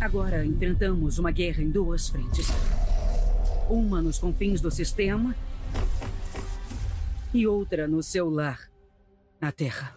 [0.00, 2.48] Agora enfrentamos uma guerra em duas frentes.
[3.68, 5.34] Uma nos confins do sistema
[7.32, 8.60] e outra no seu lar,
[9.40, 9.94] na Terra.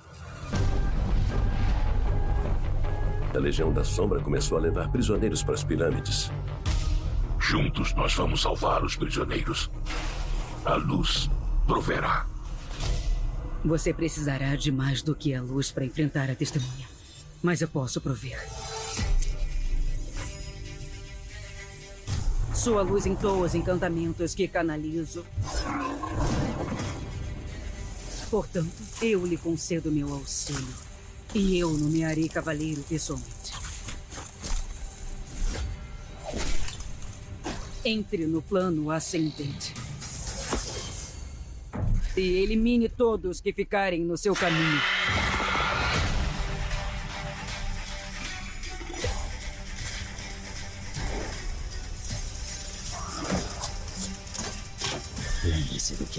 [3.33, 6.31] A Legião da Sombra começou a levar prisioneiros para as pirâmides.
[7.37, 9.69] Juntos nós vamos salvar os prisioneiros.
[10.65, 11.29] A luz
[11.67, 12.25] proverá.
[13.63, 16.87] Você precisará de mais do que a luz para enfrentar a testemunha.
[17.43, 18.39] Mas eu posso prover.
[22.59, 25.25] Sua luz entoa os encantamentos que canalizo.
[28.29, 30.67] Portanto, eu lhe concedo meu auxílio.
[31.33, 33.53] E eu nomearei cavaleiro pessoalmente.
[37.85, 39.73] Entre no plano ascendente.
[42.17, 44.98] E elimine todos que ficarem no seu caminho.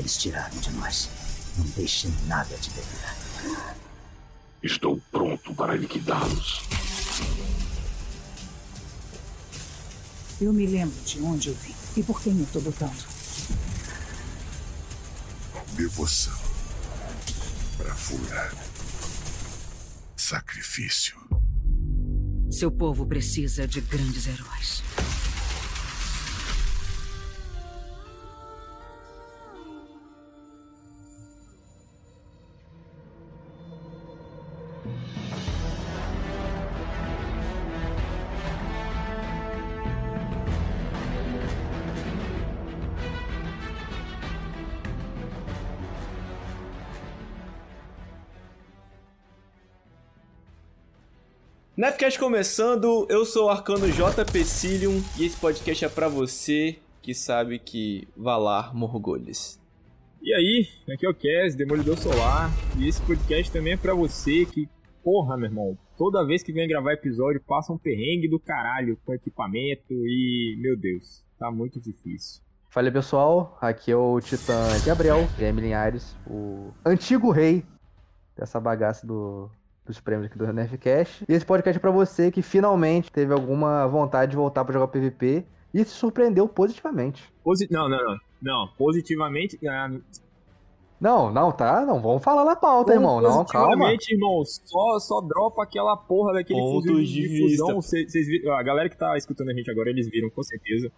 [0.00, 1.10] Que eles tiraram de nós.
[1.58, 3.74] Não deixe nada de beber.
[4.62, 6.62] Estou pronto para liquidá-los.
[10.40, 13.04] Eu me lembro de onde eu vim e por quem eu estou lutando.
[15.74, 16.38] Devoção.
[17.76, 18.52] Bravura.
[20.16, 21.18] Sacrifício.
[22.50, 24.82] Seu povo precisa de grandes heróis.
[51.80, 54.22] Nefcast começando, eu sou o Arcano J.
[54.44, 59.58] Cilium e esse podcast é pra você que sabe que Valar Morgulhos.
[60.20, 64.44] E aí, aqui é o Kes, Demolidor Solar, e esse podcast também é pra você
[64.44, 64.68] que,
[65.02, 69.14] porra, meu irmão, toda vez que vem gravar episódio passa um perrengue do caralho com
[69.14, 72.42] equipamento e, meu Deus, tá muito difícil.
[72.68, 77.64] Fala pessoal, aqui é o Titã Gabriel, Guilherme Linhares, o antigo rei
[78.36, 79.50] dessa bagaça do,
[79.90, 81.24] dos prêmios aqui do Nerfcast.
[81.28, 84.88] E esse podcast é pra você que finalmente teve alguma vontade de voltar pra jogar
[84.88, 87.32] PVP e se surpreendeu positivamente.
[87.44, 88.16] Posi não, não, não.
[88.42, 89.58] Não, positivamente.
[89.68, 89.90] Ah,
[91.00, 91.84] Não, não, tá?
[91.86, 93.20] Não, vamos falar na pauta, irmão.
[93.20, 93.92] Não, calma.
[94.10, 97.80] Irmão, só, só dropa aquela porra daquele Pontos fuzil de de fusão.
[97.80, 100.90] Cê- viram, a galera que tá escutando a gente agora, eles viram com certeza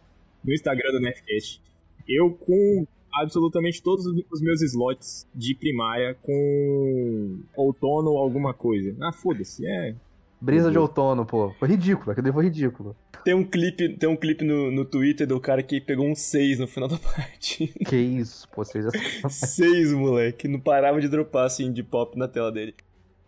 [0.45, 1.61] no Instagram do Nefcast.
[2.09, 8.97] Eu com absolutamente todos os meus slots de primária com outono ou alguma coisa.
[9.01, 9.95] Ah, foda-se, é.
[10.41, 11.53] Brisa de outono, pô.
[11.59, 12.97] Foi ridículo, aquilo foi ridículo.
[13.25, 16.59] Tem um clipe, tem um clipe no, no Twitter do cara que pegou um 6
[16.59, 17.73] no final da parte.
[17.87, 20.49] Que isso, pô, vocês já 6, moleque.
[20.49, 22.75] Não parava de dropar assim de pop na tela dele.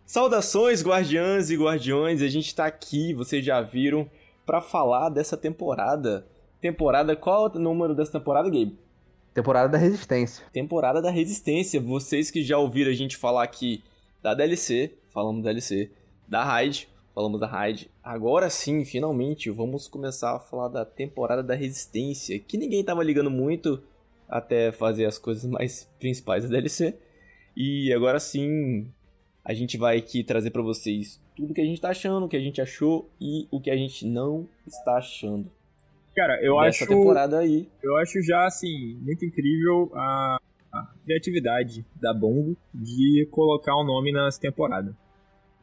[0.05, 2.21] Saudações, guardiãs e guardiões.
[2.21, 4.09] A gente tá aqui, vocês já viram,
[4.45, 6.27] pra falar dessa temporada.
[6.59, 8.77] Temporada, qual é o número dessa temporada, Gabe?
[9.35, 10.45] Temporada da Resistência.
[10.53, 11.81] Temporada da Resistência.
[11.81, 13.83] Vocês que já ouviram a gente falar aqui
[14.23, 15.91] da DLC, falamos da DLC,
[16.25, 17.91] da Raid, falamos da Raid.
[18.01, 23.29] Agora sim, finalmente, vamos começar a falar da temporada da Resistência, que ninguém tava ligando
[23.29, 23.83] muito
[24.25, 26.97] até fazer as coisas mais principais da DLC.
[27.57, 28.89] E agora sim,
[29.43, 32.37] a gente vai aqui trazer pra vocês tudo que a gente tá achando, o que
[32.37, 35.51] a gente achou e o que a gente não está achando.
[36.15, 36.87] Cara, eu acho.
[36.87, 37.67] temporada aí.
[37.83, 40.37] Eu acho já, assim, muito incrível a,
[40.71, 44.93] a criatividade da Bongo de colocar o nome nas temporadas.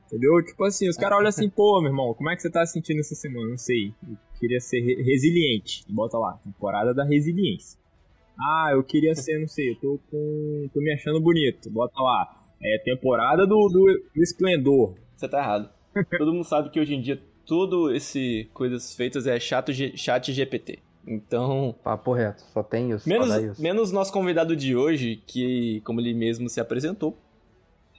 [0.07, 0.45] Entendeu?
[0.45, 2.75] Tipo assim, os caras olham assim, pô, meu irmão, como é que você tá se
[2.75, 3.49] sentindo essa semana?
[3.49, 3.95] Não sei.
[4.07, 5.85] Eu queria ser re- resiliente.
[5.89, 7.81] Bota lá, temporada da resiliência.
[8.39, 10.69] Ah, eu queria ser, não sei, eu tô com.
[10.73, 11.71] tô me achando bonito.
[11.71, 12.29] Bota lá.
[12.63, 14.95] É temporada do, do, do esplendor.
[15.17, 15.71] Você tá errado.
[16.19, 20.78] Todo mundo sabe que hoje em dia tudo esse coisas feitas é chato chat GPT.
[21.06, 23.60] Então, Papo reto, só tem isso, menos isso.
[23.60, 27.18] menos nosso convidado de hoje, que como ele mesmo se apresentou,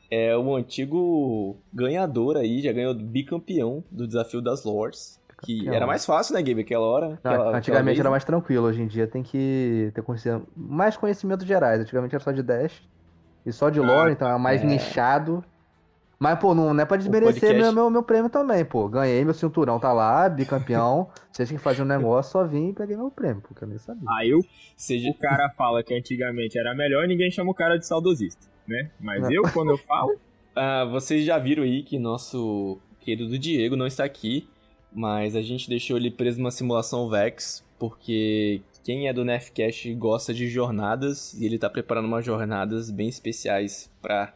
[0.09, 6.05] é o antigo ganhador aí, já ganhou bicampeão do desafio das Lords, que era mais
[6.05, 7.07] fácil, né, Gabe, aquela hora.
[7.09, 8.11] Não, aquela- aquela antigamente vez, era né?
[8.11, 10.03] mais tranquilo, hoje em dia tem que ter
[10.55, 11.81] mais conhecimentos gerais.
[11.81, 12.81] Antigamente era só de Dash
[13.45, 15.43] e só de lore, então é mais nichado.
[16.23, 18.87] Mas, pô, não, não é pra desmerecer meu, meu, meu prêmio também, pô.
[18.87, 21.09] Ganhei meu cinturão, tá lá, bicampeão.
[21.29, 24.07] Vocês que faziam um negócio, só vim e peguei meu prêmio, porque eu nem sabia.
[24.17, 24.31] Aí
[24.77, 28.89] Seja, o cara fala que antigamente era melhor, ninguém chama o cara de saudosista, né?
[29.01, 29.33] Mas Não.
[29.33, 30.17] eu, quando eu falo,
[30.55, 34.47] Ah, vocês já viram aí que nosso querido Diego não está aqui.
[34.95, 40.33] Mas a gente deixou ele preso numa simulação Vex, porque quem é do Nerfcast gosta
[40.33, 44.33] de jornadas e ele tá preparando umas jornadas bem especiais pra,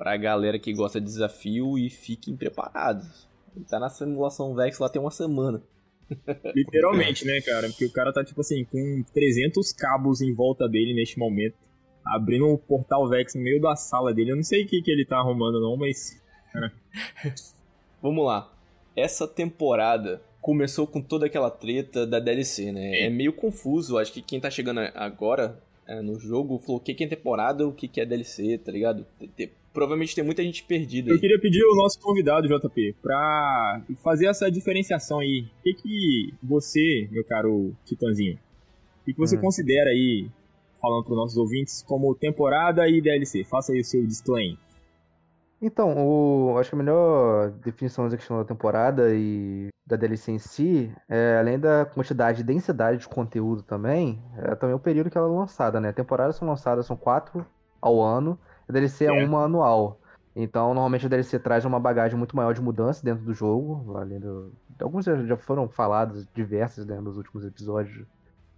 [0.00, 3.28] pra galera que gosta de desafio e fiquem preparados.
[3.54, 5.62] Ele tá na simulação Vex lá tem uma semana.
[6.56, 7.68] Literalmente, né, cara?
[7.68, 11.54] Porque o cara tá, tipo assim, com 300 cabos em volta dele neste momento.
[12.02, 14.30] Abrindo o portal Vex no meio da sala dele.
[14.30, 16.18] Eu não sei o que, que ele tá arrumando, não, mas.
[18.00, 18.50] Vamos lá.
[18.96, 23.00] Essa temporada começou com toda aquela treta da DLC, né?
[23.00, 23.98] É meio confuso.
[23.98, 27.68] Acho que quem tá chegando agora é, no jogo falou o que, que é temporada,
[27.68, 29.06] o que, que é DLC, tá ligado?
[29.72, 31.10] Provavelmente tem muita gente perdida.
[31.10, 35.46] Eu queria pedir ao nosso convidado, JP, pra fazer essa diferenciação aí.
[35.60, 39.40] O que, que você, meu caro Titãzinho, o que, que você Hum.
[39.40, 40.28] considera aí,
[40.80, 43.44] falando pros nossos ouvintes, como temporada e DLC?
[43.44, 44.58] Faça aí o seu disclaimer.
[45.62, 50.38] Então, o, acho que a melhor definição da questão da temporada e da DLC em
[50.38, 55.18] si, é, além da quantidade e densidade de conteúdo também, é também o período que
[55.18, 55.92] ela é lançada, né?
[55.92, 57.44] Temporadas são lançadas, são quatro
[57.80, 58.38] ao ano,
[58.70, 59.12] a DLC é É.
[59.12, 60.00] uma anual.
[60.34, 64.20] Então, normalmente a DLC traz uma bagagem muito maior de mudança dentro do jogo, além
[64.20, 64.52] do...
[64.80, 68.06] Alguns já foram falados, diversas, né, nos últimos episódios,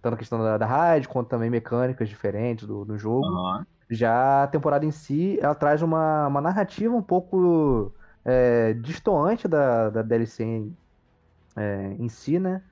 [0.01, 3.25] tanto a questão da, da raid, quanto também mecânicas diferentes do, do jogo.
[3.25, 3.65] Aham.
[3.89, 7.93] Já a temporada em si, ela traz uma, uma narrativa um pouco
[8.23, 10.77] é, distoante da, da DLC em,
[11.55, 12.63] é, em si, né?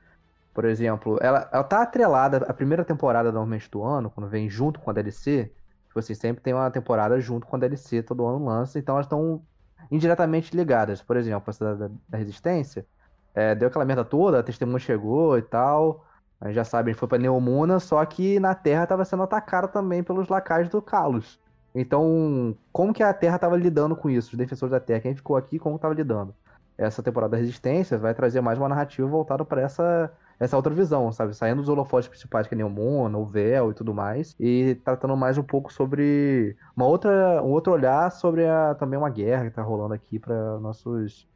[0.54, 4.80] Por exemplo, ela, ela tá atrelada à primeira temporada normalmente do ano, quando vem junto
[4.82, 5.54] com a DLC.
[5.92, 9.06] Tipo assim, sempre tem uma temporada junto com a DLC, todo ano lança, então elas
[9.08, 9.46] estão
[9.92, 11.02] indiretamente ligadas.
[11.04, 12.88] Por exemplo, essa da, da- da Resistência,
[13.34, 16.06] é, deu aquela merda toda, a testemunha chegou e tal.
[16.40, 19.24] A gente já sabe, a gente foi pra Neomuna, só que na Terra estava sendo
[19.24, 21.40] atacada também pelos lacais do Kalos.
[21.74, 24.32] Então, como que a Terra estava lidando com isso?
[24.32, 26.36] Os defensores da Terra, quem ficou aqui, como estava lidando?
[26.78, 30.12] Essa temporada da Resistência vai trazer mais uma narrativa voltada para essa,
[30.42, 31.36] essa outra visão, sabe?
[31.36, 35.38] Saindo dos holofotes principais, que é Neomuna, o Véu e tudo mais, e tratando mais
[35.38, 39.62] um pouco sobre uma outra, um outro olhar sobre a, também uma guerra que tá
[39.62, 41.30] rolando aqui para nossos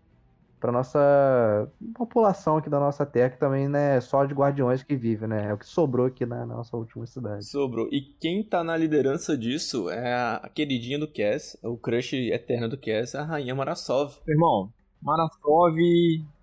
[0.59, 4.95] para nossa população aqui da nossa terra, que também não é só de guardiões que
[4.95, 5.49] vive, né?
[5.49, 7.45] É o que sobrou aqui na nossa última cidade.
[7.45, 7.87] Sobrou.
[7.91, 12.79] E quem tá na liderança disso é a queridinha do Cass, o crush eterno do
[12.79, 14.17] Cass, a rainha Marasov.
[14.27, 15.75] Irmão, Marasov,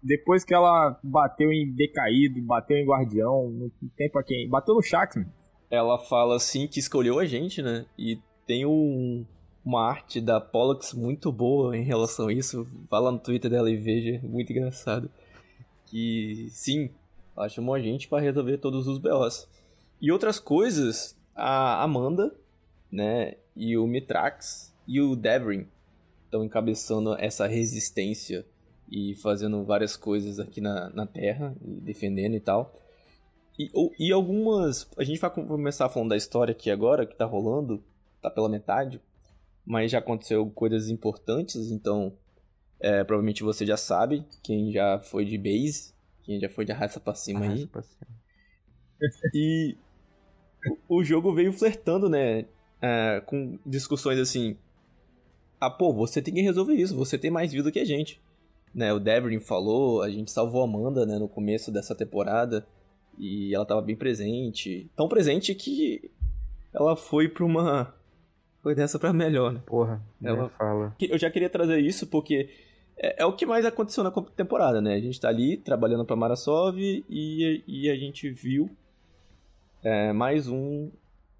[0.03, 4.49] depois que ela bateu em Decaído, bateu em Guardião, não tem pra quem.
[4.49, 5.33] Bateu no Shax, mano.
[5.71, 7.87] Ela fala assim que escolheu a gente, né?
[7.99, 9.25] E tem um,
[9.65, 12.67] uma arte da Pollux muito boa em relação a isso.
[12.91, 15.11] Vá lá no Twitter dela e veja, muito engraçado.
[15.87, 16.91] Que sim,
[17.37, 19.49] ela chamou a gente pra resolver todos os BOs.
[20.01, 22.35] E outras coisas, a Amanda,
[22.91, 23.35] né?
[23.57, 25.67] E o Mitrax e o Devrin
[26.33, 28.47] estão encabeçando essa resistência
[28.91, 32.75] e fazendo várias coisas aqui na, na Terra, e defendendo e tal.
[33.59, 34.89] E, ou- e algumas.
[34.99, 37.83] A gente vai com- começar falando da história aqui agora, que tá rolando,
[38.23, 39.01] tá pela metade,
[39.65, 42.13] mas já aconteceu coisas importantes, então.
[42.81, 45.95] é, provavelmente você já sabe, quem já foi de base,
[46.25, 47.47] quem já foi de raça pra cima aí.
[47.49, 48.07] Arrasta pra cima.
[49.35, 49.77] E
[50.89, 52.47] o o jogo veio flertando, né?
[52.81, 54.57] é, com discussões assim.
[55.65, 58.21] Ah, pô, você tem que resolver isso, você tem mais vida que a gente.
[58.75, 62.67] Né, o Devrin falou, a gente salvou a Amanda né, no começo dessa temporada.
[63.19, 64.91] E ela tava bem presente.
[64.97, 66.11] Tão presente que
[66.73, 67.95] ela foi pra uma.
[68.63, 69.63] Foi dessa pra melhor, né?
[69.67, 70.97] Porra, Ela- fala.
[71.01, 72.49] Eu já queria trazer isso porque
[72.97, 74.95] é, é o que mais aconteceu na temporada, né?
[74.95, 78.71] A gente tá ali trabalhando pra Marasov e, e a gente viu
[79.83, 80.91] é, mais um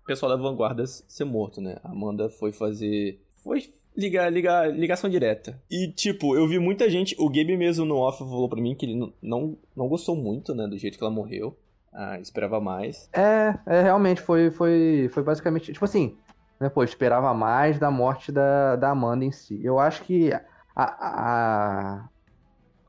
[0.07, 1.79] pessoal da Vanguarda ser morto, né?
[1.83, 3.19] A Amanda foi fazer.
[3.43, 3.63] Foi
[3.97, 5.61] ligar, ligar, ligação direta.
[5.71, 7.15] E, tipo, eu vi muita gente.
[7.19, 10.55] O Gabe mesmo no off falou pra mim que ele não, não, não gostou muito,
[10.55, 10.67] né?
[10.67, 11.57] Do jeito que ela morreu.
[11.93, 13.09] Ah, esperava mais.
[13.13, 16.17] É, é, realmente foi, foi, foi basicamente, tipo assim,
[16.59, 19.61] né, pô, esperava mais da morte da, da Amanda em si.
[19.63, 20.43] Eu acho que a,
[20.77, 22.09] a-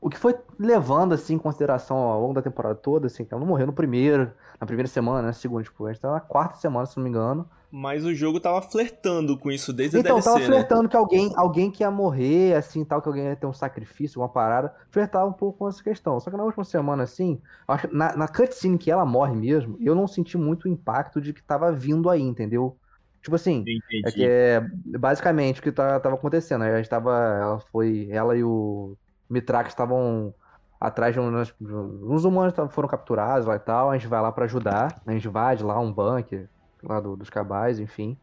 [0.00, 3.40] o que foi levando, assim, em consideração ao longo da temporada toda, assim, que ela
[3.40, 4.30] não morreu no primeiro,
[4.60, 7.10] na primeira semana, na segunda, tipo, a gente tá na quarta semana, se não me
[7.10, 7.48] engano.
[7.76, 10.46] Mas o jogo tava flertando com isso desde Então, a DLC, tava né?
[10.46, 14.20] flertando que alguém, alguém que ia morrer, assim, tal, que alguém ia ter um sacrifício,
[14.20, 14.72] uma parada.
[14.92, 16.20] Flertava um pouco com essa questão.
[16.20, 17.42] Só que na última semana, assim,
[17.90, 21.42] na, na cutscene que ela morre mesmo, eu não senti muito o impacto de que
[21.42, 22.76] tava vindo aí, entendeu?
[23.20, 23.64] Tipo assim,
[24.06, 24.60] é que é
[24.96, 26.62] basicamente o que tá, tava acontecendo.
[26.62, 28.96] A gente tava, ela foi, ela e o
[29.28, 30.32] Mitrax estavam
[30.80, 33.90] atrás de uns, uns humanos foram capturados lá e tal.
[33.90, 36.48] A gente vai lá pra ajudar, a gente invade lá um bunker
[36.86, 38.16] lá do- dos cabais, enfim.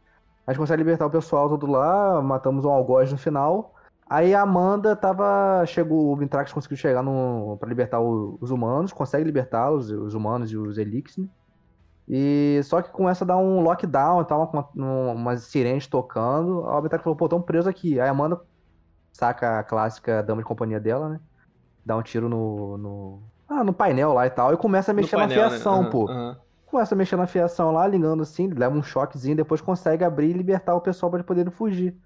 [0.45, 3.73] A gente consegue libertar o pessoal todo lá, matamos um algoz no final.
[4.09, 5.65] Aí a Amanda tava.
[5.65, 6.11] Chegou.
[6.11, 10.57] O Mintrax conseguiu chegar no, pra libertar o- os humanos, consegue libertá-los, os humanos e
[10.57, 11.27] os Elix, né?
[12.07, 16.65] E só que começa a dar um lockdown e tal, uma, uma, umas sirenes tocando.
[16.67, 17.99] A Mintrax falou, pô, tão preso aqui.
[18.01, 18.41] Aí a Amanda
[19.13, 21.19] saca a clássica dama de companhia dela, né?
[21.85, 22.77] Dá um tiro no.
[22.77, 23.23] no...
[23.47, 24.53] Ah, no painel lá e tal.
[24.53, 25.57] E começa a mexer painel, na né?
[25.57, 26.05] fiação, Aham, pô.
[26.09, 26.37] aham.
[26.71, 30.33] Começa a mexer na fiação lá, ligando assim, leva um choquezinho, depois consegue abrir e
[30.33, 31.97] libertar o pessoal pra eles poderem fugir.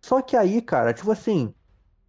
[0.00, 1.54] Só que aí, cara, tipo assim,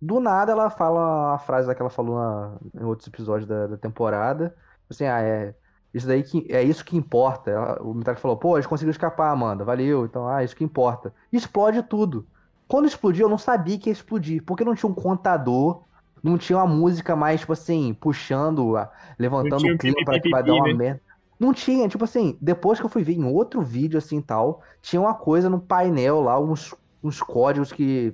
[0.02, 3.78] do nada ela fala a frase que ela falou na- em outros episódios da, da
[3.78, 4.56] temporada.
[4.90, 5.54] Assim, ah, é.
[5.94, 7.52] Isso daí que é isso que importa.
[7.52, 10.06] Ela- o Mitari falou, pô, eles conseguiram escapar, Amanda, valeu.
[10.06, 11.14] Então, ah, isso que importa.
[11.32, 12.28] Explode tudo.
[12.68, 15.84] Quando explodiu, eu não sabia que ia explodir, porque não tinha um contador,
[16.24, 18.90] não tinha uma música mais, tipo assim, puxando, a-
[19.20, 20.74] levantando o clima pra que vai dar uma né?
[20.74, 21.11] merda.
[21.42, 24.62] Não tinha, tipo assim, depois que eu fui ver em outro vídeo assim e tal,
[24.80, 28.14] tinha uma coisa no painel lá, uns, uns códigos que,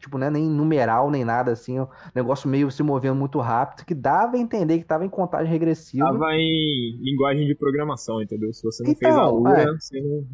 [0.00, 3.86] tipo, não é nem numeral nem nada assim, um negócio meio se movendo muito rápido,
[3.86, 6.04] que dava a entender que tava em contagem regressiva.
[6.04, 8.52] Tava em linguagem de programação, entendeu?
[8.52, 9.66] Se você não Então, fez a URA, é.
[9.66, 10.26] você não.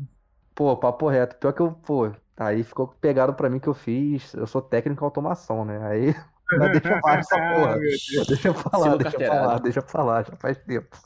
[0.55, 1.37] Pô, papo reto.
[1.37, 4.33] Pior que eu, pô, aí ficou pegado pra mim que eu fiz.
[4.33, 5.79] Eu sou técnico em automação, né?
[5.87, 6.15] Aí.
[6.59, 7.75] Mas deixa eu falar essa porra.
[7.75, 8.25] Ah.
[8.27, 10.97] Deixa eu falar, Silo deixa eu falar, deixa eu falar, já faz tempo.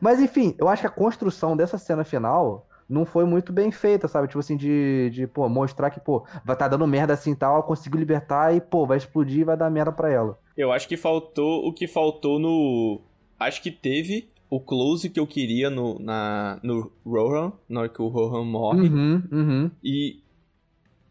[0.00, 4.08] Mas enfim, eu acho que a construção dessa cena final não foi muito bem feita,
[4.08, 4.26] sabe?
[4.26, 7.54] Tipo assim, de, de pô, mostrar que, pô, vai tá dando merda assim e tal,
[7.54, 10.36] ela conseguiu libertar e, pô, vai explodir e vai dar merda pra ela.
[10.56, 13.00] Eu acho que faltou o que faltou no.
[13.38, 18.02] Acho que teve o close que eu queria no, na, no Rohan, na hora que
[18.02, 18.88] o Rohan morre.
[18.88, 19.70] Uhum, uhum.
[19.82, 20.20] E.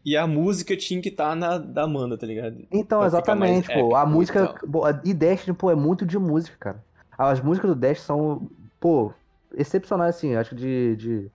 [0.02, 2.56] E a música tinha que estar na da Amanda, tá ligado?
[2.72, 3.94] Então, Pra exatamente, pô.
[3.94, 4.54] A música.
[4.70, 6.84] pô, E Destiny, pô, é muito de música, cara.
[7.18, 9.12] As músicas do Destiny são, pô,
[9.54, 10.34] excepcionais, assim.
[10.34, 10.96] Acho que de.
[10.96, 11.30] de...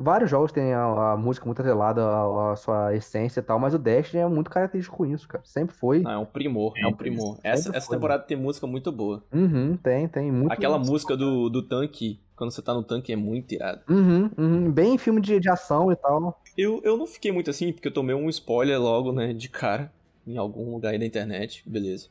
[0.00, 3.74] Vários jogos têm a, a música muito atrelada à, à sua essência e tal, mas
[3.74, 5.42] o Destiny é muito característico com isso, cara.
[5.44, 6.00] Sempre foi.
[6.02, 7.36] Não, é um primor, é um primor.
[7.42, 9.24] Essa, Sempre essa foi, temporada tem música muito boa.
[9.32, 10.30] Uhum, tem, tem.
[10.30, 13.80] Muito Aquela música do, do tanque, quando você tá no tanque, é muito irado.
[13.90, 14.70] Uhum, uhum.
[14.70, 16.40] Bem filme de, de ação e tal.
[16.56, 19.92] Eu, eu não fiquei muito assim, porque eu tomei um spoiler logo, né, de cara,
[20.24, 22.08] em algum lugar aí da internet, beleza.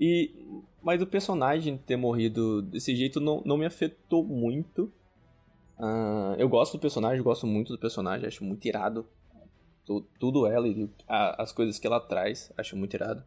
[0.00, 0.32] E,
[0.82, 4.90] mas o personagem ter morrido desse jeito não, não me afetou muito.
[5.78, 9.06] Ah, eu gosto do personagem, gosto muito do personagem, acho muito irado.
[9.84, 13.22] Tu- Tudo ela e a- as coisas que ela traz, acho muito irado.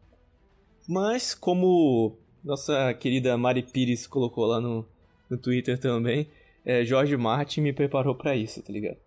[0.88, 4.84] Mas, como nossa querida Mari Pires colocou lá no,
[5.30, 6.28] no Twitter também,
[6.64, 8.98] é, Jorge Martin me preparou pra isso, tá ligado?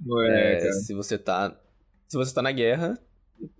[0.00, 1.56] Não é, se você tá.
[2.08, 2.98] Se você tá na guerra,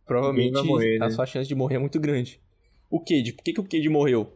[0.07, 1.11] provavelmente morrer, a né?
[1.11, 2.41] sua chance de morrer é muito grande.
[2.91, 4.33] O Cade, por que, que o Cade morreu?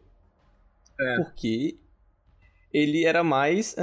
[1.00, 1.16] É.
[1.16, 1.76] Porque
[2.72, 3.76] ele era mais.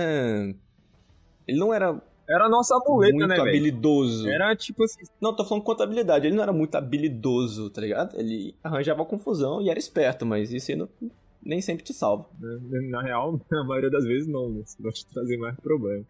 [1.47, 3.49] ele não era Era a nossa muleta, muito né, velho?
[3.49, 4.29] habilidoso.
[4.29, 6.27] Era tipo assim, Não, tô falando quanto habilidade.
[6.27, 8.17] Ele não era muito habilidoso, tá ligado?
[8.17, 10.89] Ele arranjava confusão e era esperto, mas isso aí não-
[11.43, 12.29] nem sempre te salva.
[12.39, 12.79] né?
[12.89, 14.61] na real, na maioria das vezes não, né?
[14.65, 16.05] Isso vai te trazer mais problema.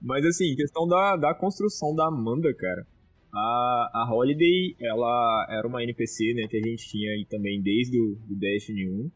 [0.00, 2.84] Mas assim, questão da, da construção da Amanda, cara.
[3.34, 7.98] A, a Holiday, ela era uma NPC, né, que a gente tinha aí também desde
[7.98, 9.10] o do Destiny 1.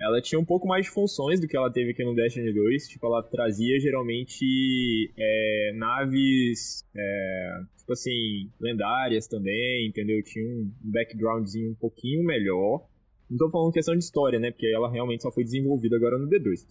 [0.00, 2.88] Ela tinha um pouco mais de funções do que ela teve aqui no Destiny 2.
[2.88, 10.22] Tipo, ela trazia geralmente é, naves, é, tipo assim, lendárias também, entendeu?
[10.22, 12.86] Tinha um backgroundzinho um pouquinho melhor.
[13.28, 14.52] Não tô falando questão de história, né?
[14.52, 16.64] Porque ela realmente só foi desenvolvida agora no D2.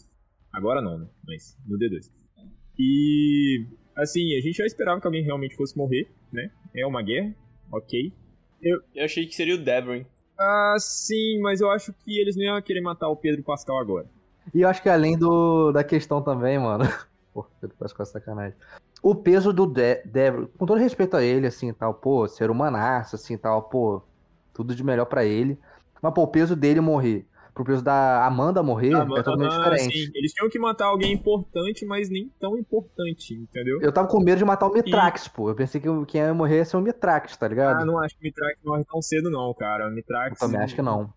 [0.54, 1.08] Agora não, né?
[1.28, 2.10] Mas no D2.
[2.80, 6.50] E assim, a gente já esperava que alguém realmente fosse morrer, né?
[6.78, 7.34] É uma guerra,
[7.72, 8.14] ok.
[8.62, 10.06] Eu achei que seria o Devon.
[10.40, 14.06] Ah, sim, mas eu acho que eles não iam querer matar o Pedro Pascal agora.
[14.54, 16.86] E eu acho que além do, da questão também, mano.
[17.34, 18.58] Pô, Pedro Pascal é sacanagem.
[19.02, 23.16] O peso do De Devil, com todo respeito a ele, assim, tal, pô, ser humanaço,
[23.16, 24.02] assim, tal, pô,
[24.54, 25.60] tudo de melhor pra ele.
[26.02, 29.58] Mas, pô, o peso dele morrer, pro peso da Amanda morrer, Ah, é totalmente ah,
[29.70, 29.98] diferente.
[30.06, 33.80] sim, eles tinham que matar alguém importante, mas nem tão importante, entendeu?
[33.82, 35.50] Eu tava com medo de matar o Mitrax, pô.
[35.50, 37.82] Eu pensei que quem ia morrer ia ser o Mitrax, tá ligado?
[37.82, 39.86] Ah, não acho que o Mitrax morre tão cedo, não, cara.
[39.86, 40.40] O Eu Mitrax.
[40.40, 41.12] também acho que não.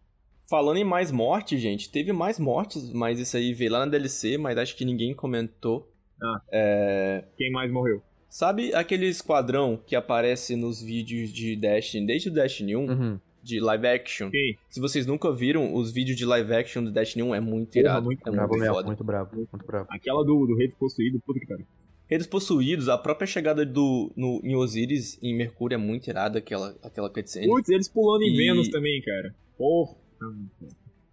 [0.48, 4.36] Falando em mais mortes, gente, teve mais mortes, mas isso aí veio lá na DLC,
[4.36, 5.88] mas acho que ninguém comentou.
[6.22, 6.40] Ah.
[6.52, 8.02] É, Quem mais morreu?
[8.28, 13.20] Sabe aquele esquadrão que aparece nos vídeos de Destiny, desde o Destiny 1, Uhum.
[13.42, 14.30] De live action?
[14.68, 17.80] Se vocês nunca viram, os vídeos de live action do Destiny 1 é muito Porra,
[17.80, 18.86] irado, muito é Brabo muito mesmo, foda.
[18.86, 19.86] muito brabo, muito brabo.
[19.90, 21.66] Aquela do, do Rei Possuído, puta que pariu.
[22.08, 26.74] Redes possuídos, a própria chegada do no, em Osiris, em Mercúrio, é muito irada, aquela,
[26.82, 27.46] aquela cutscene.
[27.46, 29.32] Putz, eles pulando em E- Vênus também, cara.
[29.56, 29.94] Porra.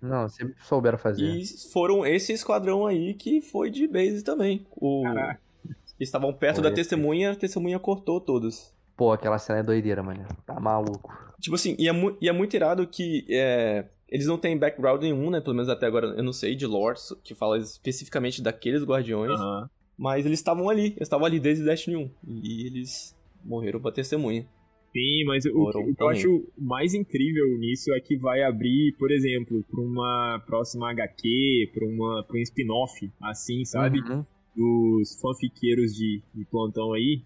[0.01, 1.23] Não, sempre souberam fazer.
[1.23, 4.65] E foram esse esquadrão aí que foi de base também.
[4.75, 5.39] O, Caraca.
[5.99, 6.63] estavam perto Foi.
[6.63, 8.73] da testemunha, a testemunha cortou todos.
[8.95, 10.25] Pô, aquela cena é doideira, mano.
[10.45, 11.13] Tá maluco.
[11.39, 15.01] Tipo assim, e é, mu- e é muito irado que é, eles não têm background
[15.01, 15.39] nenhum, né?
[15.39, 19.31] Pelo menos até agora eu não sei, de lore, que fala especificamente daqueles guardiões.
[19.39, 19.69] Aham.
[19.97, 22.09] Mas eles estavam ali, eles estavam ali desde Destiny 1.
[22.43, 24.47] E eles morreram pra testemunha.
[24.95, 29.11] Sim, mas o, o que eu acho mais incrível nisso é que vai abrir, por
[29.11, 33.99] exemplo, pra uma próxima HQ, pra, uma, pra um spin-off, assim, sabe?
[33.99, 34.23] Uhum.
[34.55, 37.21] Dos fanfiqueiros de, de plantão aí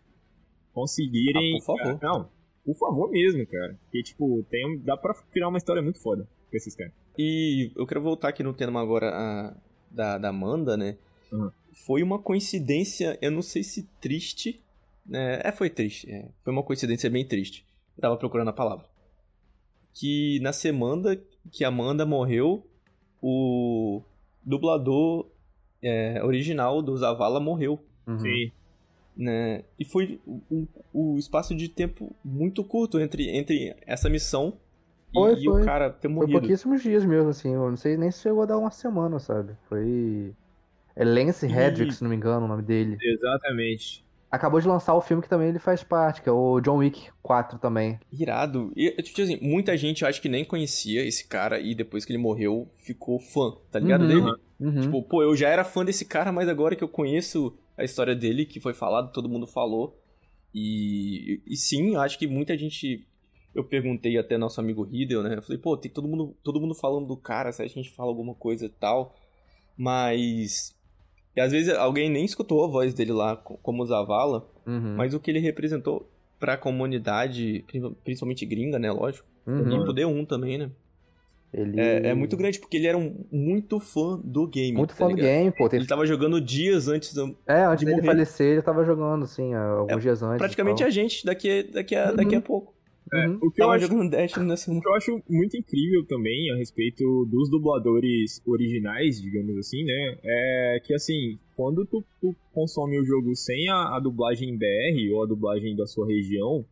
[0.74, 1.56] conseguirem.
[1.56, 2.00] Ah, por favor.
[2.02, 2.30] Não,
[2.66, 3.78] por favor mesmo, cara.
[3.84, 6.94] Porque, tipo, tem, dá pra criar uma história muito foda com esses caras.
[7.18, 9.56] E eu quero voltar aqui no tema agora a-
[9.90, 10.98] da, da Amanda, né?
[11.32, 11.50] Uhum.
[11.86, 14.62] Foi uma coincidência, eu não sei se triste.
[15.06, 15.42] Né?
[15.44, 16.10] É, foi triste.
[16.12, 16.30] é.
[16.44, 17.66] Foi uma coincidência bem triste.
[17.98, 18.86] Eu tava procurando a palavra.
[19.94, 21.20] Que na semana
[21.52, 22.66] que a Amanda morreu,
[23.22, 24.02] o
[24.44, 25.28] dublador
[25.84, 27.80] é, original do Zavala morreu.
[28.08, 28.20] Uhum.
[28.20, 28.52] Sim.
[29.16, 29.64] Né?
[29.80, 34.58] E foi o, o espaço de tempo muito curto entre, entre essa missão
[35.12, 35.66] e, Foi, e o foi.
[35.66, 36.40] cara ter Foi morrido.
[36.40, 37.54] pouquíssimos dias mesmo, assim.
[37.54, 39.54] Eu não sei nem se chegou a dar uma semana, sabe?
[39.68, 40.34] Foi.
[40.96, 42.98] É Lance E- Hedrick, se não me engano, o nome dele.
[43.02, 44.06] Exatamente.
[44.32, 47.10] Acabou de lançar o filme que também ele faz parte, que é o John Wick
[47.22, 48.00] 4 também.
[48.12, 48.72] Irado.
[48.78, 52.14] E, tipo assim, muita gente eu acho que nem conhecia esse cara e depois que
[52.14, 54.08] ele morreu ficou fã, tá ligado Uhum.
[54.08, 54.32] dele?
[54.60, 54.82] Uhum.
[54.84, 58.16] Tipo, pô, eu já era fã desse cara, mas agora que eu conheço a história
[58.16, 60.00] dele, que foi falado, todo mundo falou.
[60.54, 63.06] E, e sim, eu acho que muita gente.
[63.54, 65.36] Eu perguntei até nosso amigo Riddle, né?
[65.36, 68.10] Eu falei, pô, tem todo mundo, todo mundo falando do cara, se a gente fala
[68.10, 69.14] alguma coisa e tal.
[69.78, 70.74] Mas.
[71.36, 74.96] E às vezes alguém nem escutou a voz dele lá, co- como Zavala, Uhum.
[74.98, 76.10] mas o que ele representou
[76.40, 78.92] pra comunidade, pri- principalmente gringa, né?
[78.92, 79.26] Lógico.
[79.48, 79.82] Uhum.
[79.82, 80.70] E pro D1 também, né?
[81.54, 81.80] Ele...
[81.80, 84.78] É, é muito grande, porque ele era um muito fã do game.
[84.78, 85.26] Muito tá fã do ligado?
[85.28, 85.68] game, pô.
[85.68, 85.82] Teve...
[85.82, 88.08] Ele tava jogando dias antes, do- É, antes de dele morrer.
[88.08, 90.38] falecer, ele tava jogando, assim, alguns dias antes.
[90.38, 92.16] praticamente a gente, daqui, daqui, a, Uhum.
[92.16, 92.74] daqui a pouco.
[93.12, 93.30] Tal.
[93.30, 93.40] Uhum.
[93.42, 96.56] O que eu acho jogando Destiny nessa O que eu acho muito incrível também a
[96.56, 100.18] respeito dos dubladores originais, digamos assim, né?
[100.24, 105.24] É que assim, quando tu, tu consome o jogo sem a, a dublagem BR ou
[105.24, 106.66] a dublagem da sua região,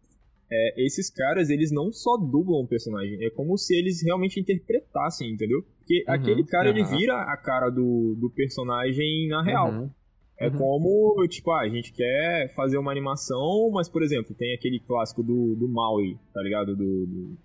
[0.51, 5.29] é, esses caras, eles não só dublam o personagem, é como se eles realmente interpretassem,
[5.31, 5.61] entendeu?
[5.77, 6.97] Porque Uhum, aquele cara, ele aham.
[6.97, 9.91] vira a cara do, do personagem na real.
[10.41, 10.47] Uhum.
[10.47, 10.57] É Uhum.
[10.57, 15.21] como, tipo, ah, a gente quer fazer uma animação, mas, por exemplo, tem aquele clássico
[15.21, 16.75] do, do Maui, tá ligado?
[16.75, 17.37] Do, do-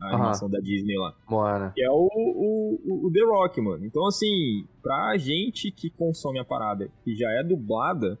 [0.00, 0.16] a Aham.
[0.16, 1.16] animação da Disney lá.
[1.28, 1.72] Moana.
[1.74, 3.86] Que é o, o, o The Rock, mano.
[3.86, 8.18] Então, assim, pra gente que consome a parada, que já é dublada,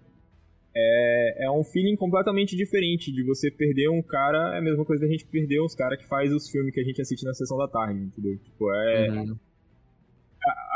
[0.74, 5.04] é, é um feeling completamente diferente de você perder um cara, é a mesma coisa
[5.04, 7.58] da gente perder uns caras que faz os filmes que a gente assiste na sessão
[7.58, 8.36] da tarde, entendeu?
[8.38, 9.38] Tipo, é, Uhum.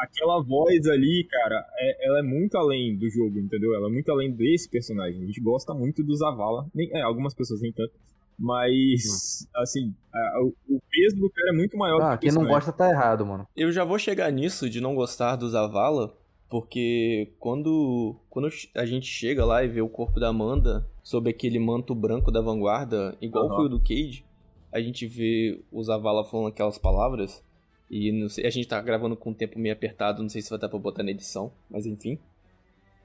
[0.02, 3.74] Aquela voz ali, cara, é- ela é muito além do jogo, entendeu?
[3.74, 5.22] Ela é muito além desse personagem.
[5.22, 6.66] A gente gosta muito do Zavala.
[6.74, 7.92] Nem, é, algumas pessoas nem tanto.
[8.38, 12.34] Mas, assim, a- o, o peso do cara é muito maior Ah, do que quem
[12.34, 13.46] não gosta tá errado, mano.
[13.56, 16.16] Eu já vou chegar nisso de não gostar do Zavala,
[16.48, 21.58] porque quando, quando a gente chega lá e vê o corpo da Amanda sob aquele
[21.58, 23.56] manto branco da vanguarda, igual Aham.
[23.56, 24.24] foi o do Cage,
[24.72, 27.42] a gente vê o Zavala falando aquelas palavras.
[27.90, 30.50] E não sei, a gente tá gravando com o tempo meio apertado, não sei se
[30.50, 32.18] vai dar pra botar na edição, mas enfim.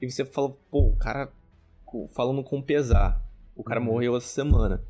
[0.00, 1.32] E você fala, pô, o cara
[2.10, 3.22] falando com pesar.
[3.56, 3.86] O cara Uhum.
[3.86, 4.82] morreu essa semana.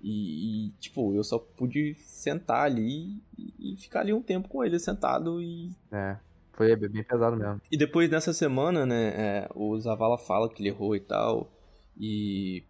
[0.00, 4.64] E, e, tipo, eu só pude sentar ali e, e ficar ali um tempo com
[4.64, 5.70] ele sentado e.
[5.90, 6.16] É.
[6.52, 7.60] Foi bem pesado mesmo.
[7.70, 11.48] E depois nessa semana, né, é, o Zavala fala que ele errou e tal.
[11.96, 12.64] E.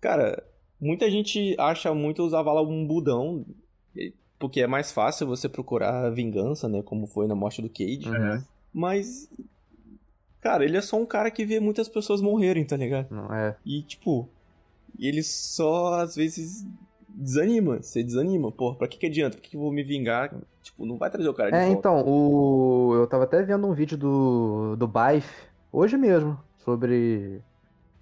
[0.00, 0.42] Cara,
[0.80, 3.44] muita gente acha muito o Zavala um budão.
[4.38, 6.82] Porque é mais fácil você procurar vingança, né?
[6.82, 8.08] Como foi na morte do Cage.
[8.08, 8.42] Uhum.
[8.72, 9.28] Mas.
[10.40, 13.08] Cara, ele é só um cara que vê muitas pessoas morrerem, tá ligado?
[13.10, 13.56] Não, é.
[13.64, 14.28] E, tipo,
[14.98, 16.66] ele só às vezes
[17.08, 17.82] desanima.
[17.82, 18.52] Você desanima.
[18.52, 19.36] Porra, pra que, que adianta?
[19.36, 20.32] Por que, que eu vou me vingar?
[20.62, 21.78] Tipo, não vai trazer o cara de É, volta.
[21.78, 22.94] então, o...
[22.94, 25.26] eu tava até vendo um vídeo do, do Baif,
[25.72, 27.40] hoje mesmo, sobre,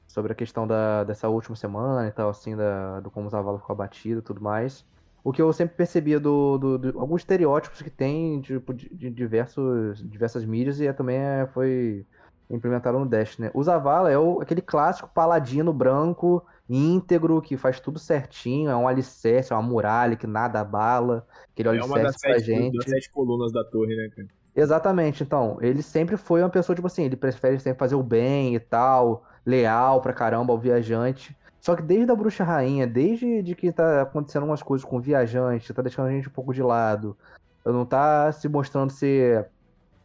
[0.09, 3.59] sobre a questão da, dessa última semana e tal, assim, da, do como o Zavala
[3.59, 4.85] ficou abatido e tudo mais.
[5.24, 9.10] O que eu sempre percebia do, do, do- alguns estereótipos que tem tipo, de, de
[9.10, 12.06] diversos, diversas mídias e é, também é, foi
[12.50, 13.50] implementado no Dash, né?
[13.54, 18.87] O Zavala é o, aquele clássico paladino branco, íntegro, que faz tudo certinho, é um
[18.88, 22.78] alicerce, é uma muralha que nada abala, aquele É uma das alicerce pra sete, gente.
[22.78, 24.28] das sete colunas da torre, né, cara?
[24.56, 28.54] Exatamente, então, ele sempre foi uma pessoa, tipo assim, ele prefere sempre fazer o bem
[28.54, 31.37] e tal, leal pra caramba ao viajante.
[31.64, 35.00] Só que desde a Bruxa Rainha, desde de que tá acontecendo umas coisas com o
[35.00, 37.16] viajante, tá deixando a gente um pouco de lado,
[37.64, 39.50] não tá se mostrando ser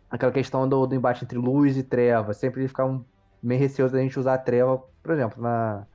[0.10, 3.06] aquela questão do, do embate entre luz e treva, sempre ele ficar um,
[3.42, 5.88] meio receoso da gente usar a treva, por exemplo, na,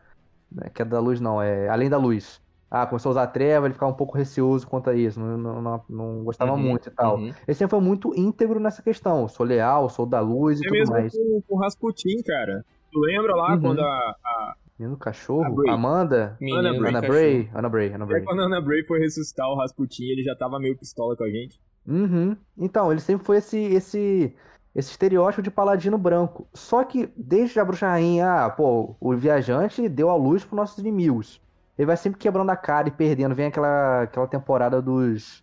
[0.50, 2.40] na- que é da luz não, é além da luz.
[2.70, 5.36] ah, começou a usar a treva, ele ficava um pouco receoso quanto a isso, não,
[5.38, 7.18] não, não, não gostava Uhum, muito e tal.
[7.18, 7.28] uhum.
[7.46, 9.28] Ele sempre foi muito íntegro nessa questão.
[9.28, 11.12] Sou leal, sou da luz e É tudo mesmo mais.
[11.12, 12.64] com, com o Rasputin, cara.
[12.92, 13.60] Tu lembra lá Uhum.
[13.62, 13.84] quando a,
[14.24, 15.54] a, Menino cachorro?
[15.54, 15.72] Bray.
[15.72, 16.36] Amanda?
[16.40, 17.18] Menino Ana Bray, Ana cachorro.
[17.18, 17.50] Bray?
[17.54, 18.24] Ana Bray, Ana até Bray.
[18.24, 21.30] quando a Ana Bray foi ressuscitar o Rasputin, ele já tava meio pistola com a
[21.30, 21.60] gente.
[21.86, 22.36] Uhum.
[22.58, 24.34] Então, ele sempre foi esse, esse,
[24.74, 26.48] esse estereótipo de paladino branco.
[26.52, 30.78] Só que desde a bruxa rainha, ah, pô, o viajante deu a luz pros nossos
[30.78, 31.40] inimigos.
[31.78, 33.34] Ele vai sempre quebrando a cara e perdendo.
[33.34, 35.42] Vem aquela, aquela temporada dos.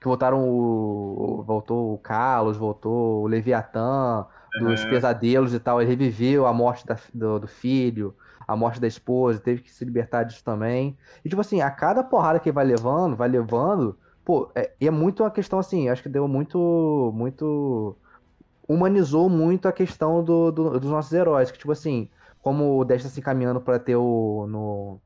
[0.00, 1.42] Que voltaram o.
[1.46, 5.80] Voltou o Carlos, voltou o Leviatã, dos pesadelos e tal.
[5.80, 9.84] Ele reviveu a morte da- do, do filho, a morte da esposa, teve que se
[9.84, 10.98] libertar disso também.
[11.24, 13.98] E tipo assim, a cada porrada que ele vai levando, vai levando.
[14.24, 17.98] Pô, é, e é muito uma questão assim, acho que deu muito, muito,
[18.68, 22.10] humanizou muito a questão do, do- dos nossos heróis, que tipo assim,
[22.40, 25.02] como o Dash tá se encaminhando pra ter o, no,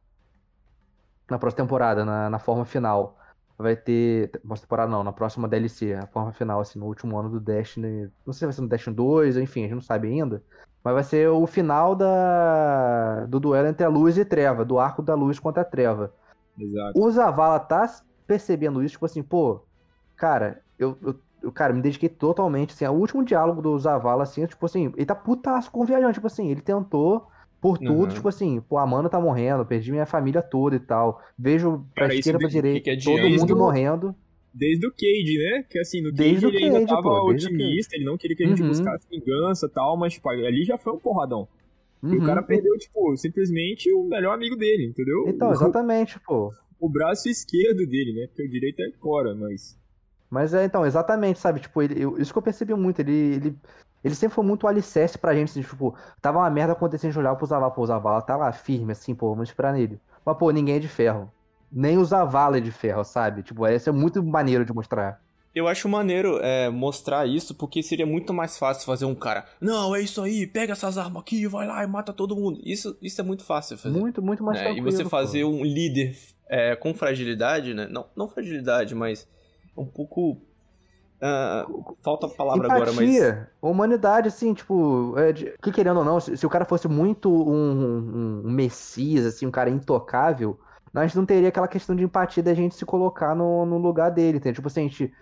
[1.30, 3.18] na próxima temporada, na, na forma final,
[3.56, 7.30] vai ter, próxima temporada não, na próxima DLC, a forma final, assim, no último ano
[7.30, 10.08] do Destiny, não sei se vai ser no Destiny 2, enfim, a gente não sabe
[10.08, 10.42] ainda,
[10.82, 15.02] mas vai ser o final da, do duelo entre a luz e treva, do arco
[15.02, 16.12] da luz contra a treva.
[16.58, 17.00] Exato.
[17.00, 17.88] O Zavala tá
[18.26, 19.60] percebendo isso, tipo assim, pô,
[20.16, 20.98] cara, eu,
[21.42, 25.06] eu, cara, me dediquei totalmente, assim, o último diálogo do Zavala, assim, tipo assim, ele
[25.06, 27.28] tá putaço com o viajante, tipo assim, ele tentou
[27.64, 28.08] por tudo, Uhum.
[28.08, 32.04] tipo assim, pô, a Amanda tá morrendo, perdi minha família toda e tal, vejo pra
[32.08, 34.14] Cara, esquerda, pra desde- direita, todo mundo Desde o- morrendo,
[34.52, 35.64] Desde o Cade, né?
[35.68, 38.36] Que assim, no Cade Desde o ele ainda Cade, tava pô, otimista, ele não queria
[38.36, 38.68] que a gente Uhum.
[38.68, 41.48] buscasse vingança e tal, mas tipo, ali já foi um porradão.
[42.02, 42.18] E Uhum.
[42.22, 45.24] o cara perdeu, tipo, simplesmente o melhor amigo dele, entendeu?
[45.26, 46.52] Então, o, exatamente, pô.
[46.78, 48.26] o braço esquerdo dele, né?
[48.28, 49.76] Porque o direito é Cora, mas.
[50.30, 51.60] Mas é, então, exatamente, sabe?
[51.60, 53.56] Tipo, ele, eu- isso que eu percebi muito, ele, ele,
[54.04, 57.18] ele sempre foi muito alicerce pra gente, assim, tipo, tava uma merda acontecendo, a gente
[57.18, 59.98] olhava pro Zavala, pô, o Zavala tá lá firme, assim, pô, vamos esperar nele.
[60.24, 61.32] Mas, pô, ninguém é de ferro.
[61.72, 63.42] Nem o Zavala é de ferro, sabe?
[63.42, 65.20] Tipo, esse é muito maneiro de mostrar.
[65.54, 69.46] Eu acho maneiro é, mostrar isso, porque seria muito mais fácil fazer um cara.
[69.60, 72.60] Não, é isso aí, pega essas armas aqui, vai lá e mata todo mundo.
[72.64, 73.96] Isso, isso é muito fácil fazer.
[73.96, 74.64] Muito, muito mais né?
[74.64, 75.10] E tranquilo, você pô.
[75.10, 76.16] fazer um líder
[76.48, 77.86] é, com fragilidade, né?
[77.88, 79.28] Não, não fragilidade, mas
[79.76, 80.42] um pouco.
[81.24, 81.66] Ah,
[82.02, 83.16] falta a palavra agora, mas.
[83.16, 86.86] Empatia, humanidade, assim, tipo, é de- que querendo ou não, se, se o cara fosse
[86.88, 90.58] muito um, um, um messias, assim, um cara intocável,
[90.94, 94.10] a gente não teria aquela questão de empatia da gente se colocar no, no lugar
[94.10, 94.54] dele, entendeu?
[94.54, 95.12] Tipo assim, a gente,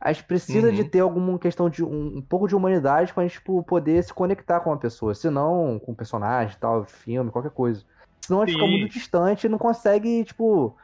[0.00, 0.74] a gente precisa Uhum.
[0.74, 4.14] de ter alguma questão de um, um pouco de humanidade pra gente, tipo, poder se
[4.14, 7.84] conectar com uma pessoa, senão com um personagem, tal, filme, qualquer coisa.
[8.24, 8.70] Senão a gente fica Sim.
[8.70, 10.76] muito distante e não consegue, tipo,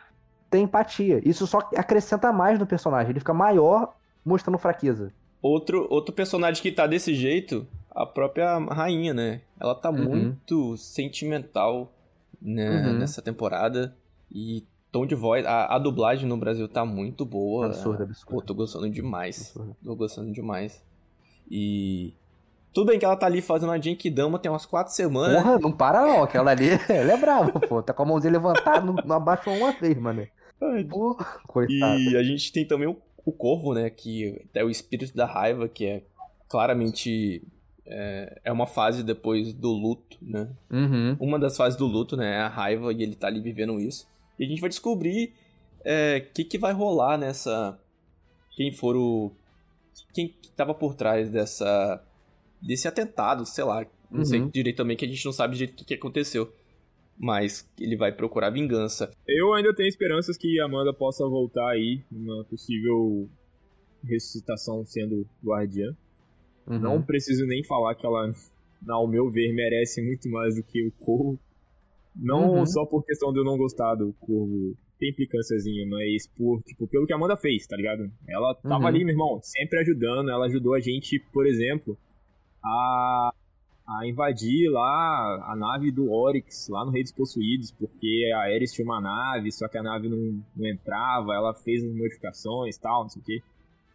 [0.51, 1.21] ter empatia.
[1.29, 5.13] Isso só acrescenta mais no personagem, ele fica maior mostrando fraqueza.
[5.43, 9.43] Outro, outro personagem que tá desse jeito, a própria rainha, né?
[9.61, 10.05] Ela tá Uhum.
[10.05, 11.93] muito sentimental
[12.41, 12.99] né, Uhum.
[12.99, 13.95] nessa temporada.
[14.33, 17.67] E tom de voz, a, a dublagem no Brasil tá muito boa.
[17.67, 18.43] Absurdo, Pô, absurdo.
[18.43, 19.39] tô gostando demais.
[19.41, 19.77] absurdo.
[19.85, 20.83] Tô gostando demais.
[21.51, 22.13] E.
[22.73, 25.41] Tudo bem que ela tá ali fazendo a Genkidama tem umas quatro semanas.
[25.43, 27.81] Porra, não para não, aquela ali, ela é brava, pô.
[27.83, 30.27] Tá com a mãozinha levantada, não, não abaixa uma vez, mano.
[30.91, 32.01] Porra, coitado.
[32.01, 33.91] E a gente tem também o, o Corvo, né?
[33.91, 36.03] Que é o espírito da raiva, que é
[36.49, 37.43] claramente.
[37.87, 40.49] É, é uma fase depois do luto, né?
[40.71, 41.17] Uhum.
[41.21, 42.37] Uma das fases do luto, né?
[42.37, 44.07] É a raiva e ele tá ali vivendo isso.
[44.39, 45.35] E a gente vai descobrir
[45.81, 47.79] o que, que vai rolar nessa.
[48.57, 49.33] Quem for o.
[50.13, 52.03] Quem que tava por trás dessa.
[52.61, 53.87] Desse atentado, sei lá.
[54.11, 54.49] Não sei Uhum.
[54.49, 56.53] direito também, que a gente não sabe direito o que, que aconteceu.
[57.19, 59.11] Mas ele vai procurar vingança.
[59.27, 63.29] Eu ainda tenho esperanças que a Amanda possa voltar aí, numa possível
[64.03, 65.95] ressuscitação sendo guardiã.
[66.67, 66.79] Uhum.
[66.79, 68.33] Não preciso nem falar que ela,
[68.89, 71.39] ao meu ver, merece muito mais do que o Corvo.
[72.17, 72.67] Não Uhum.
[72.67, 77.07] só por questão de eu não gostar do Corvo, tem implicânciazinha, mas por, tipo, pelo
[77.07, 78.11] que a Amanda fez, tá ligado?
[78.29, 78.87] Ela tava Uhum.
[78.87, 80.31] ali, meu irmão, sempre ajudando.
[80.31, 81.97] Ela ajudou a gente, por exemplo,
[82.65, 83.33] a,
[83.87, 88.73] a invadir lá a nave do Oryx, lá no Rei dos Possuídos, porque a Ares
[88.73, 92.81] tinha uma nave, só que a nave não, não entrava, ela fez as modificações e
[92.81, 93.43] tal, não sei o quê.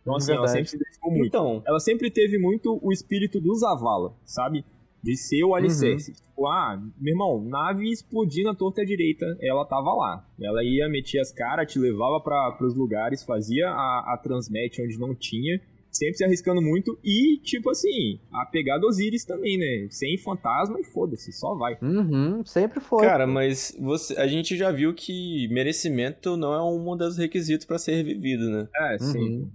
[0.02, 3.54] Então, assim, ela sempre se dedicou muito Então, ela sempre teve muito o espírito do
[3.56, 4.63] Zavala, sabe?
[5.04, 6.13] De ser o alicerce.
[6.13, 10.25] Tipo, ah, meu irmão, nave explodindo a torta à direita, ela tava lá.
[10.39, 14.99] Ela ia, metia as caras, te levava para pros lugares, fazia a, a transmet onde
[14.99, 15.60] não tinha,
[15.91, 16.97] sempre se arriscando muito.
[17.04, 19.88] E, tipo assim, a pegada Osiris também, né?
[19.89, 21.78] Sem fantasma e foda-se, só vai.
[21.82, 23.06] Uhum, sempre foi.
[23.06, 27.78] Cara, mas você, a gente já viu que merecimento não é um dos requisitos pra
[27.78, 28.67] ser revivido, né?
[28.75, 29.17] É, sim.
[29.17, 29.52] Uhum.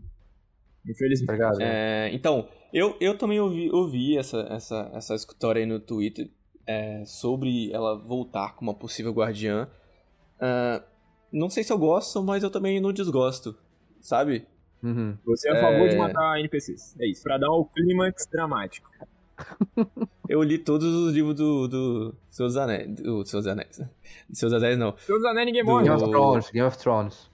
[0.88, 1.26] Infelizmente.
[1.26, 1.60] Tá ligado?
[1.60, 6.30] É, então, eu, eu também ouvi, ouvi essa, essa, essa história aí no Twitter
[6.66, 9.68] é, sobre ela voltar como uma possível guardiã.
[10.40, 10.82] Ah,
[11.32, 13.56] não sei se eu gosto, mas eu também não desgosto,
[14.00, 14.46] sabe?
[14.84, 15.16] Uhum.
[15.26, 15.98] Você é a favor de É.
[15.98, 16.94] matar NPCs.
[17.00, 17.22] É isso.
[17.22, 18.90] Pra dar o clímax dramático.
[20.28, 22.88] Eu li todos os livros do, do Seus Anéis.
[22.94, 23.80] Do Seus Anéis.
[24.32, 24.94] Seus Anéis não.
[24.98, 25.84] Seus anéis ninguém Do- morre.
[25.84, 27.30] Game of Thrones, Game of Thrones.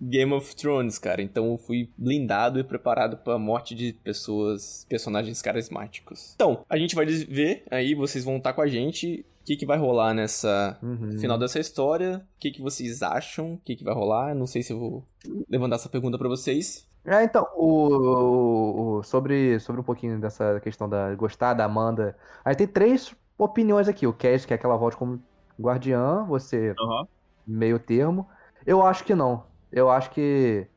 [0.00, 1.22] Game of Thrones, cara.
[1.22, 6.32] Então eu fui blindado e preparado pra morte de pessoas, personagens carismáticos.
[6.34, 9.24] Então, a gente vai ver aí, vocês vão estar com a gente.
[9.40, 11.18] O que, que vai rolar nessa Uhum.
[11.18, 12.24] final dessa história?
[12.36, 13.54] O que, que vocês acham?
[13.54, 14.34] O que, que vai rolar?
[14.34, 15.04] Não sei se eu vou
[15.48, 16.88] levantar essa pergunta pra vocês.
[17.04, 22.16] É, então, o, o- sobre, sobre um pouquinho dessa questão da gostar da Amanda.
[22.44, 24.06] Aí tem três opiniões aqui.
[24.06, 25.24] O Cass quer que ela volte como
[25.60, 27.08] guardiã, você Aham.
[27.46, 28.28] meio termo.
[28.66, 29.52] Eu acho que não.
[29.72, 30.70] Eu acho que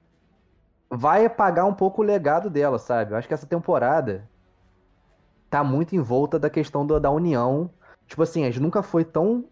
[0.91, 3.13] vai apagar um pouco o legado dela, sabe?
[3.13, 4.31] Eu acho que essa temporada
[5.49, 7.73] tá muito em volta da questão do- da união.
[8.07, 9.49] Tipo assim, a gente nunca foi tão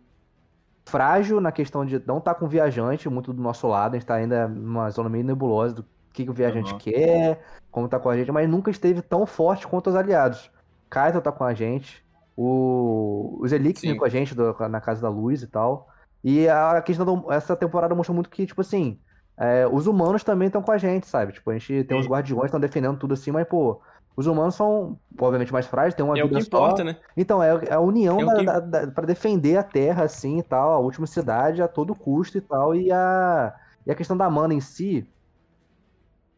[0.87, 3.95] frágil na questão de não estar com viajante muito do nosso lado.
[3.95, 5.83] A gente tá ainda numa zona meio nebulosa do
[6.13, 6.77] que, que o viajante Aham.
[6.77, 10.51] quer, como tá com a gente, mas nunca esteve tão forte quanto os aliados.
[10.89, 12.03] Kaito tá com a gente,
[12.35, 13.87] o, os Elix Sim.
[13.87, 15.87] vêm com a gente do- na Casa da Luz e tal.
[16.23, 19.01] E a questão do, essa temporada mostrou muito que, tipo assim,
[19.37, 21.33] é, os humanos também estão com a gente, sabe?
[21.33, 23.81] Tipo, a gente tem os guardiões que estão defendendo tudo assim, mas, pô,
[24.15, 26.49] os humanos são, obviamente, mais frágeis, tem uma É o que vida só.
[26.59, 26.99] importa, né?
[27.17, 30.43] Então, é é a união É que- da- da- pra defender a terra, assim, e
[30.43, 33.53] tal, a última cidade a todo custo e tal, e a,
[33.85, 35.07] e a questão da Amanda em si,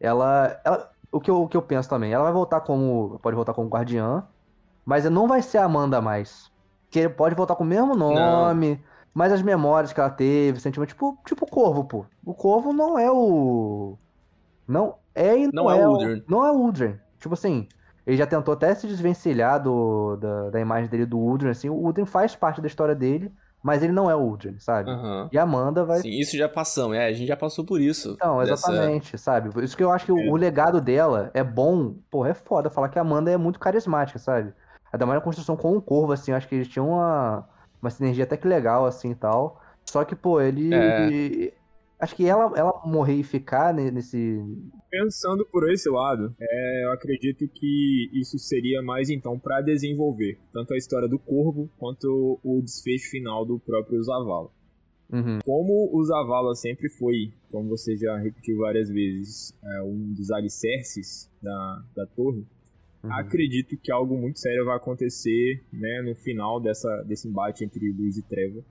[0.00, 3.36] ela, ela o, que eu, o que eu penso também, ela vai voltar como, pode
[3.36, 4.28] voltar como guardiã,
[4.84, 6.52] mas não vai ser a Amanda mais,
[6.90, 11.20] que pode voltar com o mesmo nome, mas as memórias que ela teve, sentimento, tipo,
[11.26, 13.98] tipo o Corvo, pô, o Corvo não é o...
[14.66, 16.24] Não é e não, Não é o o- Uldren.
[16.26, 17.00] Não é o Uldren.
[17.18, 17.72] Tipo assim,
[18.04, 21.68] ele já tentou até se desvencilhar do, da, da imagem dele do Uldren, assim.
[21.68, 24.90] O Uldren faz parte da história dele, mas ele não é o Uldren, sabe?
[24.90, 25.28] Aham.
[25.32, 26.00] E a Amanda vai...
[26.00, 26.96] Sim, isso já passamos.
[26.96, 28.12] É, a gente já passou por isso.
[28.16, 29.50] Então, Dessa- exatamente, sabe?
[29.50, 31.94] Por isso que eu acho que o, o legado dela é bom.
[32.10, 34.52] Porra, é foda falar que a Amanda é muito carismática, sabe?
[34.92, 36.30] Ainda mais na construção com o Corvo, assim.
[36.30, 37.48] eu Acho que eles tinham uma,
[37.82, 39.60] uma sinergia até que legal, assim e tal.
[39.84, 40.72] Só que, pô, ele.
[40.74, 41.52] É.
[41.98, 44.38] Acho que ela, ela morrer e ficar ne- nesse.
[44.90, 50.74] Pensando por esse lado, é, eu acredito que isso seria mais então pra desenvolver tanto
[50.74, 54.50] a história do Corvo quanto o desfecho final do próprio Zavala.
[55.10, 55.38] Uhum.
[55.44, 61.30] Como o Zavala sempre foi, como você já repetiu várias vezes, é, um dos alicerces
[61.40, 62.44] da, da torre,
[63.02, 63.12] uhum.
[63.12, 68.18] acredito que algo muito sério vai acontecer né, no final dessa, desse embate entre luz
[68.18, 68.62] e treva.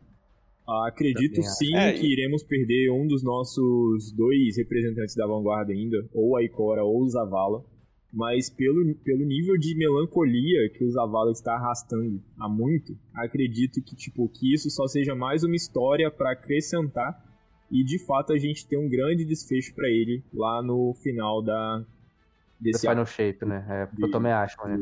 [0.68, 6.08] Ah, acredito sim É, que iremos perder um dos nossos dois representantes da vanguarda ainda,
[6.14, 7.64] ou a Ikora ou o Zavala,
[8.12, 13.96] mas pelo, pelo nível de melancolia que o Zavala está arrastando há muito, acredito que
[13.96, 17.24] tipo que isso só seja mais uma história para acrescentar
[17.70, 21.80] e de fato a gente ter um grande desfecho para ele lá no final da
[21.80, 23.66] The desse Final Shape, né?
[23.70, 24.78] É, eu de- também acho, né?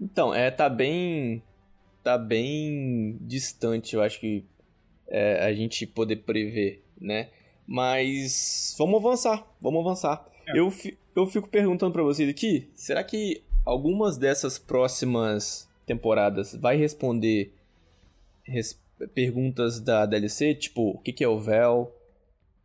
[0.00, 1.42] Então, é, tá bem.
[2.02, 4.44] Tá bem distante, eu acho que
[5.08, 7.28] é, a gente poder prever, né?
[7.66, 10.26] Mas vamos avançar, vamos avançar.
[10.46, 10.58] É.
[10.58, 10.72] Eu,
[11.16, 17.52] eu fico perguntando pra vocês aqui, será que algumas dessas próximas temporadas vai responder
[18.44, 18.78] res-
[19.14, 21.90] perguntas da DLC, tipo, o que, que é o véu?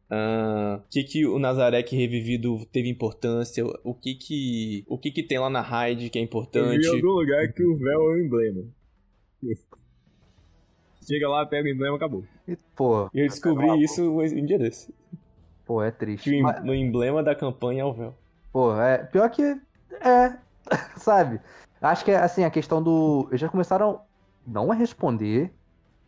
[0.09, 3.63] Ah, o que, que o Nazarek revivido teve importância?
[3.83, 6.85] O que que, o que, que tem lá na raid que é importante?
[6.85, 8.63] em algum lugar que o véu é o emblema.
[11.09, 12.23] Chega lá, pega o emblema, acabou.
[12.47, 14.93] E, pô, Eu descobri isso um dia desse.
[15.65, 16.29] pô, é Que triste.
[16.35, 18.13] em- Mas- no emblema da campanha é o véu.
[18.51, 18.99] Pô, é.
[18.99, 19.41] Pior que.
[20.01, 20.37] É.
[20.97, 21.39] Sabe?
[21.81, 23.25] Acho que, assim, a questão do.
[23.29, 24.01] Eles já começaram.
[24.45, 25.51] Não a responder,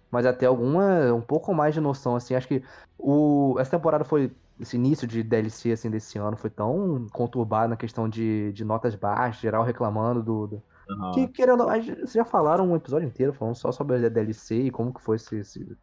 [0.10, 1.14] mas até alguma.
[1.14, 2.36] Um pouco mais de noção, assim.
[2.36, 2.64] Acho que
[2.98, 4.32] o, essa temporada foi.
[4.60, 8.94] Esse início de DLC, assim, desse ano foi tão conturbado na questão de, de notas
[8.94, 10.48] baixas, geral reclamando do.
[10.48, 11.12] do- Aham.
[11.13, 14.71] Que, querendo, a vocês já falaram um episódio inteiro falando só sobre a DLC e
[14.71, 15.36] como que foi essa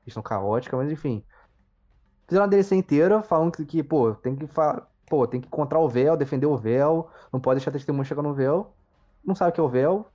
[0.05, 1.25] questão caótica, mas enfim.
[2.27, 4.47] Fizeram uma DLC inteira falando que, que, pô, tem que
[5.09, 8.35] pô, tem que encontrar o véu, defender o véu, não pode deixar testemunho chegar no
[8.35, 8.75] véu.
[9.25, 10.07] Não sabe o que é o véu.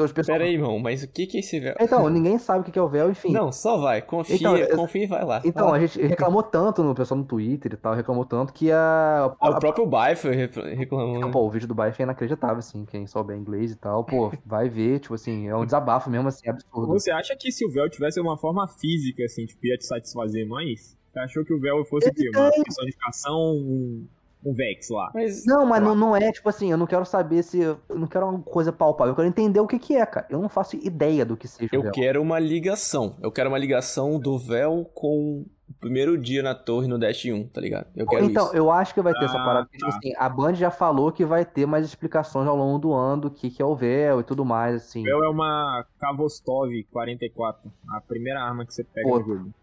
[0.00, 0.38] Os pessoal...
[0.38, 1.74] Pera aí, irmão, mas o que que é esse véu?
[1.80, 3.32] Então, ninguém sabe o que é o véu, enfim.
[3.32, 4.02] Não, só vai.
[4.02, 5.40] Confia, Então, confia e vai lá.
[5.44, 8.70] Então, Vai a gente reclamou tanto no pessoal no Twitter e tal, reclamou tanto que
[8.70, 9.34] a.
[9.40, 11.30] Ah, o próprio Bai foi re- reclamando.
[11.30, 14.68] Pô, o vídeo do Baif é inacreditável, assim, quem souber inglês e tal, pô, vai
[14.68, 16.86] ver, tipo assim, é um desabafo mesmo, assim, absurdo.
[16.88, 20.46] Você acha que se o véu tivesse uma forma física, assim, tipo, ia te satisfazer
[20.46, 20.96] mais?
[21.12, 22.28] Você achou que o véu fosse o quê?
[22.34, 24.06] Uma personificação, um,
[24.44, 25.10] um Vex lá?
[25.14, 27.58] Mas Não, mas não, não é, tipo assim, eu não quero saber se.
[27.60, 30.26] Eu não quero uma coisa palpável, eu quero entender o que que é, cara.
[30.28, 33.16] Eu não faço ideia do que seja eu quero uma ligação.
[33.22, 37.48] Eu quero uma ligação do véu com o primeiro dia na torre no Dash 1,
[37.48, 37.86] tá ligado?
[37.96, 38.56] Eu quero Então, isso.
[38.56, 39.64] eu acho que vai ter essa Ah, parada.
[39.64, 39.96] porque, tipo tá.
[39.96, 43.30] assim, a Band já falou que vai ter mais explicações ao longo do ano do
[43.30, 45.00] que, que é o véu e tudo mais, assim.
[45.00, 49.18] O véu é uma Kavostov 44, a primeira arma que você pega Pô.
[49.18, 49.54] no jogo.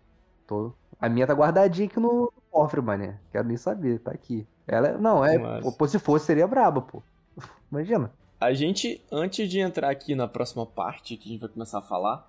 [0.47, 3.19] Tô- A minha tá guardadinha aqui no cofre, mané.
[3.31, 4.45] Quero nem saber, tá aqui.
[4.71, 5.37] Ela é- Não, é.
[5.37, 5.71] Massa.
[5.73, 7.03] Pô, se fosse, seria braba, pô.
[7.71, 8.11] Imagina.
[8.39, 11.81] A gente, antes de entrar aqui na próxima parte, que a gente vai começar a
[11.81, 12.27] falar,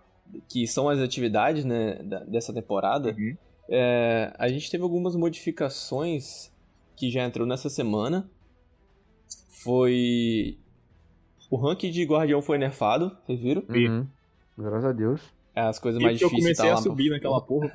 [0.48, 1.94] que são as atividades, né,
[2.26, 3.36] dessa temporada, Uhum.
[3.68, 6.50] é, a gente teve algumas modificações
[6.96, 8.28] que já entrou nessa semana.
[9.48, 10.58] Foi...
[11.50, 13.62] O rank de guardião foi nerfado, vocês viram?
[13.68, 13.88] Vi.
[13.88, 14.06] Uhum.
[14.58, 15.20] Graças a Deus.
[15.54, 17.70] As coisas E mais que eu difíceis comecei tá a lá pra subir naquela porra.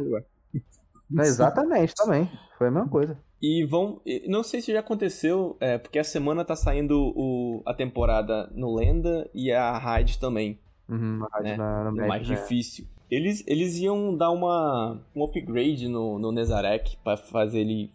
[1.10, 2.30] Não, exatamente, também.
[2.58, 3.18] Foi a mesma coisa.
[3.42, 4.02] E vão.
[4.28, 8.74] Não sei se já aconteceu, é, porque a semana tá saindo o, a temporada no
[8.76, 10.58] Lenda e a Raid também,
[10.90, 11.58] Uhum, na, Né?
[11.58, 12.36] na, no o Magic, mais né?
[12.36, 12.86] difícil.
[13.12, 17.92] Eles, eles iam dar uma, um upgrade no, no Nezarek pra fazer ele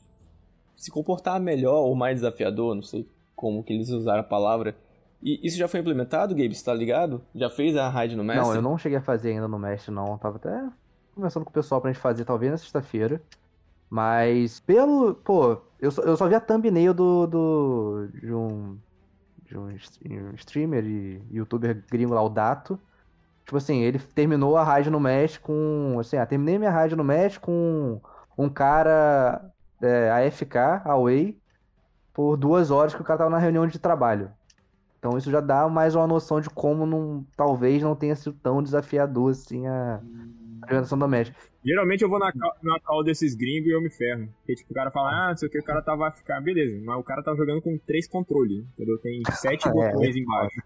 [0.76, 4.74] se comportar melhor ou mais desafiador, não sei como que eles usaram a palavra.
[5.22, 6.54] E isso já foi implementado, Gabe?
[6.54, 7.20] Você tá ligado?
[7.34, 8.44] Já fez a raid no Mestre?
[8.46, 10.16] Não, eu não cheguei a fazer ainda no Mestre, não.
[10.18, 10.68] Tava até
[11.14, 13.20] conversando com o pessoal pra gente fazer, talvez na sexta-feira.
[13.92, 15.14] Mas pelo.
[15.16, 17.26] Pô, eu só, eu só vi a thumbnail do.
[17.26, 18.78] do de um.
[19.44, 22.80] De um stre- streamer e youtuber gringo lá, o Dato.
[23.44, 25.98] Tipo assim, ele terminou a raid no Mesh com.
[26.00, 28.00] Assim, ah, terminei minha raid no Mesh com
[28.38, 29.52] um cara
[29.82, 31.40] é, AFK, away,
[32.12, 34.32] por duas horas que o cara tava na reunião de trabalho.
[34.98, 38.62] Então isso já dá mais uma noção de como não, talvez não tenha sido tão
[38.62, 40.02] desafiador assim a a
[40.62, 41.32] organização do Mesh.
[41.64, 44.28] Geralmente eu vou na, cal- na call desses gringos e eu me ferro.
[44.38, 46.40] Porque, tipo, o cara fala, ah, não sei o que, o cara tava a ficar,
[46.40, 46.80] beleza.
[46.84, 48.98] Mas o cara tava jogando com três controles, entendeu?
[48.98, 50.60] Tem sete É, botões embaixo.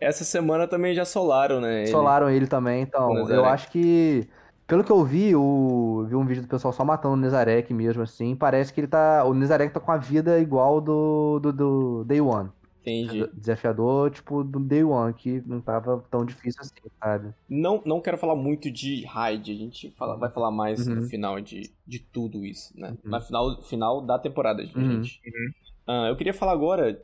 [0.00, 1.82] Essa semana também já solaram, né?
[1.82, 1.90] ele.
[1.90, 3.48] Solaram ele também, então eu Nezarek.
[3.48, 4.28] acho que
[4.66, 8.02] pelo que eu vi, o vi um vídeo do pessoal só matando o Nezarek mesmo
[8.02, 12.04] assim, parece que ele tá, o Nezarek tá com a vida igual do do, do
[12.04, 12.50] Day One.
[12.86, 13.28] Entendi.
[13.34, 16.72] Desafiador, tipo, do Day One, que não tava tão difícil assim,
[17.02, 17.34] sabe?
[17.48, 21.08] Não, não quero falar muito de raid, a gente fala- vai falar mais no Uhum.
[21.08, 22.90] final de, de tudo isso, né?
[23.04, 23.10] Uhum.
[23.10, 25.20] Na final, final da temporada, gente.
[25.26, 25.52] Uhum.
[25.88, 27.00] Ah, eu queria falar agora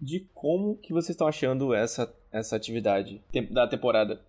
[0.00, 3.20] de como que vocês estão achando essa, essa atividade
[3.50, 4.20] da temporada.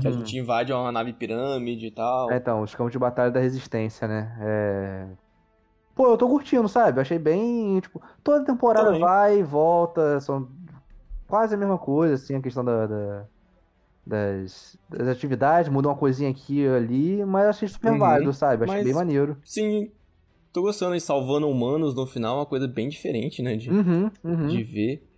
[0.00, 0.18] Que a Uhum.
[0.18, 2.32] gente invade uma nave pirâmide e tal.
[2.32, 4.34] É, então, os campos de batalha da resistência, né?
[4.40, 5.08] É...
[5.94, 7.00] Pô, eu tô curtindo, sabe?
[7.00, 9.00] Achei bem, tipo, toda temporada Também.
[9.00, 10.48] vai e volta, são
[11.28, 13.24] quase a mesma coisa, assim, a questão da, da-
[14.06, 17.98] das, das atividades, muda uma coisinha aqui e ali, mas eu achei super Uhum.
[17.98, 18.64] válido, sabe?
[18.64, 19.36] Achei Mas- bem maneiro.
[19.44, 19.90] Sim,
[20.52, 23.56] tô gostando de salvando humanos no final, uma coisa bem diferente, né?
[23.56, 24.46] De, Uhum, uhum.
[24.48, 25.08] de ver.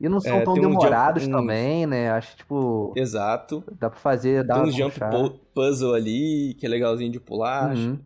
[0.00, 2.10] E não são É, tão tem um jump- demorados um- também, né?
[2.12, 3.62] Acho, tipo, Exato.
[3.78, 5.10] dá pra fazer, dá Tem um jump puxar.
[5.54, 7.74] puzzle ali, que é legalzinho de pular.
[7.76, 7.98] Uhum.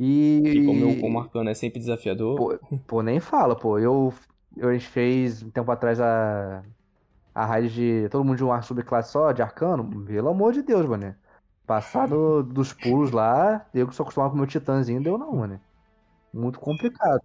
[0.00, 0.62] E...
[0.64, 2.36] Como eu como Arcano é sempre desafiador.
[2.36, 3.78] Pô, pô, nem fala, pô.
[3.78, 4.12] Eu,
[4.56, 6.62] eu a gente fez um tempo atrás a,
[7.34, 10.04] a raid de todo mundo de uma subclasse só, de arcano.
[10.06, 11.14] Pelo amor de Deus, mano.
[11.66, 15.32] Passar do- dos pulos lá, eu que sou acostumado com o meu titãzinho, deu não,
[15.36, 15.60] mano.
[16.32, 17.22] Muito complicado.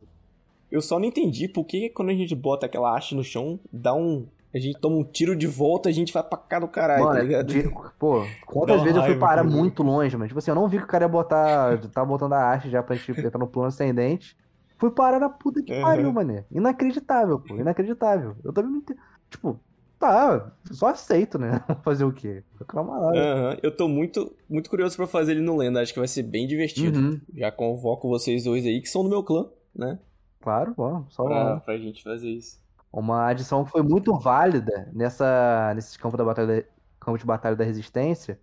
[0.70, 3.94] Eu só não entendi por que quando a gente bota aquela haste no chão, dá
[3.94, 4.28] um.
[4.54, 7.16] A gente toma um tiro de volta, a gente vai pra cá do caralho, Mano,
[7.18, 7.48] tá ligado?
[7.48, 9.50] de- pô, quantas vezes eu fui raiva, parar cara.
[9.56, 10.28] muito longe, mano.
[10.28, 11.78] Tipo assim, eu não vi que o cara ia botar.
[11.90, 14.38] Tava botando a haste já pra gente entrar no plano ascendente.
[14.78, 15.82] Fui parar na puta que Uhum.
[15.82, 16.46] pariu, mané.
[16.52, 17.56] Inacreditável, pô.
[17.56, 18.36] Inacreditável.
[18.44, 19.00] Eu também não entendo.
[19.30, 19.60] Tipo,
[20.00, 21.64] tá, só aceito, né?
[21.84, 22.44] Fazer o quê?
[22.60, 23.12] Reclama lá.
[23.16, 26.24] Aham, Eu tô muito, muito curioso pra fazer ele no Lenda, acho que vai ser
[26.24, 27.00] bem divertido.
[27.00, 27.22] Uhum.
[27.34, 29.98] Já convoco vocês dois aí, que são do meu clã, né?
[30.42, 32.62] Claro, bom, só Pra, pra gente fazer isso.
[32.94, 36.68] Uma adição que foi muito válida nessa, nesse campo, da batalha,
[37.00, 38.40] campo de batalha da resistência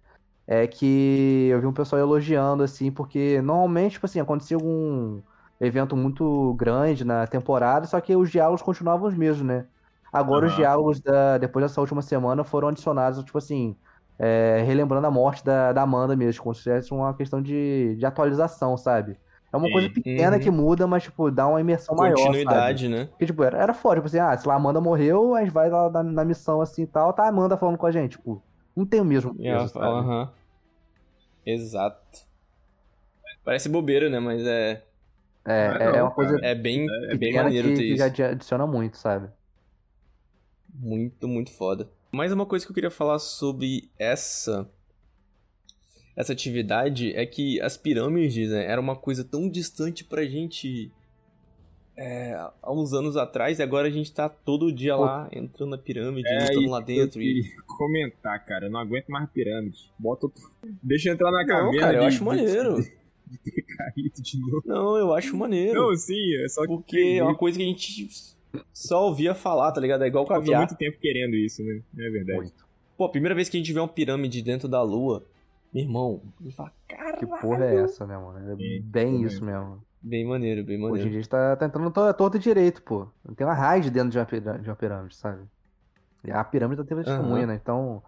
[0.46, 5.22] é que eu vi um pessoal elogiando, assim, porque normalmente, tipo assim, acontecia algum
[5.60, 9.68] evento muito grande na temporada, só que os diálogos continuavam os mesmos, né?
[10.12, 10.56] Agora os Aham.
[10.56, 13.78] diálogos da, depois dessa última semana foram adicionados, tipo assim,
[14.18, 18.04] é, relembrando a morte da, da Amanda mesmo, como se fosse uma questão de, de
[18.06, 19.18] atualização, sabe?
[19.52, 19.72] É uma Sim.
[19.72, 20.42] coisa pequena Uhum.
[20.42, 22.26] que muda, mas, tipo, dá uma imersão maior, sabe?
[22.28, 23.06] Continuidade, né?
[23.06, 25.52] Porque, tipo, era, era foda, tipo assim, ah, se lá a Amanda morreu, a gente
[25.52, 28.12] vai lá na, na missão assim e tal, tá a Amanda falando com a gente,
[28.12, 28.42] tipo,
[28.76, 30.30] não tem o mesmo ela peso.
[31.44, 32.20] Exato.
[33.44, 34.20] Parece bobeira, né?
[34.20, 34.84] Mas é,
[35.46, 37.94] É, Ah, é, é não, uma coisa é bem, é bem maneiro que, ter que
[37.94, 38.22] isso.
[38.22, 39.28] adiciona muito, sabe?
[40.72, 41.88] Muito, muito foda.
[42.12, 44.68] Mais uma coisa que eu queria falar sobre essa
[46.20, 50.90] essa atividade é que as pirâmides né, era uma coisa tão distante pra gente
[51.96, 55.78] é, há uns anos atrás e agora a gente tá todo dia lá entrando na
[55.78, 57.20] pirâmide, É lutando isso lá dentro.
[57.20, 57.42] Eu E...
[57.42, 58.66] queria comentar, cara.
[58.66, 59.90] Eu não aguento mais pirâmide.
[59.98, 60.42] Bota outro...
[60.82, 61.78] Deixa eu entrar na Não, caverna.
[61.80, 62.76] cara, eu de- acho de- maneiro.
[63.30, 64.62] de ter caído de novo.
[64.64, 65.74] Não, eu acho maneiro.
[65.74, 66.68] Não, sim, é só que.
[66.68, 68.08] Porque é uma coisa que a gente
[68.72, 70.02] só ouvia falar, tá ligado?
[70.02, 70.60] É igual eu tô caviar.
[70.60, 71.82] muito tempo querendo isso, né?
[71.98, 72.38] É verdade.
[72.38, 72.66] Muito.
[72.96, 75.24] Pô, a primeira vez que a gente vê uma pirâmide dentro da lua,
[75.72, 77.18] meu irmão, ele fala, caralho.
[77.18, 78.38] Que porra é essa, né, mano?
[78.50, 79.82] É É, bem isso mesmo.
[80.02, 81.10] Bem maneiro, bem Hoje em maneiro.
[81.10, 83.06] dia a gente tá, tá entrando to- torto e direito, pô.
[83.36, 85.46] Tem uma raid dentro de uma, pira- de uma pirâmide, sabe?
[86.24, 87.48] E a pirâmide tá tendo testemunha, Aham.
[87.48, 87.54] né?
[87.56, 88.02] Então.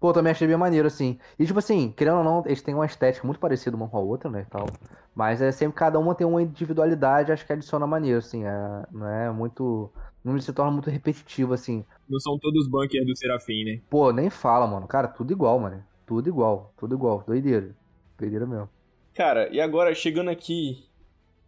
[0.00, 1.18] Pô, também achei bem maneiro, assim.
[1.38, 4.00] E tipo assim, querendo ou não, eles têm uma estética muito parecida uma com a
[4.00, 4.42] outra, né?
[4.42, 4.66] E tal.
[5.14, 8.44] Mas é sempre cada uma tem uma individualidade, acho que adiciona maneiro, assim.
[8.44, 9.90] É, não é muito.
[10.24, 11.84] Não se torna muito repetitivo, assim.
[12.08, 13.80] Não são todos bunkers do Serafim, né?
[13.88, 14.86] Pô, nem fala, mano.
[14.86, 15.82] Cara, tudo igual, mano.
[16.06, 17.22] Tudo igual, tudo igual.
[17.26, 17.74] Doideira.
[18.18, 18.68] Doideira mesmo.
[19.14, 20.86] Cara, e agora chegando aqui,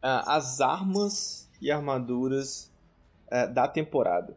[0.02, 2.72] ah, as armas e armaduras
[3.30, 4.36] ah, da temporada.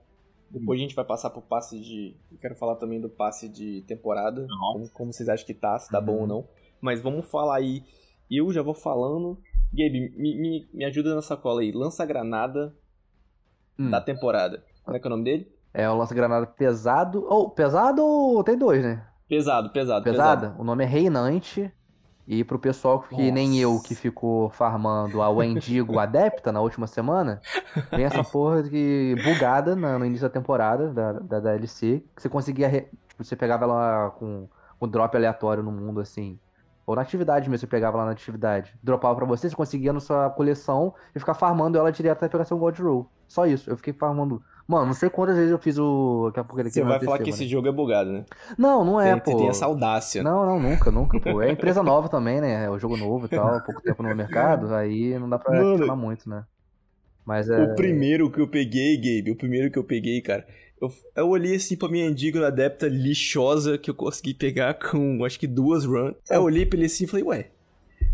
[0.50, 2.16] Depois a gente vai passar pro passe de.
[2.32, 4.42] Eu quero falar também do passe de temporada.
[4.42, 4.74] Uhum.
[4.74, 6.22] Como, como vocês acham que tá, se tá bom Uhum.
[6.22, 6.48] ou não.
[6.82, 7.84] Mas vamos falar aí.
[8.30, 9.38] Eu já vou falando.
[9.74, 11.72] Gabe, me, me, me ajuda na sacola aí.
[11.72, 12.76] Lança-granada
[13.80, 13.90] Hum.
[13.90, 14.62] da temporada.
[14.84, 15.52] Como é que é o nome dele?
[15.74, 17.26] É o lança-granada pesado.
[17.30, 19.08] Ou, pesado ou tem dois, né?
[19.32, 20.42] Pesado, pesado, pesado.
[20.42, 20.62] Pesada?
[20.62, 21.72] O nome é Reinante.
[22.28, 23.88] E pro pessoal que nem eu Nossa.
[23.88, 27.42] que ficou farmando a Wendigo Adepta na última semana,
[27.92, 32.28] vem essa porra de bugada na- no início da temporada da, da DLC, que você
[32.28, 32.68] conseguia.
[32.68, 34.50] re- Tipo, você pegava ela com
[34.82, 36.38] um drop aleatório no mundo, assim.
[36.86, 38.78] Ou na atividade mesmo, você pegava lá na atividade.
[38.84, 42.44] Dropava pra você, você conseguia na sua coleção e ficar farmando ela direto até pegar
[42.44, 43.10] seu God Roll.
[43.30, 43.70] Só isso.
[43.70, 44.44] Eu fiquei farmando.
[44.72, 46.28] Mano, não sei quantas vezes eu fiz o.
[46.28, 48.24] Daqui a pouco ele Você vai falar que esse jogo é bugado, né?
[48.58, 49.40] Não, não é, Tem- pô.
[49.40, 50.24] Tem essa audácia.
[50.24, 51.42] Não, não, nunca, nunca, pô.
[51.42, 52.64] É empresa nova também, né?
[52.64, 55.72] É o jogo novo e tal, pouco tempo no mercado, aí não dá pra Mano.
[55.72, 56.46] reclamar muito, né?
[57.26, 57.62] Mas é.
[57.62, 60.48] O primeiro que eu peguei, Gabe, o primeiro que eu peguei, cara,
[60.82, 65.38] eu, eu olhei assim pra minha Andigona Adepta lixosa que eu consegui pegar com acho
[65.38, 66.16] que duas runs.
[66.30, 67.50] Aí eu olhei pra ele assim e falei, ué,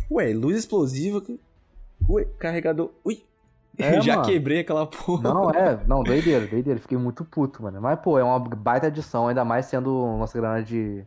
[0.09, 1.21] ué, luz explosiva,
[2.09, 3.21] ué, carregador, ui.
[3.77, 4.27] É, Já mano.
[4.27, 5.23] quebrei aquela porra.
[5.33, 6.79] Não, é, não, doideira, doideira.
[6.79, 7.81] Fiquei muito puto, mano.
[7.81, 11.05] Mas, pô, é uma baita adição, ainda mais sendo nossa granada de,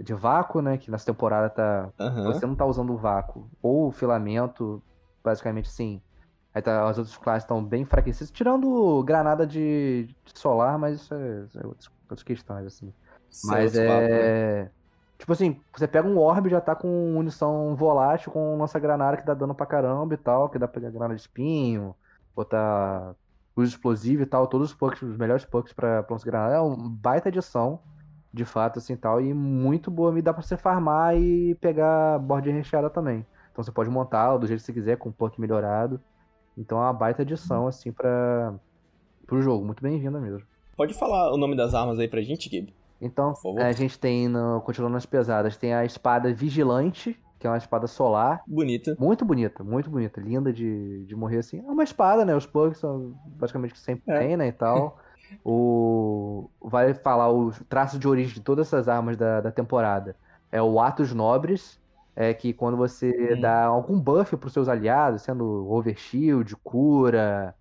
[0.00, 0.78] de vácuo, né?
[0.78, 1.88] Que nessa temporada tá.
[1.98, 2.32] Aham.
[2.32, 4.82] Você não tá usando o vácuo ou o filamento,
[5.22, 6.00] basicamente sim.
[6.54, 11.12] Aí tá, as outras classes estão bem enfraquecidas, tirando granada de, de solar, mas isso
[11.14, 12.92] é, isso é outras, questões, assim.
[13.44, 14.70] Mas Certo papo, né?
[15.18, 19.24] Tipo assim, você pega um orb já tá com munição volátil, com nossa granada que
[19.24, 21.94] dá dano pra caramba e tal, que dá pra pegar granada de espinho,
[22.34, 23.14] botar
[23.56, 26.54] luz explosiva e tal, todos os pucks, os melhores pucks pra, nossa granada.
[26.54, 27.80] É uma baita edição,
[28.32, 30.12] de fato, assim tal, e muito boa.
[30.12, 33.26] Me dá pra você farmar e pegar board recheada também.
[33.50, 35.98] Então você pode montar do jeito que você quiser, com um puck melhorado.
[36.58, 38.54] Então é uma baita edição, assim, pra,
[39.26, 39.64] pro jogo.
[39.64, 40.46] Muito bem-vinda mesmo.
[40.76, 42.74] Pode falar o nome das armas aí pra gente, Gabe?
[43.00, 43.60] Então, favor.
[43.60, 47.86] a gente tem, no, continuando nas pesadas, tem a espada Vigilante, que é uma espada
[47.86, 48.42] solar.
[48.46, 48.96] Bonita.
[48.98, 50.20] Muito bonita, muito bonita.
[50.20, 51.58] Linda de, de morrer assim.
[51.58, 52.34] É uma espada, né?
[52.34, 54.18] Os pugs são basicamente que sempre É.
[54.18, 54.48] tem, né?
[54.48, 54.98] E tal.
[55.44, 56.48] O...
[56.62, 60.16] Vai falar o traço de origem de todas essas armas da, da temporada.
[60.52, 61.80] É o Atos Nobres,
[62.14, 63.40] é que quando você Hum.
[63.40, 67.54] dá algum buff pros seus aliados, sendo overshield, cura,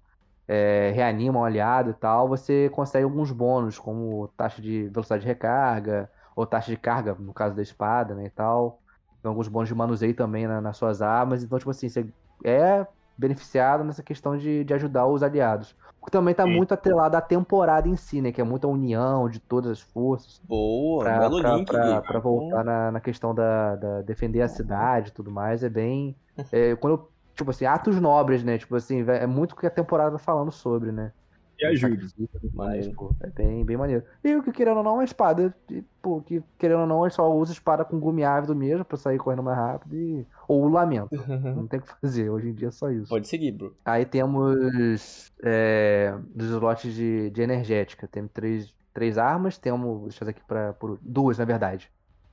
[0.48, 5.28] é, reanima um aliado e tal, você consegue alguns bônus, como taxa de velocidade de
[5.28, 8.82] recarga, ou taxa de carga, no caso da espada, né, e tal.
[9.22, 12.14] Tem alguns bônus de manuseio também na- nas suas armas, então, tipo assim, você
[12.46, 12.86] é
[13.18, 15.76] beneficiado nessa questão de, de ajudar os aliados.
[16.02, 19.30] O que também tá muito atrelado à temporada em si, né, que é muita união
[19.30, 23.34] de todas as forças Boa, pra, belo pra- link, pra- pra voltar na, na questão
[23.34, 26.20] da, da defender a cidade e tudo mais, é bem.
[26.52, 28.58] é, quando eu, tipo assim, atos nobres, né?
[28.58, 31.12] Tipo assim, é muito o que a temporada tá falando sobre, né?
[31.60, 32.06] E ajuda.
[32.54, 32.94] Maneiro.
[32.94, 34.04] pô, é bem, bem maneiro.
[34.24, 35.56] E o que querendo ou não é uma espada.
[35.72, 38.98] E, pô, que querendo ou não, gente só usa espada com gume ávido mesmo pra
[38.98, 39.96] sair correndo mais rápido.
[39.96, 40.28] E...
[40.48, 41.16] Ou o lamento.
[41.56, 43.10] Não tem o que fazer, hoje em dia é só isso.
[43.10, 43.76] Pode seguir, bro.
[43.86, 48.08] Aí temos é, dos slots de, de energética.
[48.08, 49.58] Temos três, três armas.
[49.58, 50.02] Temos.
[50.04, 50.74] Deixa eu fazer aqui pra.
[50.74, 51.90] Por, duas, na verdade.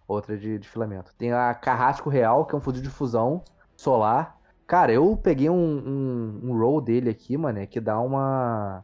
[0.08, 1.14] Outra de, de filamento.
[1.16, 3.44] Tem a Carrasco Real, que é um fuzil de fusão
[3.76, 4.41] solar.
[4.72, 8.82] Cara, eu peguei um, um, um roll dele aqui, mano, que dá uma.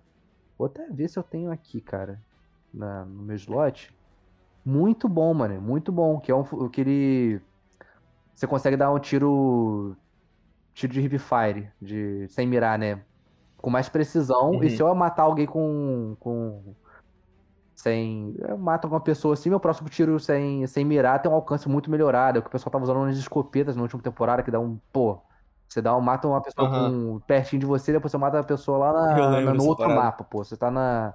[0.58, 2.20] Vou até ver se eu tenho aqui, cara.
[2.74, 3.90] Na, no meu slot.
[4.62, 5.58] Muito bom, mano.
[5.62, 6.20] Muito bom.
[6.20, 6.44] Que é um.
[6.68, 7.40] Que ele.
[8.34, 9.96] Você consegue dar um tiro.
[10.74, 11.72] Tiro de hipfire.
[11.80, 13.02] De, sem mirar, né?
[13.56, 14.50] Com mais precisão.
[14.50, 14.64] Uhum.
[14.64, 16.18] E se eu matar alguém com.
[16.20, 16.74] com
[17.74, 18.36] sem.
[18.40, 21.90] Eu mato alguma pessoa assim, meu próximo tiro sem, sem mirar tem um alcance muito
[21.90, 22.36] melhorado.
[22.36, 24.78] É o que o pessoal tava usando nas escopetas na última temporada, que dá um.
[24.92, 25.22] Pô.
[25.68, 26.94] Você dá um, mata uma pessoa Aham.
[26.96, 29.90] com, pertinho de você, depois você mata a pessoa lá na- na- no outro parada.
[29.90, 30.44] mapa, pô.
[30.44, 31.14] Você tá na.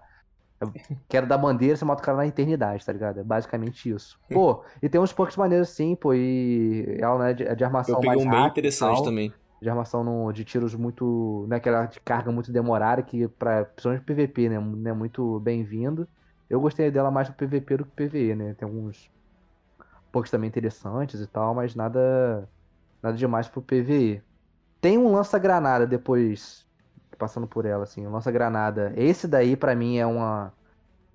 [1.09, 3.19] Quero dar bandeira, você mata o cara na eternidade, tá ligado?
[3.19, 4.19] É basicamente isso.
[4.31, 7.99] Pô, e tem uns perks maneiros sim, pô, e ela né, de, de armação Eu
[7.99, 9.33] peguei mais um bem interessante tal, também.
[9.61, 11.45] De armação no, de tiros muito.
[11.47, 14.59] Né, aquela de carga muito demorada, que pra, principalmente PVP, né?
[14.59, 16.09] Não é muito bem-vindo.
[16.49, 18.53] Eu gostei dela mais pro PVP do que PVE, né?
[18.55, 19.09] Tem alguns
[20.11, 22.49] perks também interessantes e tal, mas nada.
[23.03, 24.23] Nada demais pro PVE.
[24.83, 26.67] Tem um lança-granada depois,
[27.17, 28.91] passando por ela, assim, um lança-granada.
[28.97, 30.51] Esse daí, pra mim, é uma.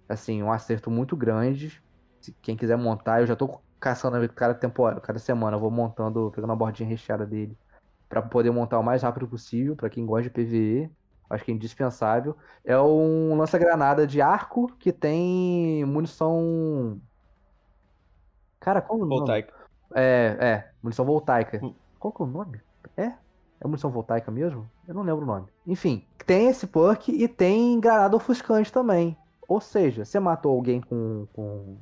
[0.09, 1.79] Assim, um acerto muito grande.
[2.19, 6.33] Se quem quiser montar, eu já tô caçando cada temporada, cada semana, eu vou montando,
[6.35, 7.59] pegando a bordinha recheada dele.
[8.09, 10.91] Pra poder montar o mais rápido possível, pra quem gosta de PVE.
[11.29, 12.35] Acho que é indispensável.
[12.65, 16.99] É um lança-granada de arco que tem munição.
[18.61, 19.19] Cara, qual o nome?
[19.19, 19.53] Voltaica.
[19.95, 21.61] É, é, munição voltaica.
[21.63, 21.75] Hum.
[21.99, 22.63] Qual que é o nome?
[22.97, 23.28] É?
[23.61, 24.69] É munição voltaica mesmo?
[24.87, 25.49] Eu não lembro o nome.
[25.67, 29.17] Enfim, tem esse perk e tem granada ofuscante também.
[29.49, 31.79] Ou seja, você matou alguém com, com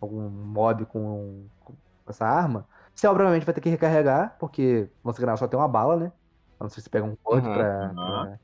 [0.00, 1.76] algum mob com, com
[2.08, 5.96] essa arma, você obviamente vai ter que recarregar, porque lança granada só tem uma bala,
[5.96, 6.12] né?
[6.58, 8.38] A não ser se você pega um perk Aham, pra, pra,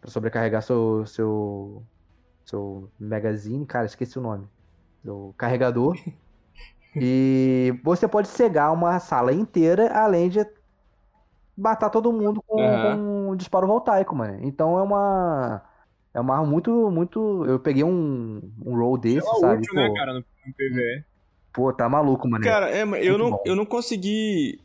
[0.00, 1.86] pra sobrecarregar seu, seu,
[2.46, 3.66] seu magazine.
[3.66, 4.48] Cara, esqueci o nome.
[5.02, 5.96] Seu carregador.
[6.96, 10.40] E você pode cegar uma sala inteira, além de
[11.56, 12.96] matar todo mundo com, Aham.
[12.96, 14.38] com um disparo voltaico, mano.
[14.42, 15.62] Então é uma.
[16.12, 17.44] É uma arma muito, muito.
[17.46, 19.60] Eu peguei um, um roll desse, Ela é sabe?
[19.62, 21.04] útil, Pô, né, cara, no, no PVE.
[21.52, 22.42] pô, tá maluco, mano.
[22.44, 23.42] Cara, é, eu, Muito não, bom.
[23.44, 24.60] eu não consegui,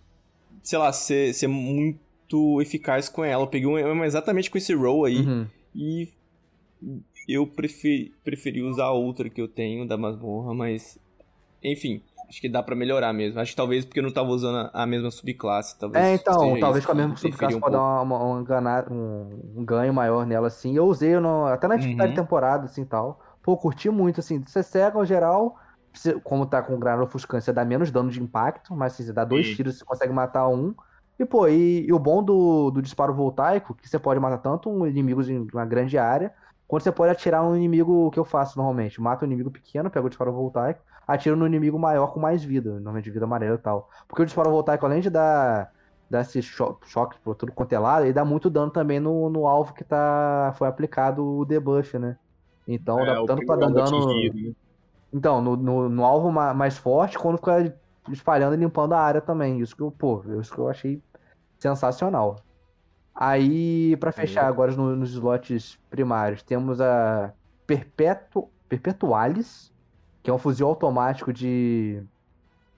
[0.64, 3.44] sei lá, ser, ser muito eficaz com ela.
[3.44, 5.48] Eu peguei uma exatamente com esse roll aí Uhum.
[5.76, 6.10] e
[7.28, 10.98] eu preferi, preferi usar a outra que eu tenho da masmorra, mas
[11.64, 12.02] enfim,
[12.36, 13.40] acho que dá pra melhorar mesmo.
[13.40, 16.06] Acho que talvez porque eu não tava usando a, mesma subclasse, talvez.
[16.06, 19.60] É, então, talvez isso com a mesma subclasse um pode dar uma, uma- um, um-
[19.62, 20.76] um ganho maior nela, assim.
[20.76, 22.16] Eu usei no- até na dificuldade Uhum.
[22.16, 23.22] temporada, assim, tal.
[23.42, 24.44] Pô, curti muito, assim.
[24.44, 25.56] Você cega, no geral,
[26.24, 29.24] como tá com granada ofuscante, você dá menos dano de impacto, mas assim, você dá
[29.24, 29.56] dois Sim.
[29.56, 30.76] tiros, você consegue matar um.
[31.18, 34.70] E, pô, e, e o bom do, do disparo voltaico, que você pode matar tanto
[34.70, 36.34] um inimigos em uma grande área,
[36.68, 39.00] quanto você pode atirar um inimigo, que eu faço normalmente.
[39.00, 42.72] Mata um inimigo pequeno, pega o disparo voltaico, atira no inimigo maior com mais vida,
[42.74, 43.89] normalmente vida amarela e tal.
[44.08, 45.72] Porque o disparo voltaico, além de dar,
[46.10, 49.30] dar esse cho choque por tudo quanto é lado, ele dá muito dano também no,
[49.30, 52.18] no alvo que tá, foi aplicado o debuff, né?
[52.68, 54.01] Então, É, dá tanto pra dar dano.
[54.01, 54.53] atingido, né?
[55.14, 57.80] Então, no, no, no alvo ma- mais forte, quando fica
[58.12, 59.60] espalhando e limpando a área também.
[59.62, 61.03] Isso que eu, pô, isso que eu achei
[61.62, 62.38] sensacional.
[63.16, 67.34] Aí, pra fechar agora no- nos slots primários, temos a
[67.68, 69.74] Perpetu, Perpetualis,
[70.26, 72.04] que é um fuzil automático de,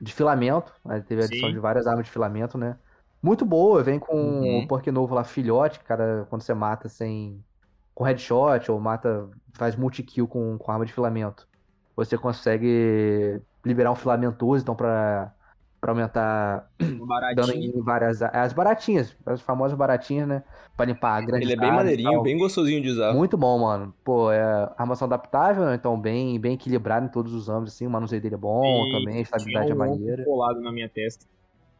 [0.02, 0.74] de filamento.
[0.86, 1.54] Aí teve a adição Sim.
[1.54, 2.80] de várias armas de filamento, né?
[3.22, 4.60] Muito boa, vem com Uhum.
[4.60, 7.46] o perk novo lá, filhote, cara, quando você mata sem.
[7.94, 9.30] com headshot, ou mata.
[9.54, 11.50] faz multi-kill com, com arma de filamento.
[11.96, 15.36] Você consegue liberar um filamentoso, então pra,
[15.80, 16.70] pra aumentar
[17.36, 18.22] dano em várias.
[18.22, 20.44] As baratinhas, as famosas baratinhas, né?
[20.76, 23.14] Pra limpar a grande Ele é bem maneirinho, bem gostosinho de usar.
[23.14, 23.94] Muito bom, mano.
[24.04, 24.42] Pô, é
[24.78, 25.76] armação adaptável, né?
[25.76, 27.88] então bem, bem equilibrado em todos os âmbitos, assim.
[27.88, 30.22] O manuseio dele é bom E também, a estabilidade é um maneira.
[30.22, 31.26] ombro colado na minha testa.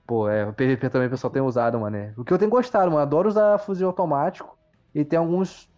[0.06, 1.98] Pô, é, o PVP também o pessoal tem usado, mano.
[1.98, 2.14] é.
[2.18, 4.58] O que eu tenho gostado, mano, adoro usar fuzil automático.
[4.96, 5.70] E tem alguns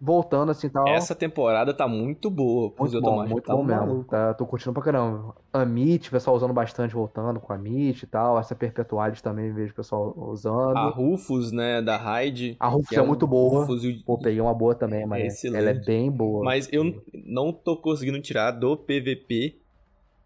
[0.00, 0.86] voltando assim tal.
[0.86, 3.80] Essa temporada tá muito boa, muito bom, muito tá bom mesmo.
[3.86, 4.04] maluco.
[4.10, 5.34] Tá, tô curtindo pra caramba.
[5.52, 8.38] A MIT, o pessoal usando bastante, voltando com a MIT e tal.
[8.38, 10.76] Essa Perpetualis também vejo o pessoal usando.
[10.76, 12.56] A Rufus, né, da Raid.
[12.60, 13.66] A Rufus é um muito boa.
[13.66, 15.60] fuzil- Pô, peguei uma boa também, mas Excelente.
[15.60, 16.44] ela é bem boa.
[16.44, 19.56] Mas eu não tô conseguindo tirar do PVP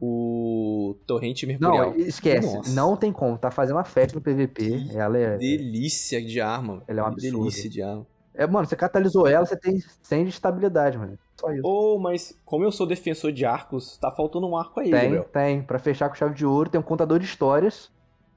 [0.05, 1.93] o Torrente Mercurial.
[1.93, 2.57] Não, esquece.
[2.57, 2.75] Nossa.
[2.75, 3.39] Não tem como.
[3.39, 4.89] Tá fazendo uma festa no PVP.
[4.95, 5.37] Ela é.
[5.37, 6.83] Delícia de arma.
[6.89, 7.39] Ela é um absurdo.
[7.39, 8.07] Delícia de arma.
[8.35, 11.19] É mano, você catalisou ela, você tem 100 de estabilidade, mano.
[11.39, 11.63] Só isso.
[11.65, 15.25] Oh, mas como eu sou defensor de arcos, tá faltando um arco aí, Tem, Gabriel.
[15.25, 15.63] tem.
[15.63, 17.91] Pra fechar com chave de ouro, tem um contador de histórias,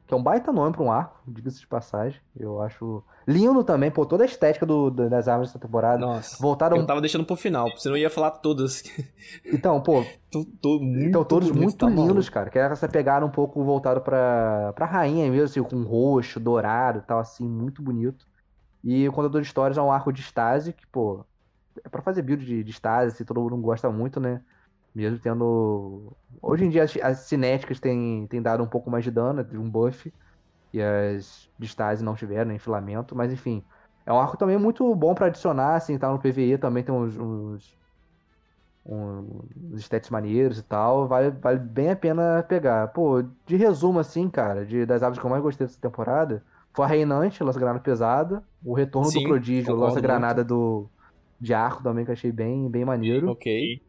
[0.08, 2.20] que é um baita nome pra um arco, diga-se de passagem.
[2.38, 6.00] Eu acho lindo também, pô, toda a estética do, das armas dessa temporada.
[6.00, 6.38] Nossa.
[6.41, 6.78] Voltaram.
[6.78, 8.84] Eu tava deixando pro final, porque senão eu ia falar todas.
[9.46, 12.50] Então, pô, tô, tô muito então todos bonito, muito tá lindos, cara.
[12.50, 17.02] Que essa pegada um pouco voltado pra, pra rainha mesmo, assim, com roxo, dourado e
[17.02, 18.28] tal, assim, muito bonito.
[18.86, 21.25] E o contador de histórias é um arco de estase, que, pô,
[21.83, 24.43] é pra fazer build de, de estase, assim, todo mundo gosta muito, né?
[24.95, 26.17] Mesmo tendo.
[26.41, 29.57] Hoje em dia as, as cinéticas têm, têm dado um pouco mais de dano, de
[29.57, 30.13] um buff.
[30.73, 33.65] E as de estase não tiveram, nem filamento, mas enfim.
[34.05, 37.17] É um arco também muito bom pra adicionar, assim, tá no PVE também tem uns,
[37.17, 37.77] uns,
[38.86, 41.07] uns stats maneiros e tal.
[41.07, 42.88] Vale, vale bem a pena pegar.
[42.89, 46.45] Pô, de resumo, assim, cara, de, das árvores que eu mais gostei dessa temporada,
[46.76, 50.89] foi a Reinante, lança-granada pesada, o retorno Sim, do Prodígio, lança-granada do,
[51.39, 53.30] de arco também, que eu achei bem, bem maneiro.
[53.32, 53.82] Ok.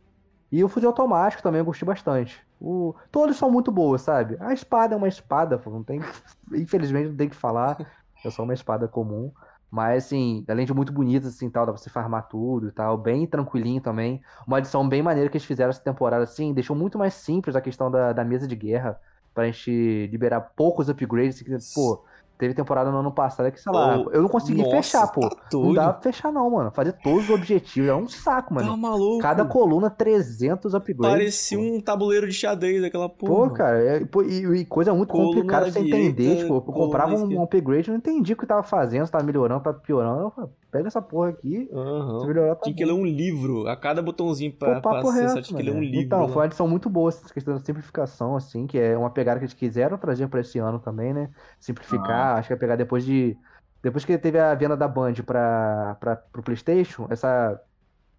[0.50, 2.40] E o fuzil automático também eu gostei bastante.
[2.60, 2.94] O...
[3.10, 4.36] Todos são muito boas, sabe?
[4.40, 6.00] A espada é uma espada, pô, não tem.
[6.54, 7.76] Infelizmente não tem que falar.
[8.24, 9.32] É só uma espada comum.
[9.70, 12.96] Mas, assim, além de muito bonita, assim, tal, dá pra você farmar tudo e tal,
[12.96, 14.22] bem tranquilinho também.
[14.46, 17.60] Uma adição bem maneira que eles fizeram essa temporada, assim, deixou muito mais simples a
[17.60, 18.98] questão da, da mesa de guerra,
[19.34, 22.04] pra gente liberar poucos upgrades, assim, pô,
[22.38, 25.28] teve temporada no ano passado que, sei lá, Oh, eu não consegui nossa, fechar, pô.
[25.28, 26.70] tá não dava pra fechar não, mano.
[26.70, 28.70] Fazer todos os objetivos, é um saco, mano.
[28.70, 29.18] Tá maluco?
[29.22, 31.16] Cada coluna 300 upgrades.
[31.16, 31.64] Parecia pô.
[31.64, 33.50] um tabuleiro de xadrez, aquela Pô, porra.
[33.52, 36.36] cara, é- pô, e, e coisa muito Coluna complicada pra você direita, entender.
[36.42, 39.24] Tipo, eu comprava um, um upgrade, eu não entendi o que tava fazendo, se tava
[39.24, 40.22] melhorando, tava piorando.
[40.24, 42.20] Eu falei, pega essa porra aqui, Aham.
[42.20, 42.92] se melhorar, tá Tinha que bom.
[42.92, 43.66] ler um livro.
[43.68, 46.00] A cada botãozinho pra, Pô, pra acessar, tinha que ler um livro.
[46.00, 46.28] Então, lá.
[46.28, 49.44] foi uma edição muito boa essa questão da simplificação, assim, que é uma pegada que
[49.46, 51.30] eles quiseram trazer pra esse ano também, né?
[51.58, 53.36] Simplificar, acho que é pegar depois de.
[53.82, 55.96] Depois que teve a venda da Band pra,
[56.32, 57.60] pro PlayStation, essa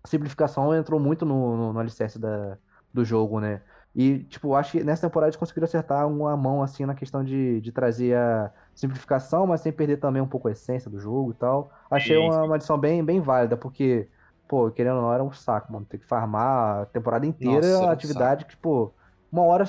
[0.05, 2.57] simplificação entrou muito no, no, no alicerce da,
[2.93, 3.61] do jogo, né?
[3.95, 7.59] E, tipo, acho que nessa temporada eles conseguiram acertar uma mão, assim, na questão de,
[7.61, 11.33] de trazer a simplificação, mas sem perder também um pouco a essência do jogo e
[11.35, 11.71] tal.
[11.89, 12.43] Achei Sim, uma, sim.
[12.43, 14.07] uma adição bem, bem válida, porque,
[14.47, 15.85] pô, querendo ou não, era um saco, mano.
[15.85, 18.93] Ter que farmar a temporada inteira, Nossa, a atividade que, pô,
[19.31, 19.65] uma hora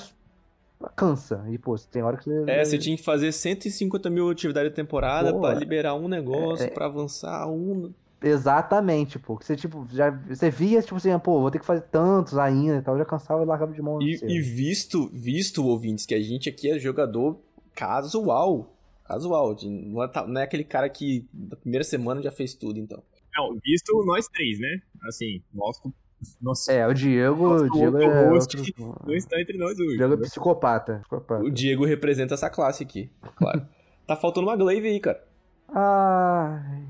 [0.95, 1.45] cansa.
[1.51, 2.45] E, pô, tem hora que você.
[2.47, 6.67] É, você tinha que fazer 150 mil atividades de temporada Pô, pra liberar um negócio,
[6.67, 7.93] é- pra avançar um.
[8.23, 9.37] Exatamente, pô.
[9.37, 10.11] Que você, tipo, já.
[10.11, 12.95] Você via, tipo assim, pô, vou ter que fazer tantos ainda e tal.
[12.95, 14.01] Eu já cansava e largava de mão.
[14.03, 17.39] E, e visto, visto, ouvintes, que a gente aqui é jogador
[17.75, 18.75] casual.
[19.05, 19.55] Casual.
[19.55, 23.03] de- não, é, não é aquele cara que na primeira semana já fez tudo, então.
[23.37, 24.81] Não, visto nós três, né?
[25.09, 25.93] Assim, nosso.
[26.41, 27.49] Nosso É, o Diego.
[27.51, 28.29] Nossa, o Diego é.
[28.31, 29.95] host outro- não está entre nós hoje.
[29.95, 30.23] O Diego é né?
[30.23, 30.99] psicopata.
[31.01, 31.43] psicopata.
[31.45, 33.63] O Diego representa essa classe aqui, claro.
[34.07, 35.23] tá faltando uma glaive aí, cara.
[35.69, 36.83] Ai.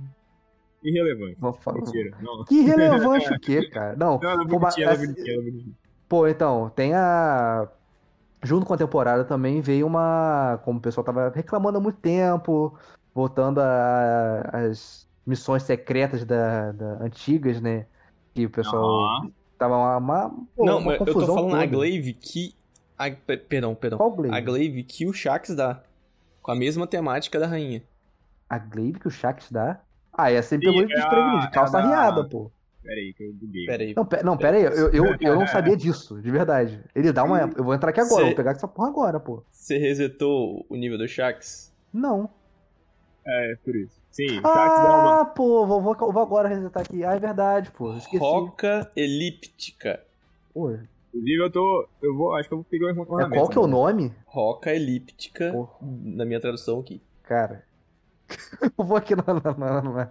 [0.83, 1.41] Irrelevante.
[1.41, 1.79] Vou falar.
[1.79, 2.16] Mentira.
[2.22, 2.45] Não.
[2.45, 3.97] Que relevante o quê, cara?
[3.97, 5.74] Não, Não, é pô, ela é assim, bonitinha, ela é bonitinha.
[6.09, 7.68] Pô, então, tem a.
[8.43, 10.61] Junto com a temporada também veio uma.
[10.64, 12.72] Como o pessoal tava reclamando há muito tempo,
[13.14, 17.87] voltando a- as missões secretas da, da- antigas, né?
[18.39, 19.32] Que o pessoal Aham.
[19.59, 21.66] tava uma, uma, pô, não, uma mas eu tô falando a toda.
[21.66, 22.55] glaive que.
[22.97, 23.99] A, pe- perdão, perdão.
[23.99, 24.36] Qual Glaive?
[24.36, 25.82] A glaive que o Shax dá.
[26.41, 27.82] Com a mesma temática da rainha.
[28.49, 29.80] A Glaive que o Shax dá?
[30.12, 32.51] Ah, essa ele pegou é a- desprevenido, de calça é a da- riada, pô.
[32.82, 33.68] Pera aí, que eu buguei.
[33.68, 33.95] Aí.
[33.95, 36.80] Não, pe- não, pera aí, eu, eu, eu não sabia disso, de verdade.
[36.95, 37.41] Ele dá uma.
[37.41, 39.43] Eu vou entrar aqui agora, Cê- eu vou pegar essa porra agora, pô.
[39.51, 41.74] Você resetou o nível do Shax?
[41.93, 42.30] Não.
[43.26, 44.01] É, por isso.
[44.18, 45.20] Sim, uma.
[45.20, 47.04] Ah, pô, vou, vou, vou agora resetar aqui.
[47.04, 47.92] Ah, é verdade, pô.
[47.94, 48.18] Esqueci.
[48.18, 50.02] Roca elíptica.
[50.52, 50.72] Pô,
[51.14, 51.88] Inclusive, eu tô.
[52.02, 52.34] Eu vou.
[52.34, 53.34] Acho que eu vou pegar o é, ornamento.
[53.34, 54.12] qual que é o nome?
[54.26, 55.68] Roca elíptica, Pô.
[55.80, 57.00] na minha tradução aqui.
[57.22, 57.64] Cara.
[58.76, 59.22] eu vou aqui na.
[59.22, 60.10] na, na- na-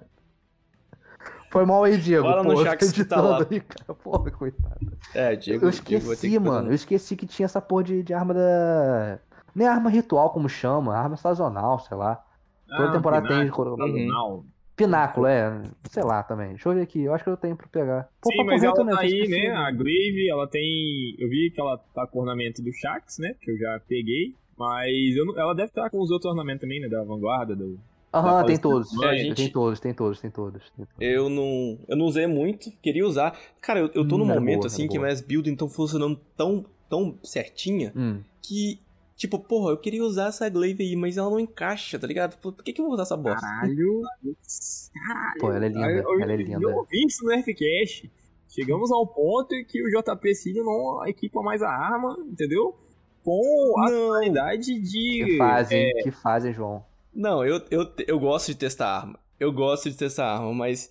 [1.51, 2.25] Foi mal aí, Diego.
[2.25, 3.45] Fala no pô, eu chat que tá lá.
[3.51, 3.93] aí, cara.
[3.93, 4.97] Porra, coitado.
[5.13, 6.69] É, Diego, Eu Diego esqueci, que fazer mano.
[6.69, 9.19] Eu esqueci que tinha essa porra de, de arma da.
[9.53, 12.23] Nem arma ritual, como chama, arma sazonal, sei lá.
[12.67, 13.39] Toda Ah, temporada tem.
[13.41, 14.45] Pináculo, Sazonal.
[14.75, 15.63] Pináculo, é.
[15.89, 16.49] Sei lá também.
[16.49, 17.01] Deixa eu ver aqui.
[17.01, 18.09] Eu acho que eu tenho pra pegar.
[18.21, 18.91] Pô, Sim, mas ela né?
[18.91, 19.47] tá aí, né?
[19.49, 21.15] A Grave, ela tem.
[21.17, 23.33] Eu vi que ela tá com o ornamento do Shax, né?
[23.41, 24.33] Que eu já peguei.
[24.57, 26.87] Mas eu não- ela deve estar com os outros ornamentos também, né?
[26.87, 27.79] Da vanguarda, do.
[28.13, 29.01] Aham, da tem todos.
[29.03, 30.69] É, gente- Tem todos, tem todos, tem todos.
[30.71, 30.95] tem todos.
[30.99, 33.37] Eu não, eu não usei muito, queria usar.
[33.61, 35.07] Cara, eu, eu tô Hum, num era momento boa, assim era que boa.
[35.07, 38.21] minhas builds estão funcionando tão, tão certinha Hum.
[38.41, 38.79] que,
[39.17, 42.37] tipo, porra, eu queria usar essa glaive aí, mas ela não encaixa, tá ligado?
[42.37, 43.41] Por, que, que eu vou usar essa bosta?
[43.41, 44.01] Caralho!
[44.93, 45.39] Caralho!
[45.39, 46.59] Pô, ela é linda, eu- ela é linda.
[46.61, 48.09] Eu ouvi isso no Nerfcast.
[48.49, 52.75] Chegamos ao ponto em que o JP Cílio não equipa mais a arma, entendeu?
[53.23, 54.07] Com a Não.
[54.07, 55.25] qualidade de.
[55.25, 56.83] Que fazem, é, que fazem, João.
[57.13, 59.19] Não, eu, eu, eu gosto de testar arma.
[59.39, 60.89] Eu gosto de testar arma, mas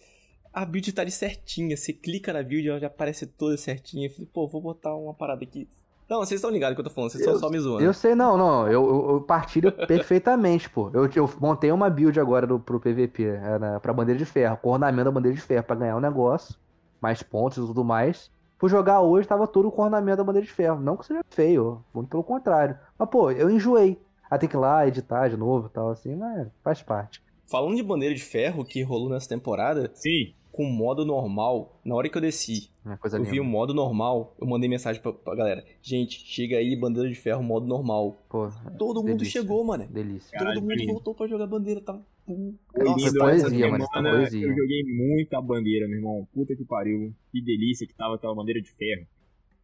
[0.53, 1.77] a build tá ali certinha.
[1.77, 4.07] Você clica na build, ela já aparece toda certinha.
[4.07, 5.67] Eu falei, pô, vou botar uma parada aqui.
[6.09, 7.85] Não, vocês estão ligados do que eu tô falando, vocês estão só me zoando.
[7.85, 8.69] Eu sei, não, não.
[8.69, 10.91] Eu, eu, eu partilho perfeitamente, pô.
[10.93, 14.71] Eu, eu montei uma build agora do, pro PVP, era pra bandeira de ferro, com
[14.71, 16.55] ornamento da bandeira de ferro, pra ganhar o negócio,
[17.01, 18.31] mais pontos e tudo mais.
[18.59, 20.81] Fui jogar hoje, tava todo com ornamento da bandeira de ferro.
[20.81, 22.79] Não que seja feio, muito pelo contrário.
[22.97, 24.01] Mas, pô, eu enjoei.
[24.31, 27.23] Aí tem que ir lá editar de novo e tal, assim, mas faz parte.
[27.45, 30.35] Falando de bandeira de ferro que rolou nessa temporada, Sim.
[30.57, 34.47] Com modo normal, na hora que eu desci, É eu vi o modo normal, eu
[34.47, 35.63] mandei mensagem pra, pra galera.
[35.83, 38.17] Gente, chega aí, bandeira de ferro, modo normal.
[38.27, 38.49] Pô,
[38.79, 39.43] Todo mundo delícia.
[39.43, 39.87] chegou, mano.
[39.87, 40.31] delícia.
[40.33, 42.03] Caralho, Todo mundo voltou pra jogar bandeira, tava...
[42.25, 42.55] Pum.
[42.75, 44.47] Foi Nossa, Lindo, poesia, mano, tá semana poesia.
[44.47, 46.29] Eu joguei muita bandeira, meu irmão.
[46.33, 47.15] Puta que pariu.
[47.31, 49.07] Que delícia que tava aquela bandeira de ferro.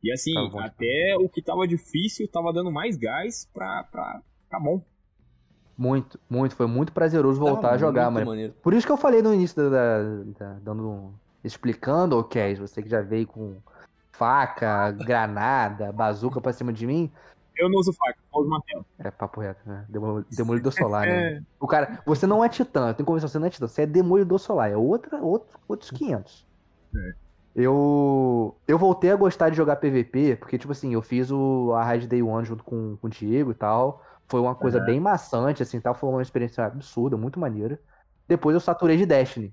[0.05, 4.61] E assim, bom até o que tava difícil tava dando mais gás pra, pra ficar
[4.61, 4.85] bom.
[5.77, 6.55] Muito, muito.
[6.55, 8.27] Foi muito prazeroso voltar tava a jogar, mano.
[8.27, 8.55] maneiro.
[8.63, 11.13] Por isso que eu falei no início da, da- da- dando um-
[11.43, 13.57] explicando, Kes, você que já veio com
[14.13, 17.11] faca, granada, bazuca pra cima de mim.
[17.57, 18.87] Eu não uso faca, eu uso martelo.
[18.99, 19.85] É papo reto, né?
[19.89, 21.35] Demol- Demolidor solar, né?
[21.37, 23.83] É, O cara, você não é titã, eu tenho convenção, você não é titã, você
[23.83, 26.47] é demolidor solar, é outra, outro, outros 500.
[26.95, 27.13] É.
[27.55, 31.85] Eu eu voltei a gostar de jogar PVP, porque, tipo assim, eu fiz o, a
[31.85, 34.03] Raid Day One junto com, com o Diego e tal.
[34.33, 34.87] Foi uma coisa Aham.
[34.87, 35.95] bem maçante, assim, tal.
[35.95, 37.79] Foi uma experiência absurda, muito maneira.
[38.27, 39.53] Depois eu saturei de Destiny.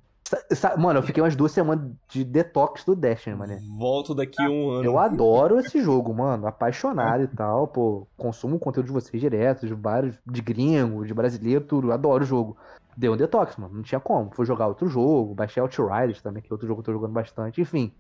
[0.77, 3.59] Mano, eu fiquei umas duas semanas de detox do Destiny, mano.
[3.77, 4.85] Volto daqui a um ano.
[4.85, 6.47] Eu adoro esse jogo, mano.
[6.47, 7.67] Apaixonado e tal.
[7.67, 11.91] Pô, consumo o conteúdo de vocês direto, de vários, de gringo, de brasileiro, tudo.
[11.91, 12.55] Adoro o jogo.
[12.95, 13.73] Deu um detox, mano.
[13.73, 14.31] Não tinha como.
[14.33, 17.11] Fui jogar outro jogo, baixei Outriders também, que é outro jogo que eu tô jogando
[17.11, 17.59] bastante.
[17.59, 17.93] Enfim.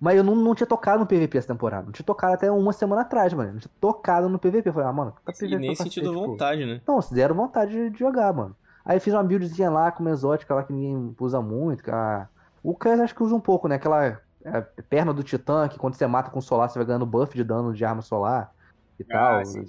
[0.00, 1.84] Mas eu não, não tinha tocado no PVP essa temporada.
[1.86, 3.52] Não tinha tocado até uma semana atrás, mano.
[3.52, 4.68] Não tinha tocado no PVP.
[4.68, 6.80] Eu falei, ah, mano, tá PVP E nem sentido vontade, né?
[6.86, 8.56] Não, zero vontade de- de jogar, mano.
[8.84, 11.88] Aí fiz uma buildzinha lá com uma exótica lá que ninguém usa muito.
[11.90, 12.28] a-
[12.62, 13.76] O Cass acho que usa um pouco, né?
[13.76, 14.04] Aquela
[14.44, 14.60] é,
[14.90, 17.72] perna do Titã, que quando você mata com solar, você vai ganhando buff de dano
[17.72, 18.52] de arma solar
[18.98, 19.44] e Ah, tal.
[19.44, 19.64] sim.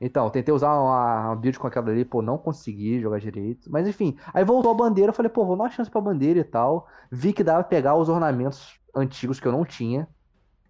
[0.00, 3.70] É- Então, tentei usar uma, uma build com aquela ali, pô, não consegui jogar direito.
[3.70, 6.40] Mas enfim, aí voltou a bandeira, eu falei, pô, vou dar uma chance pra bandeira
[6.40, 6.88] e tal.
[7.10, 10.08] Vi que dava pra pegar os ornamentos antigos que eu não tinha.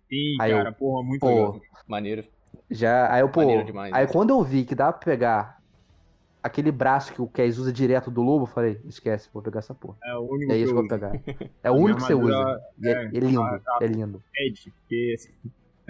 [0.08, 1.60] sim, Aí eu- cara, porra, muito Pô, legal.
[1.88, 2.22] Maneiro.
[2.70, 4.12] Já, aí eu, pô, demais, aí né?
[4.12, 5.60] quando eu vi que dá pra pegar
[6.42, 9.74] aquele braço que o Kes usa direto do lobo, eu falei, esquece, vou pegar essa
[9.74, 9.98] porra.
[10.04, 11.20] É o único É que isso que eu eu vou pegar.
[11.62, 12.60] É o único que você usa.
[12.84, 14.24] é, é, é lindo, tá- tá- é lindo.
[14.36, 15.14] Edge, porque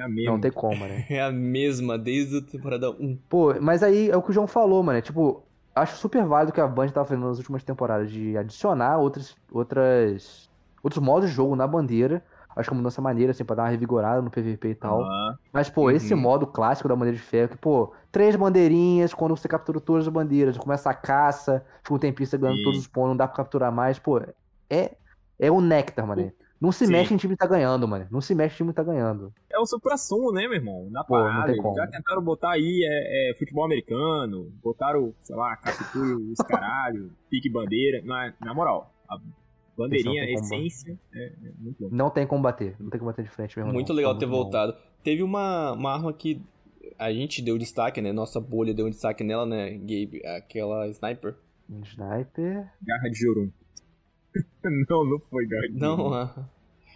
[0.01, 0.33] é a mesma.
[0.33, 1.07] Não tem como, né?
[1.11, 3.17] É a mesma desde a temporada 1.
[3.29, 4.99] Pô, mas aí é o que o João falou, mano.
[4.99, 8.37] É, tipo, acho super válido o que a Band tava fazendo nas últimas temporadas de
[8.37, 10.51] adicionar outras, outras,
[10.83, 12.25] outros modos de jogo na bandeira.
[12.57, 15.03] Acho que é uma mudança maneira, assim, pra dar uma revigorada no PVP e tal.
[15.05, 15.39] Aham.
[15.53, 16.21] Mas, pô, esse Uhum.
[16.21, 20.13] modo clássico da bandeira de ferro, que, pô, três bandeirinhas, quando você captura todas as
[20.13, 23.37] bandeiras, começa a caça, fica um tempinho você ganhando todos os pontos, não dá pra
[23.37, 24.19] capturar mais, pô,
[24.71, 24.97] é,
[25.39, 26.33] é o néctar, mano.
[26.61, 26.93] Não se Sim.
[26.93, 28.07] mexe em time que tá ganhando, mano.
[28.11, 29.33] Não se mexe em time que tá ganhando.
[29.51, 30.89] É o supra-sumo, né, meu irmão?
[30.91, 31.53] Na Pô, não parada.
[31.53, 31.75] tem como.
[31.75, 37.51] Já tentaram botar aí é, é, futebol americano, botaram, sei lá, captura os caralho, pique
[37.51, 38.03] bandeira.
[38.05, 39.17] Na, na moral, a
[39.77, 41.97] bandeirinha, a essência, é, é muito louco.
[41.97, 42.77] Não tem como bater.
[42.79, 43.73] Não tem como bater de frente mesmo.
[43.73, 43.97] Muito não.
[43.97, 44.33] legal Tá ter bom.
[44.33, 44.75] voltado.
[45.03, 46.43] Teve uma, uma arma que
[46.99, 48.13] a gente deu destaque, né?
[48.13, 50.21] Nossa bolha deu um destaque nela, né, Gabe?
[50.37, 51.37] Aquela sniper.
[51.85, 52.71] Sniper.
[52.83, 53.51] Garra de Jorum.
[54.89, 56.15] não, não foi Não, Jorum.
[56.15, 56.31] a,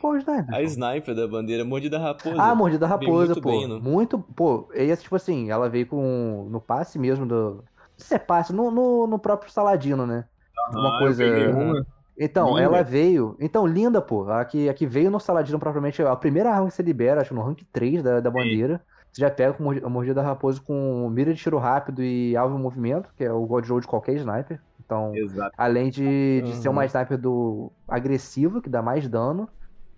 [0.01, 0.55] Pô, sniper.
[0.55, 2.37] a sniper da bandeira, mordida raposa.
[2.41, 3.49] Ah, mordida raposa, muito pô.
[3.51, 3.81] bem?
[3.81, 4.69] Muito, pô.
[4.75, 7.65] E essa, tipo assim, ela veio com no passe mesmo do.
[7.97, 10.25] Se é passe, no, no, no próprio Saladino, né?
[10.73, 11.73] Uma Ah, coisa- Eu peguei Aham.
[11.73, 11.87] uma.
[12.19, 12.61] Então, Linda.
[12.63, 13.37] ela veio.
[13.41, 14.29] Então, linda, pô.
[14.31, 16.01] A que, a que veio no Saladino propriamente.
[16.03, 18.81] A primeira arma que você libera, acho que no rank 3 da, da bandeira.
[19.13, 22.59] Você já pega com a mordida da raposa com mira de tiro rápido e alvo
[22.59, 24.61] em movimento, que é o God Roll de qualquer sniper.
[24.85, 25.55] Então, Exato.
[25.57, 26.75] além de, de ser Uhum.
[26.75, 29.49] uma sniper do agressiva, que dá mais dano.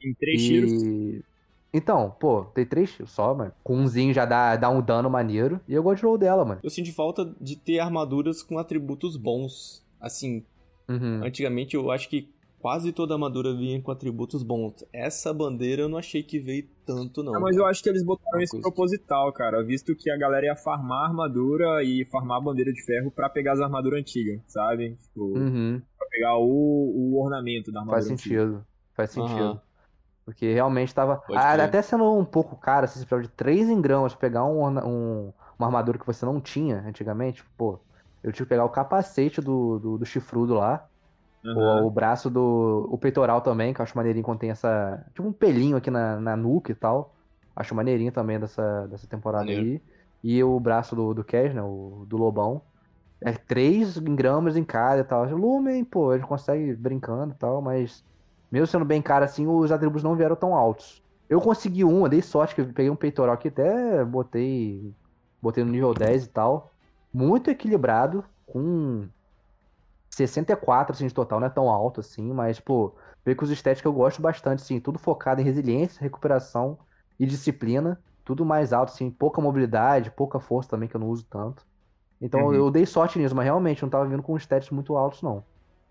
[0.03, 0.71] Em três tiros.
[0.73, 1.25] E.
[1.75, 3.53] Então, pô, tem três tiros só, mano.
[3.63, 5.61] Com umzinho já dá, dá um dano maneiro.
[5.69, 6.61] E eu gosto de roll dela, mano.
[6.63, 9.85] Eu senti falta de ter armaduras com atributos bons.
[10.01, 10.45] Assim,
[10.89, 11.21] Uhum.
[11.25, 12.31] antigamente eu acho que
[12.67, 14.85] quase toda armadura vinha com atributos bons.
[14.93, 17.33] Essa bandeira eu não achei que veio tanto, não.
[17.37, 18.63] Ah, mas eu acho que eles botaram isso coisa.
[18.69, 19.63] proposital, cara.
[19.63, 23.29] Visto que a galera ia farmar a armadura e farmar a bandeira de ferro pra
[23.31, 24.97] pegar as armaduras antigas, sabe?
[24.97, 25.81] Tipo, Uhum.
[25.97, 26.43] pra pegar o,
[27.15, 28.41] o ornamento da armadura Faz antiga.
[28.47, 28.67] sentido.
[28.95, 29.41] Faz sentido.
[29.45, 29.61] Aham.
[30.25, 31.19] Porque realmente tava.
[31.19, 34.45] Pode Ah, até sendo um pouco caro, assim, você precisava de 3 engramas pra pegar
[34.45, 37.45] um, um- uma armadura que você não tinha antigamente.
[37.57, 37.79] Pô,
[38.25, 40.85] eu tive que pegar o capacete do, do, do chifrudo lá.
[41.47, 41.83] Aham.
[41.85, 42.89] O, o braço do.
[42.91, 45.05] O peitoral também, que eu acho maneirinho quando tem essa.
[45.15, 47.15] Tipo um pelinho aqui na, na nuca e tal.
[47.55, 49.63] Acho maneirinho também dessa, dessa temporada Maneiro.
[49.63, 49.83] aí.
[50.23, 51.63] E o braço do, do Cash, né?
[51.63, 52.63] O, do Lobão.
[53.21, 55.25] É 3 gramas em cada e tal.
[55.25, 58.05] Lumen, pô, gente consegue brincando e tal, mas.
[58.51, 61.03] Mesmo sendo bem caro assim, os atributos não vieram tão altos.
[61.29, 64.95] Eu consegui um, eu dei sorte que eu peguei um peitoral aqui, até botei.
[65.43, 66.73] Botei no nível 10 e tal.
[67.13, 69.09] Muito equilibrado, com
[70.17, 73.87] 64 assim, de total, não é tão alto assim, mas, pô, veio com os estéticos
[73.87, 76.79] eu gosto bastante, assim, tudo focado em resiliência, recuperação
[77.19, 81.27] e disciplina, tudo mais alto, assim, pouca mobilidade, pouca força também, que eu não uso
[81.29, 81.67] tanto.
[82.21, 82.55] Então Uhum.
[82.55, 85.47] eu dei sorte nisso, mas realmente não tava vindo com estéticos muito altos, não.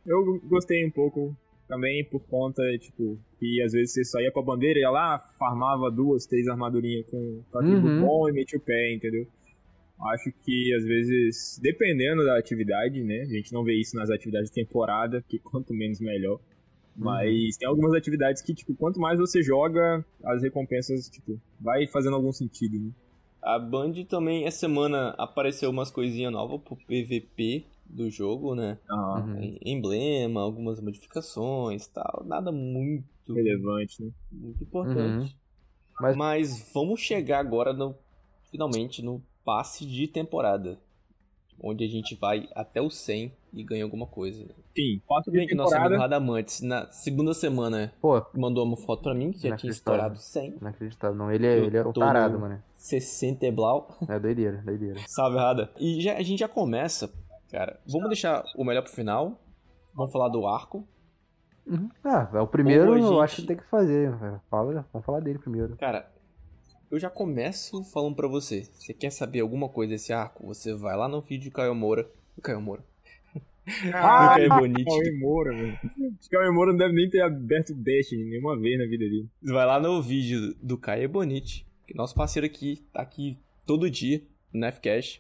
[0.06, 1.36] Eu gostei um pouco
[1.68, 5.90] também por conta, tipo, que às vezes você só ia pra bandeira, ia lá, farmava
[5.90, 8.00] duas, três armadurinhas com com atributo Uhum.
[8.00, 9.26] bom e metia o pé, entendeu?
[10.00, 13.22] Acho que às vezes, dependendo da atividade, né?
[13.22, 16.40] A gente não vê isso nas atividades de temporada, que quanto menos melhor.
[16.98, 22.16] Mas tem algumas atividades que, tipo, quanto mais você joga, as recompensas, tipo, vai fazendo
[22.16, 22.92] algum sentido, né?
[23.42, 27.66] A Band também, essa semana, apareceu umas coisinhas novas pro PVP.
[27.88, 28.80] do jogo, né?
[28.90, 29.38] Ah, Uhum.
[29.44, 32.24] Em- Emblema, algumas modificações tal.
[32.26, 34.10] Nada muito, relevante, né?
[34.32, 35.38] muito importante.
[36.02, 36.72] Mas- Mas...
[36.74, 37.96] vamos chegar agora, no,
[38.50, 40.78] finalmente, no passe de temporada.
[41.64, 44.44] Onde a gente vai até o 100 e ganha alguma coisa.
[44.44, 46.16] Enfim, passo Tudo de bem que nosso amigo temporada.
[46.16, 50.58] Radamantes, na segunda semana, Pô, mandou uma foto pra mim que já tinha estourado 100.
[50.60, 51.16] inacreditável.
[51.16, 52.62] Não, ele é, Eu ele é o tô tarado, no- mano.
[52.74, 53.88] 60 e blau.
[54.10, 55.00] É doideira, doideira.
[55.08, 55.72] Salve, Rada.
[55.80, 57.10] E já, a gente já começa,
[57.50, 57.80] cara.
[57.88, 59.40] Vamos deixar o melhor pro final.
[59.94, 60.86] Vamos falar do arco.
[61.66, 61.90] Uhum.
[62.04, 64.12] Ah, é o primeiro, a eu gente- acho que tem que fazer.
[64.18, 64.42] velho.
[64.52, 65.78] Fala, vamos falar dele primeiro.
[65.78, 66.12] Cara,
[66.96, 68.70] eu já começo falando pra você.
[68.74, 70.48] Você quer saber alguma coisa desse arco?
[70.48, 72.10] Você vai lá no vídeo do Caio Moura.
[72.36, 72.84] Do Caio Moura.
[73.94, 74.86] Ah, do Caio Bonite.
[74.86, 75.74] Cauê Moura, velho.
[75.74, 78.86] Acho que o Cauê Moura não deve nem ter aberto o Destiny nenhuma vez na
[78.86, 79.28] vida dele.
[79.42, 81.66] Vai lá no vídeo do Caio Bonite.
[81.86, 82.82] Que é nosso parceiro aqui.
[82.94, 84.24] Tá aqui todo dia
[84.54, 85.20] no Fcash.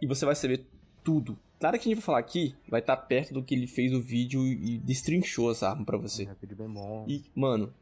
[0.00, 0.64] E você vai saber
[1.02, 1.36] tudo.
[1.60, 4.00] Nada que a gente vai falar aqui vai estar perto do que ele fez o
[4.00, 6.24] vídeo e destrinchou essa arma pra você.
[6.24, 7.06] É bem bom.
[7.08, 7.72] E, mano,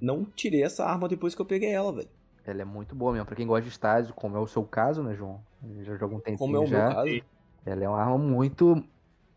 [0.00, 2.08] não tirei essa arma depois que eu peguei ela, velho.
[2.46, 3.26] Ela é muito boa mesmo.
[3.26, 5.40] Pra quem gosta de estágio, como é o seu caso, né, João?
[5.82, 6.88] Já joga um tempinho Como é o já.
[6.88, 7.22] meu caso.
[7.64, 8.84] Ela é uma arma muito.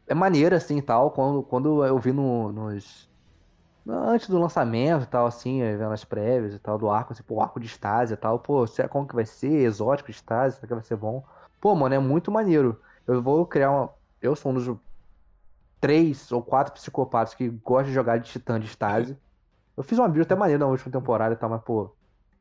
[0.07, 1.11] É maneira, assim, tal.
[1.11, 3.09] Quando, quando eu vi no, nos.
[3.87, 7.41] Antes do lançamento e tal, assim, vendo as prévias e tal, do arco, assim, pô,
[7.41, 9.63] arco de Stasi e tal, pô, será como que vai ser?
[9.63, 11.23] Exótico de será que vai ser bom?
[11.61, 12.81] Pô, mano, é muito maneiro.
[13.07, 13.93] Eu vou criar uma.
[14.21, 14.77] Eu sou um dos
[15.79, 19.17] três ou quatro psicopatas que gostam de jogar de Titã de Stasi.
[19.77, 21.96] Eu fiz uma build até maneira na última temporada e tal, mas, pô,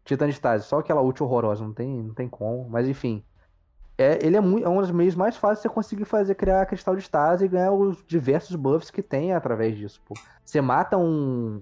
[0.07, 2.69] Titã de Stasi, só aquela ult horrorosa, não tem, não tem como.
[2.71, 3.23] Mas enfim.
[3.99, 6.65] É, ele é, muito, é um dos meios mais fáceis de você conseguir fazer, criar
[6.67, 10.01] cristal de Stasi e ganhar os diversos buffs que tem através disso.
[10.07, 10.15] Pô.
[10.45, 11.61] Você mata um.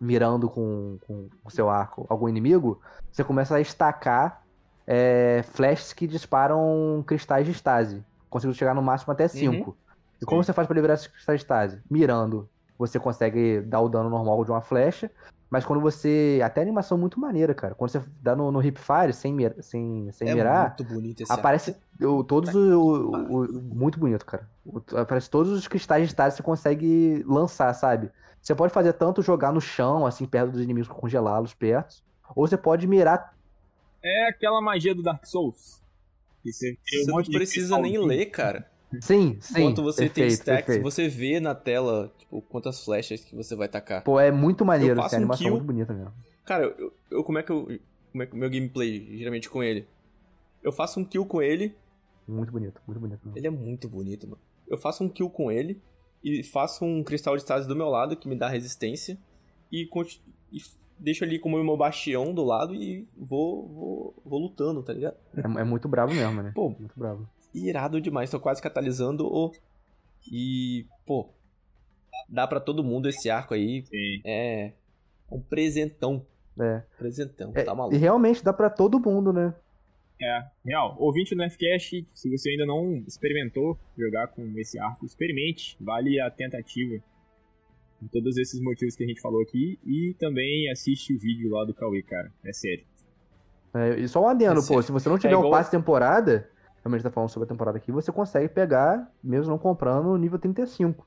[0.00, 2.80] Mirando com, com o seu arco algum inimigo,
[3.12, 4.42] você começa a estacar
[4.84, 8.04] é, flashes que disparam cristais de Stasi.
[8.28, 9.76] Consigo chegar no máximo até 5.
[10.20, 11.82] E como você faz pra liberar esses cristais de Stasi?
[11.88, 12.48] Mirando.
[12.78, 15.08] Você consegue dar o dano normal de uma flecha,
[15.52, 16.40] mas quando você.
[16.42, 17.74] Até a animação muito maneira, cara.
[17.74, 21.30] Quando você dá no, no hipfire sem, mir- sem, sem É mirar, muito bonito esse
[21.30, 24.48] aparece o- todos o, o- o- Muito bonito, cara.
[24.64, 28.10] O- aparece todos os cristais de que você consegue lançar, sabe?
[28.40, 32.02] Você pode fazer tanto jogar no chão, assim, perto dos inimigos, congelá-los perto.
[32.34, 33.34] Ou você pode mirar.
[34.02, 35.80] É aquela magia do Dark Souls.
[36.44, 36.76] Você,
[37.06, 38.71] não precisa nem ler, cara.
[39.00, 39.60] Sim, sim.
[39.60, 40.82] Enquanto você tem perfeito, stacks, perfeito.
[40.82, 44.02] você vê na tela, tipo, quantas flechas que você vai tacar.
[44.04, 45.52] Pô, é muito maneiro, Eu assim, faço a um animação é kill.
[45.56, 46.12] muito bonita mesmo.
[46.44, 47.66] Cara, eu, eu- como é que eu.
[48.10, 49.86] Como é que o meu gameplay, geralmente com ele?
[50.62, 51.74] Eu faço um kill com ele,
[52.28, 53.38] Muito bonito, muito bonito mesmo.
[53.38, 54.40] ele é muito bonito, mano.
[54.68, 55.80] Eu faço um kill com ele
[56.22, 59.18] e faço um cristal de estase do meu lado que me dá resistência
[59.72, 59.88] e,
[60.52, 60.58] e
[60.98, 65.16] deixo ali como meu bastião do lado e vou, vou, vou lutando, tá ligado?
[65.36, 66.52] É, é muito bravo mesmo, né?
[66.54, 67.26] Pô, Muito bravo.
[67.54, 68.30] Irado demais.
[68.30, 69.52] Tô quase catalisando o.
[70.30, 71.28] E, pô,
[72.28, 73.84] dá pra todo mundo esse arco aí.
[73.86, 74.20] Sim.
[74.24, 74.72] É
[75.30, 76.24] um presentão.
[76.60, 76.82] É.
[76.98, 77.96] Presentão, É, tá e maluco.
[77.96, 79.54] realmente dá pra todo mundo, né?
[80.20, 80.94] É, real.
[81.00, 85.76] Ouvinte do FCast, se você ainda não experimentou jogar com esse arco, experimente.
[85.80, 87.02] Vale a tentativa.
[87.98, 89.78] Por todos esses motivos que a gente falou aqui.
[89.84, 92.30] E também assiste o vídeo lá do Cauê, cara.
[92.44, 92.84] É sério.
[93.74, 95.70] É, e só um adendo, É pô, se você não tiver É o igual- passe
[95.70, 96.48] temporada,
[96.82, 100.38] realmente tá falando sobre a temporada aqui, você consegue pegar, mesmo não comprando, o nível
[100.38, 101.06] 35.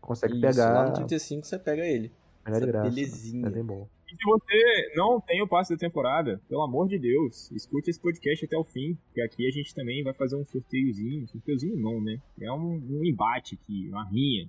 [0.00, 0.72] Consegue Isso, pegar.
[0.72, 2.12] lá no 35 você pega ele.
[2.44, 2.90] essa graça.
[2.90, 3.46] belezinha.
[3.46, 3.88] É bem bom.
[4.06, 7.98] E se você não tem o passe da temporada, pelo amor de Deus, escute esse
[7.98, 11.26] podcast até o fim, porque aqui a gente também vai fazer um sorteiozinho.
[11.26, 12.20] Sorteiozinho não, né?
[12.40, 14.48] É um, um embate aqui, uma rinha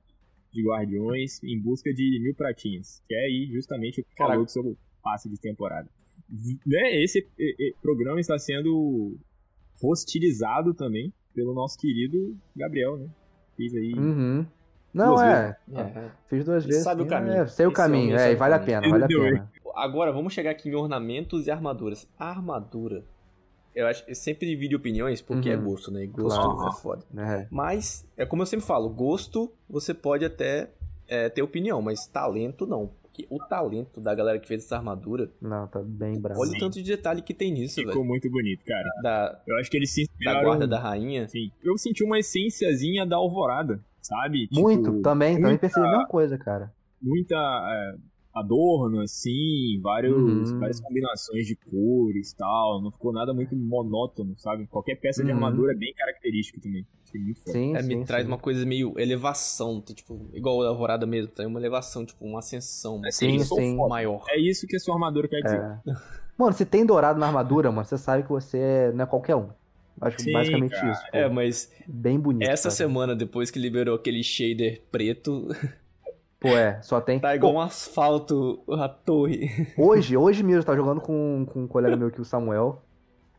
[0.52, 3.02] de guardiões em busca de mil pratinhas.
[3.08, 4.34] Que é aí justamente o que Caraca.
[4.34, 5.90] falou sobre o passe de temporada.
[6.66, 7.04] Né?
[7.04, 7.26] Esse
[7.82, 9.18] programa está sendo
[9.82, 13.08] hostilizado também pelo nosso querido Gabriel, né?
[13.58, 13.94] Fiz aí.
[13.94, 14.46] Uhum.
[14.94, 15.58] Não, Duas é.
[15.74, 16.12] É.
[16.30, 16.84] Fiz duas Ele vezes.
[16.84, 17.34] sabe o caminho.
[17.36, 19.52] É, sei o Esse caminho, é, e vale a pena, vale a pena.
[19.76, 22.08] Agora, vamos chegar aqui em ornamentos e armaduras.
[22.18, 23.04] A armadura.
[23.76, 25.66] Eu acho eu sempre divido opiniões porque é Uhum.
[25.66, 26.06] gosto, né?
[26.06, 26.70] E gosto Claro.
[26.70, 27.04] é foda.
[27.18, 27.48] É.
[27.52, 30.70] Mas, é como eu sempre falo, gosto você pode até
[31.10, 32.90] é, ter opinião, mas talento não.
[33.16, 36.42] Porque o talento da galera que fez essa armadura, Não, tá bem bravo.
[36.42, 38.06] olha o tanto de detalhe que tem nisso, Ficou velho.
[38.06, 38.90] muito bonito, cara.
[39.02, 40.44] Da, Eu acho que eles se da inspiraram...
[40.44, 41.28] guarda da rainha.
[41.30, 41.50] Sim.
[41.64, 44.50] Eu senti uma essênciazinha da Alvorada, sabe?
[44.52, 46.74] Muito, Tipo, também, também muita- percebi a mesma coisa, cara.
[47.02, 47.96] Muita é,
[48.34, 50.60] adorno, assim, vários, Uhum.
[50.60, 52.82] várias combinações de cores e tal.
[52.82, 54.68] Não ficou nada muito monótono, sabe?
[54.68, 55.36] Qualquer peça de Uhum.
[55.38, 56.86] armadura é bem característica também.
[57.16, 57.52] Achei muito foda.
[57.52, 58.28] Sim, É, sim, me traz sim.
[58.32, 62.98] uma coisa meio elevação, tipo, igual a alvorada mesmo, tem uma elevação, tipo, uma ascensão,
[62.98, 63.76] uma Sim, sim.
[63.88, 64.24] maior.
[64.30, 65.60] É isso que a sua armadura quer dizer.
[65.62, 65.80] É.
[66.38, 69.36] Mano, se tem dourado na armadura, mano, você sabe que você é- não é qualquer
[69.36, 69.50] um.
[70.02, 70.92] Acho que Sim, basicamente cara.
[70.92, 71.02] isso.
[71.10, 71.18] pô.
[71.18, 72.50] É, mas Bem bonito.
[72.50, 72.76] essa cara.
[72.76, 75.48] semana, depois que liberou aquele shader preto,
[76.38, 77.18] Pô, é, só tem.
[77.20, 79.50] tá igual um asfalto a torre.
[79.78, 82.82] Hoje, hoje mesmo, eu tava jogando com, com um colega meu aqui, o Samuel.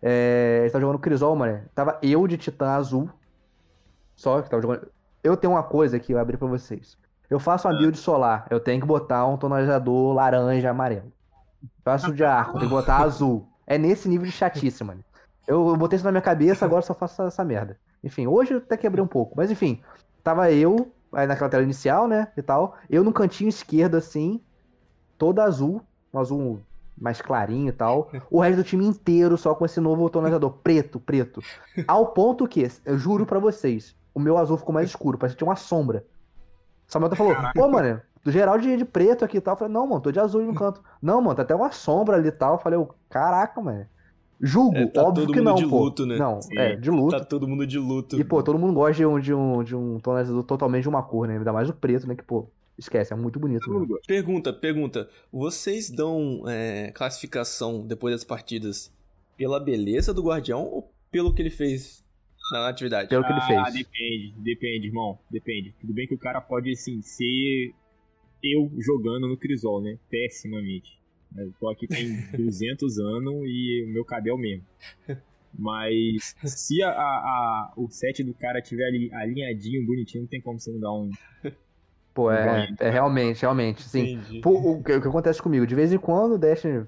[0.02, 1.60] É, ele tava jogando Crisol, mano.
[1.74, 3.08] Tava eu de Titã Azul.
[4.16, 4.88] Só que tava jogando.
[5.22, 6.96] Eu tenho uma coisa que eu abri pra vocês.
[7.28, 8.46] Eu faço uma build solar.
[8.50, 11.12] Eu tenho que botar um tonalizador laranja amarelo.
[11.84, 13.48] Faço de arco, tenho que botar azul.
[13.66, 15.04] É nesse nível de chatice, mano.
[15.46, 17.78] Eu, eu botei isso na minha cabeça, agora só faço essa, essa merda.
[18.02, 19.34] Enfim, hoje eu até quebrei um pouco.
[19.36, 19.80] Mas enfim,
[20.22, 22.28] tava eu, aí naquela tela inicial, né?
[22.36, 22.76] E tal.
[22.88, 24.40] Eu no cantinho esquerdo, assim,
[25.18, 25.82] todo azul.
[26.14, 26.62] Um azul
[26.96, 28.10] mais clarinho e tal.
[28.30, 31.42] O resto do time inteiro só com esse novo tonalizador, preto, preto.
[31.86, 35.38] Ao ponto que, eu juro pra vocês, o meu azul ficou mais escuro, parece que
[35.38, 36.02] tinha uma sombra.
[36.86, 39.52] Samuel falou, pô, mano, do geral de, de preto aqui e tal.
[39.52, 40.82] Eu falei, não, mano, tô de azul no canto.
[41.02, 42.54] Não, mano, tá até uma sombra ali e tal.
[42.54, 42.78] Eu falei,
[43.10, 43.86] caraca, mano.
[44.40, 45.78] Julgo, É, tá óbvio todo que mundo não, de pô.
[45.84, 46.16] luto, né?
[46.16, 46.58] Não, Sim.
[46.58, 47.18] é, de luto.
[47.18, 48.18] Tá todo mundo de luto.
[48.18, 51.02] E, pô, todo mundo gosta de um, de um, de um tonalizador totalmente de uma
[51.02, 51.36] cor, né?
[51.36, 52.14] Ainda mais o preto, né?
[52.14, 52.46] Que, pô,
[52.78, 53.68] esquece, é muito bonito.
[53.70, 53.86] Né?
[54.06, 55.10] Pergunta, pergunta.
[55.30, 58.90] Vocês dão é, classificação depois das partidas
[59.36, 62.02] pela beleza do Guardião ou pelo que ele fez
[62.50, 63.08] na atividade?
[63.08, 63.72] Pelo que ele Ah, fez.
[63.74, 65.18] depende, depende, irmão.
[65.30, 65.74] Depende.
[65.80, 67.74] Tudo bem que o cara pode, assim, ser
[68.42, 69.98] eu jogando no Crisol, né?
[70.10, 70.98] Pessimamente.
[71.36, 74.64] Eu tô aqui tem 200 anos e o meu cadê é o mesmo.
[75.58, 80.40] Mas se a, a- a- o set do cara tiver ali alinhadinho, bonitinho, não tem
[80.40, 81.10] como você não dar um.
[82.12, 84.20] Pô, é, é realmente, realmente, sim.
[84.42, 85.66] Pô, o, que, o que acontece comigo?
[85.66, 86.86] De vez em quando o Destiny,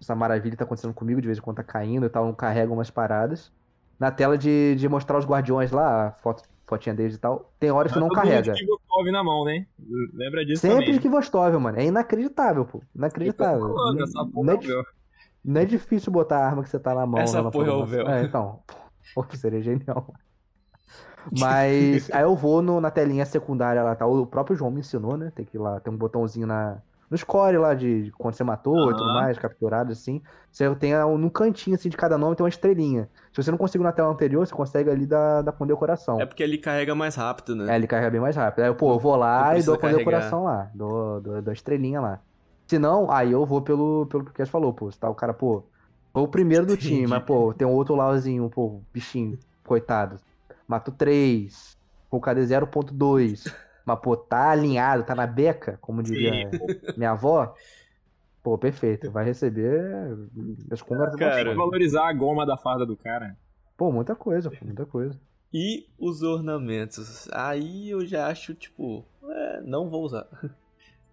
[0.00, 2.72] essa maravilha tá acontecendo comigo, de vez em quando tá caindo e tal, não carrega
[2.72, 3.52] umas paradas.
[4.00, 7.70] Na tela de, de mostrar os guardiões lá, a foto, fotinha deles e tal, tem
[7.70, 8.52] horas que não carrega.
[8.54, 9.66] de Kivotov na mão, né?
[10.14, 10.92] Lembra disso Sempre também.
[10.94, 11.78] de Kivostov, mano.
[11.78, 12.80] É inacreditável, pô.
[12.96, 13.60] Inacreditável.
[13.74, 14.84] Falando, Não- essa não, porra é, é véu.
[15.44, 17.20] não é difícil botar a arma que você tá na mão.
[17.20, 18.08] Essa né, na porra é o véu.
[18.08, 18.60] É, então.
[19.14, 20.14] Pô, seria genial.
[21.38, 24.06] Mas aí eu vou no- na telinha secundária lá, tá?
[24.06, 25.30] O próprio João me ensinou, né?
[25.34, 26.78] Tem que ir lá, tem um botãozinho na,
[27.10, 30.22] no score lá de, quando você matou e tudo mais, capturado, assim.
[30.50, 33.08] Você tem no cantinho assim de cada nome tem uma estrelinha.
[33.32, 36.20] Se você não conseguiu na tela anterior, você consegue ali dar, dar condecoração.
[36.20, 37.72] É porque ele carrega mais rápido, né?
[37.72, 38.64] É, ele carrega bem mais rápido.
[38.64, 40.70] Aí, pô, eu vou lá Não e dou a condecoração lá.
[40.72, 42.20] Dou, dou, dou a estrelinha lá.
[42.68, 44.88] Se não, aí eu vou pelo, pelo que o Cass falou, pô.
[44.92, 45.64] Se tá o cara, pô,
[46.12, 50.16] foi o primeiro do time, mas, pô, tem um outro láuzinho, pô, bichinho, coitado.
[50.68, 51.76] Mato 3,
[52.08, 53.52] com o KD 0.2.
[53.90, 56.50] Mas, pô, tá alinhado, tá na beca, como diria
[56.96, 57.54] minha avó.
[58.42, 59.10] Pô, perfeito.
[59.10, 60.16] Vai receber
[60.70, 63.36] as congas Cara, Tem que valorizar a goma da farda do cara.
[63.76, 65.18] Pô, muita coisa, pô, muita coisa.
[65.52, 67.28] E os ornamentos?
[67.32, 70.26] Aí eu já acho, tipo, é, não vou usar.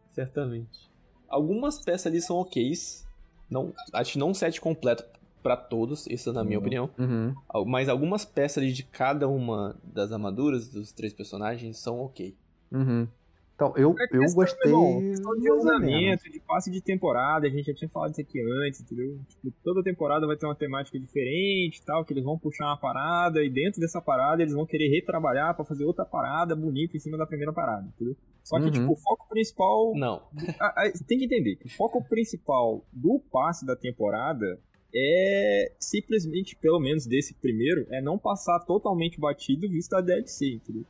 [0.09, 0.89] Certamente.
[1.27, 3.05] Algumas peças ali são oks.
[3.49, 5.03] Não, acho que não um set completo
[5.43, 6.61] pra todos, isso na minha Uhum.
[6.61, 6.89] opinião.
[6.97, 7.35] Uhum.
[7.65, 12.35] Mas algumas peças ali de cada uma das armaduras dos três personagens são ok.
[12.71, 13.07] Uhum.
[13.55, 14.71] Então, eu, É eu gostei.
[14.71, 19.19] de ornamento, de passe de temporada, a gente já tinha falado isso aqui antes, entendeu?
[19.27, 22.77] Tipo, toda temporada vai ter uma temática diferente e tal, que eles vão puxar uma
[22.77, 26.99] parada e dentro dessa parada eles vão querer retrabalhar pra fazer outra parada bonita em
[26.99, 28.15] cima da primeira parada, entendeu?
[28.43, 28.71] Só que, Uhum.
[28.71, 29.91] tipo, o foco principal.
[29.95, 30.21] Não.
[30.59, 34.59] a- a- tem que entender que o foco principal do passe da temporada
[34.95, 40.85] é simplesmente, pelo menos desse primeiro, é não passar totalmente batido visto a DLC, entendeu?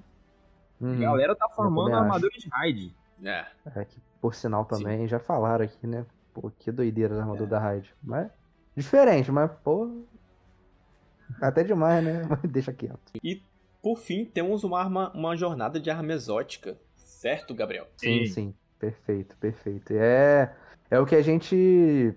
[0.80, 0.94] Uhum.
[0.94, 2.06] A galera tá formando também a acho.
[2.06, 2.96] armadura de raid.
[3.24, 3.46] É.
[3.76, 6.06] É que, por sinal, também já falaram aqui, né?
[6.34, 7.94] Pô, que doideira da armadura da Raid.
[8.04, 8.28] Mas,
[8.76, 9.90] diferente, mas, pô.
[11.42, 12.24] Até demais, né?
[12.30, 13.00] Mas deixa quieto.
[13.24, 13.42] E
[13.82, 16.78] por fim, temos uma arma, uma jornada de arma exótica.
[16.96, 17.88] Certo, Gabriel?
[17.98, 18.34] Sim, Sim.
[18.34, 18.54] sim.
[18.80, 19.94] Perfeito, perfeito.
[19.94, 20.54] É,
[20.92, 22.14] é o que a gente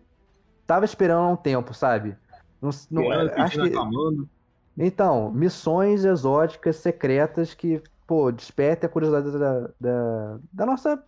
[0.66, 2.14] tava esperando há um tempo, sabe?
[2.60, 4.30] Não, não- Esperando, acho que.
[4.76, 11.04] Então, missões exóticas, secretas que, pô, despertem a curiosidade da, da, da nossa.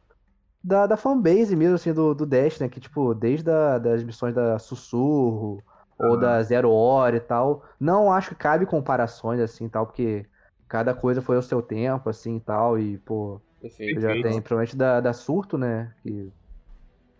[0.62, 2.68] Da, da fanbase mesmo, assim, do, do Dash, né?
[2.68, 5.64] Que, tipo, desde a, das missões da Sussurro
[5.98, 7.64] ou da Zero Hora e tal.
[7.80, 10.28] Não acho que cabe comparações, assim, tal, porque
[10.68, 12.78] cada coisa foi ao seu tempo, assim, e tal.
[12.78, 14.00] E, pô, Perfeito.
[14.02, 15.94] já tem, provavelmente, da, da Surto, né?
[16.02, 16.32] Que,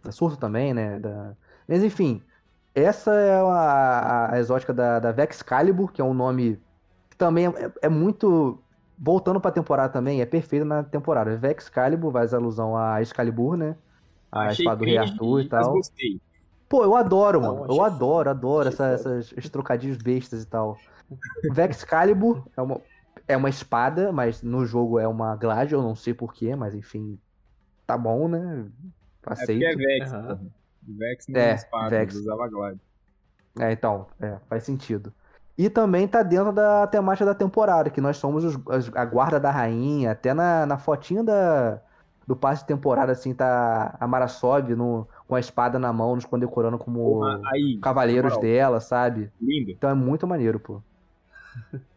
[0.03, 0.99] da Surto também, né?
[0.99, 1.37] Da...
[1.69, 2.23] Mas, enfim,
[2.75, 6.65] essa é a, a- a exótica da, da Vex Calibur, que é um nome
[7.11, 8.62] que também é, é muito.
[9.05, 11.37] Voltando pra temporada também, é perfeito na temporada.
[11.37, 13.77] Vex Calibur faz alusão a Excalibur, né?
[14.31, 15.73] A Achei espada do Rei Arthur e tal.
[15.73, 16.21] gostei.
[16.69, 17.75] Pô, eu adoro, Não, mano.
[17.75, 20.79] Eu adoro, adoro essa- essas, esses trocadilhos bestas e tal.
[21.51, 22.81] Vex Calibur é uma,
[23.29, 27.19] é uma espada, mas no jogo é uma glade, eu não sei porquê, mas enfim,
[27.87, 28.71] tá bom, né?
[29.27, 29.65] É porque Aceito.
[29.65, 30.27] é Vex, Aham.
[30.29, 30.51] porra.
[30.83, 32.15] Vex não É, é espada, Vex.
[32.15, 32.81] usava Glide.
[33.61, 35.13] É, então, é, faz sentido.
[35.65, 39.39] E também tá dentro da temática da temporada, que nós somos os- as- a guarda
[39.39, 40.11] da rainha.
[40.11, 41.81] Até na, na fotinha da,
[42.27, 46.17] do passe de temporada, assim, tá a Mara Sov no, com a espada na mão,
[46.17, 49.31] nos condecorando como Porra, aí, cavaleiros moral, dela, sabe?
[49.41, 49.71] lindo.
[49.71, 50.83] Então é muito maneiro, pô.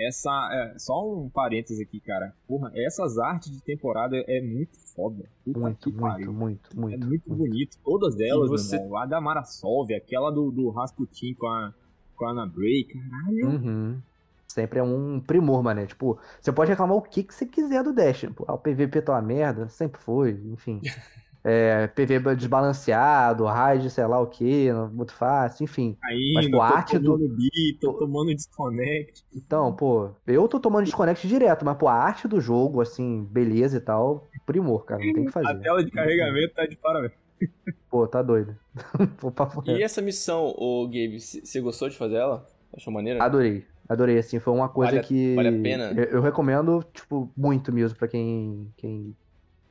[0.00, 2.32] Essa, é, só um parênteses aqui, cara.
[2.46, 5.24] Porra, essas artes de temporada é muito foda.
[5.44, 6.32] Puta Muito, muito, pariu.
[6.32, 7.06] muito, É muito.
[7.06, 7.76] muito bonito.
[7.84, 8.96] Todas elas, você- irmão.
[8.96, 11.74] A da Mara Solve, aquela do, do Rasputin com a,
[12.18, 13.46] com a Ana Bray, caralho.
[13.48, 14.02] Uhum.
[14.46, 15.86] Sempre é um primor, mané.
[15.86, 18.24] Tipo, você pode reclamar o que, que você quiser do Dash.
[18.34, 20.80] Pô, ah, o PVP tá uma merda, sempre foi, enfim.
[21.44, 25.96] É, PV desbalanceado, raid, sei lá o que, muito fácil, enfim.
[26.04, 29.24] Ainda, Mas, pô, tô a arte do- tomando bi, tô tomando desconnect.
[29.34, 33.78] Então, pô, eu tô tomando desconnect direto, mas, pô, a arte do jogo, assim, beleza
[33.78, 35.60] e tal, primor, cara, não tem o que A fazer.
[35.62, 37.12] tela de carregamento tá de parabéns.
[37.88, 38.58] Pô, tá doido.
[39.20, 42.46] Pô, papo E essa missão, ô Gabe, você gostou de fazer ela?
[42.74, 43.20] Achou maneira?
[43.20, 45.88] Adorei, adorei, assim, foi uma coisa Vale a- que vale a pena?
[45.96, 49.16] Eu, eu recomendo, tipo, muito mesmo pra quem, quem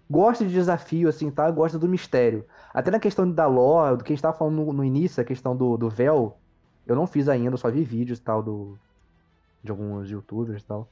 [0.09, 1.49] gosta de desafio, assim, tá?
[1.51, 2.47] Gosta do mistério.
[2.73, 5.25] Até na questão da lore, do que a gente tava falando no, no início, a
[5.25, 6.41] questão do, do véu,
[6.85, 8.79] eu não fiz ainda, só vi vídeos e tal do,
[9.63, 10.91] de alguns youtubers e tal,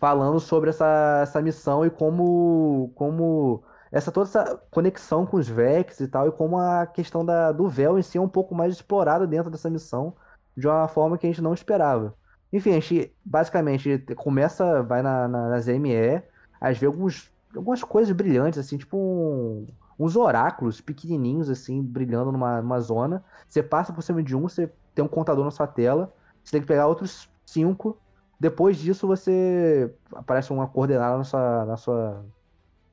[0.00, 6.00] falando sobre essa, essa missão e como, como essa toda essa conexão com os Vex
[6.00, 8.74] e tal, e como a questão da, do véu em si é um pouco mais
[8.74, 10.16] explorada dentro dessa missão,
[10.56, 12.16] de uma forma que a gente não esperava.
[12.52, 16.22] Enfim, a gente basicamente começa, vai na, na, na ZME,
[16.60, 19.66] às vezes alguns, algumas coisas brilhantes, assim, tipo um-
[19.98, 23.24] uns oráculos pequenininhos, assim, brilhando numa, numa zona.
[23.48, 26.12] Você passa por cima de um, você tem um contador na sua tela,
[26.42, 28.00] você tem que pegar outros cinco.
[28.38, 32.24] Depois disso, você aparece uma coordenada na sua, na sua,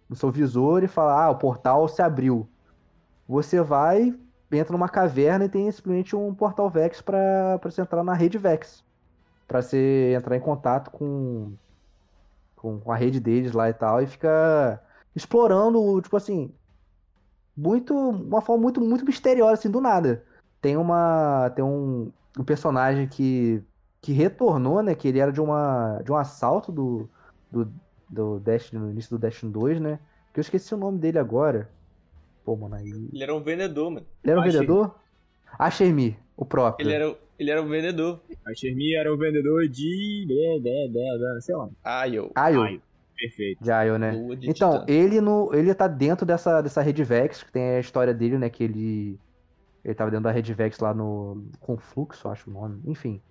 [0.09, 2.47] no seu visor e fala: Ah, o portal se abriu.
[3.27, 4.13] Você vai,
[4.51, 8.83] entra numa caverna e tem simplesmente um portal Vex para você entrar na rede Vex
[9.49, 11.53] para você entrar em contato com,
[12.55, 14.79] com com a rede deles lá e tal e fica
[15.15, 16.53] explorando, tipo assim,
[17.57, 20.23] muito uma forma muito muito misteriosa assim do nada.
[20.61, 23.63] Tem uma tem um, um personagem que
[24.01, 27.09] que retornou, né, que ele era de uma de um assalto do
[27.51, 27.65] do,
[28.09, 29.99] do Destiny no início do Destiny 2, né?
[30.33, 31.69] Que eu esqueci o nome dele agora.
[32.43, 34.05] Pô, mano, aí Ele era um vendedor, mano.
[34.23, 34.53] ele era um Achei.
[34.53, 34.95] vendedor?
[35.57, 36.85] Ashermi, o próprio.
[36.87, 38.21] Ele era, ele era um vendedor.
[38.45, 40.25] A Shermie era o vendedor de.
[40.27, 41.69] blé, blé, blé, blé, sei lá.
[42.07, 42.31] Eu.
[42.35, 42.81] Ayo, Ai,
[43.15, 43.63] Perfeito.
[43.63, 44.11] de Ayo, né?
[44.37, 48.13] De Então, ele no, ele tá dentro dessa, dessa rede Vex, que tem a história
[48.13, 48.49] dele, né?
[48.49, 49.19] Que ele.
[49.83, 52.81] Ele tava dentro da rede Vex lá no Confluxo, acho o nome.
[52.85, 53.21] Enfim.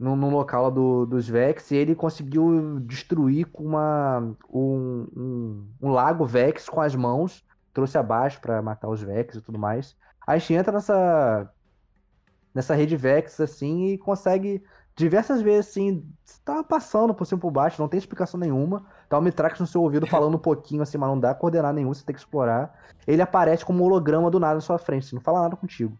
[0.00, 5.90] No, no local do, dos Vex, e ele conseguiu destruir com uma, um, um, um
[5.90, 7.44] lago Vex com as mãos.
[7.74, 9.94] Trouxe abaixo pra matar os Vex e tudo mais.
[10.26, 11.52] Aí a gente entra nessa.
[12.54, 14.62] Nessa rede Vex, assim, e consegue
[14.96, 16.02] diversas vezes, assim.
[16.44, 18.86] Tá passando por cima por baixo, não tem explicação nenhuma.
[19.08, 21.92] Tá o Mitrax no seu ouvido falando um pouquinho assim, mas não dá coordenar nenhum,
[21.92, 22.74] você tem que explorar.
[23.06, 25.98] Ele aparece como um holograma do nada na sua frente, assim, não fala nada contigo.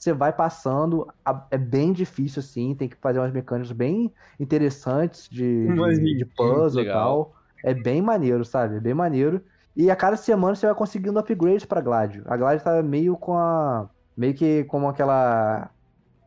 [0.00, 5.28] Você vai passando, a- é bem difícil assim, tem que fazer umas mecânicas bem interessantes
[5.28, 7.36] de, de, de puzzle e tal.
[7.62, 8.76] É bem maneiro, sabe?
[8.76, 9.44] É bem maneiro.
[9.76, 12.24] E a cada semana você vai conseguindo upgrades pra Gladio.
[12.26, 13.90] A Gladio tá meio com a.
[14.16, 15.70] meio que como aquela.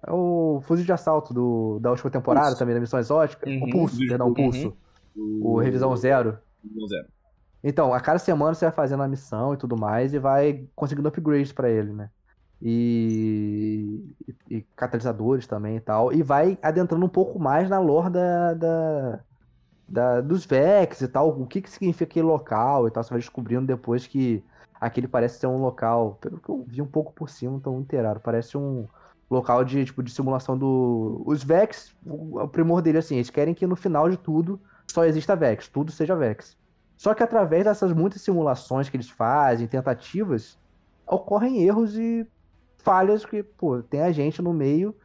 [0.06, 2.60] é O fuzil de assalto do, da última temporada Pulso.
[2.60, 3.50] também, da missão exótica.
[3.50, 3.64] Uhum.
[3.64, 4.78] O pulso, perdão, o pulso.
[5.16, 6.38] O revisão zero.
[6.64, 7.08] Revisão zero.
[7.64, 11.08] Então, a cada semana você vai fazendo a missão e tudo mais e vai conseguindo
[11.08, 12.10] upgrades pra ele, né?
[12.66, 14.16] E,
[14.50, 16.14] e, catalisadores também e tal.
[16.14, 19.20] E vai adentrando um pouco mais na lore da, da,
[19.88, 21.30] da- dos Vex e tal.
[21.42, 23.04] O que, que significa aquele local e tal.
[23.04, 24.42] Você vai descobrindo depois que
[24.80, 26.18] aquele parece ser um local.
[26.22, 28.22] Pelo que eu vi um pouco por cima, tô inteirado.
[28.22, 28.88] Parece um
[29.30, 31.22] local de, tipo, de simulação do.
[31.26, 35.36] Os Vex, o, primor dele, assim, eles querem que no final de tudo só exista
[35.36, 36.58] Vex, tudo seja Vex.
[36.96, 40.58] Só que através dessas muitas simulações que eles fazem, tentativas,
[41.06, 42.26] ocorrem erros e
[42.84, 44.96] falhas que, pô, tem a gente no meio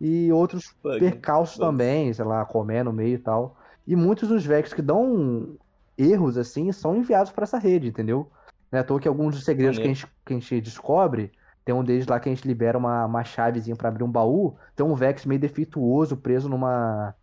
[0.00, 0.98] e outros Bug.
[0.98, 3.56] percalços também, sei lá, comé no meio e tal.
[3.86, 5.56] E muitos dos Vex que dão
[5.96, 8.28] erros, assim, são enviados para essa rede, entendeu?
[8.70, 11.30] Não é à toa que alguns dos segredos que a, gente, que a gente descobre,
[11.64, 14.56] tem um deles lá que a gente libera uma, uma chavezinha para abrir um baú,
[14.74, 17.14] tem um Vex meio defeituoso preso numa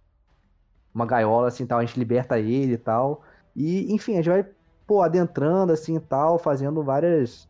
[0.94, 3.24] uma gaiola assim, tal, a gente liberta ele e tal.
[3.56, 4.46] E, enfim, a gente vai,
[4.86, 7.48] pô, adentrando assim e tal, fazendo várias,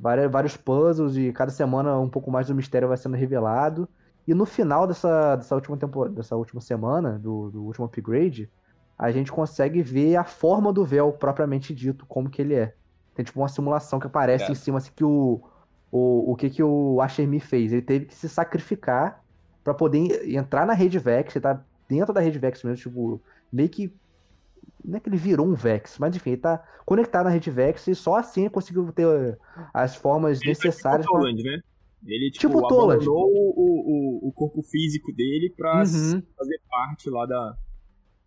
[0.00, 3.88] várias vários puzzles e cada semana um pouco mais do mistério vai sendo revelado.
[4.26, 8.50] E no final dessa, dessa última temporada, dessa última semana, do, do último upgrade,
[8.98, 12.76] a gente consegue ver a forma do véu propriamente dito, como que ele é.
[13.14, 14.52] Tem tipo uma simulação que aparece É.
[14.52, 15.42] em cima assim que o
[15.92, 17.72] o, o que que o Ashermi fez?
[17.72, 19.24] Ele teve que se sacrificar
[19.64, 23.22] pra poder entrar na rede Vex, você tá dentro da rede Vex mesmo, tipo,
[23.52, 23.98] meio que.
[24.84, 27.86] Não é que ele virou um Vex, mas enfim, ele tá conectado na rede Vex
[27.86, 29.38] e só assim ele conseguiu ter
[29.74, 31.20] as formas Ele tá necessárias tipo pra.
[31.22, 31.60] Toland, né?
[32.06, 32.94] Ele, tipo, Tipo Toland.
[33.04, 36.22] abandonou o, o, o corpo físico dele pra Uhum.
[36.36, 37.54] fazer parte lá da...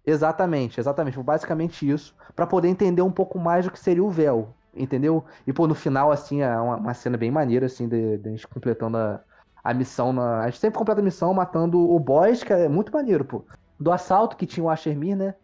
[0.05, 1.17] Exatamente, exatamente.
[1.21, 2.15] Basicamente isso.
[2.35, 4.53] Pra poder entender um pouco mais do que seria o véu.
[4.75, 5.23] Entendeu?
[5.45, 8.31] E, pô, no final, assim, é uma, uma cena bem maneira, assim, de, de a
[8.31, 9.21] gente completando a,
[9.63, 10.11] a missão.
[10.11, 10.41] Na...
[10.41, 13.45] A gente sempre completa a missão matando o boss, que é muito maneiro, pô.
[13.79, 15.35] Do assalto que tinha o Ashermir, né?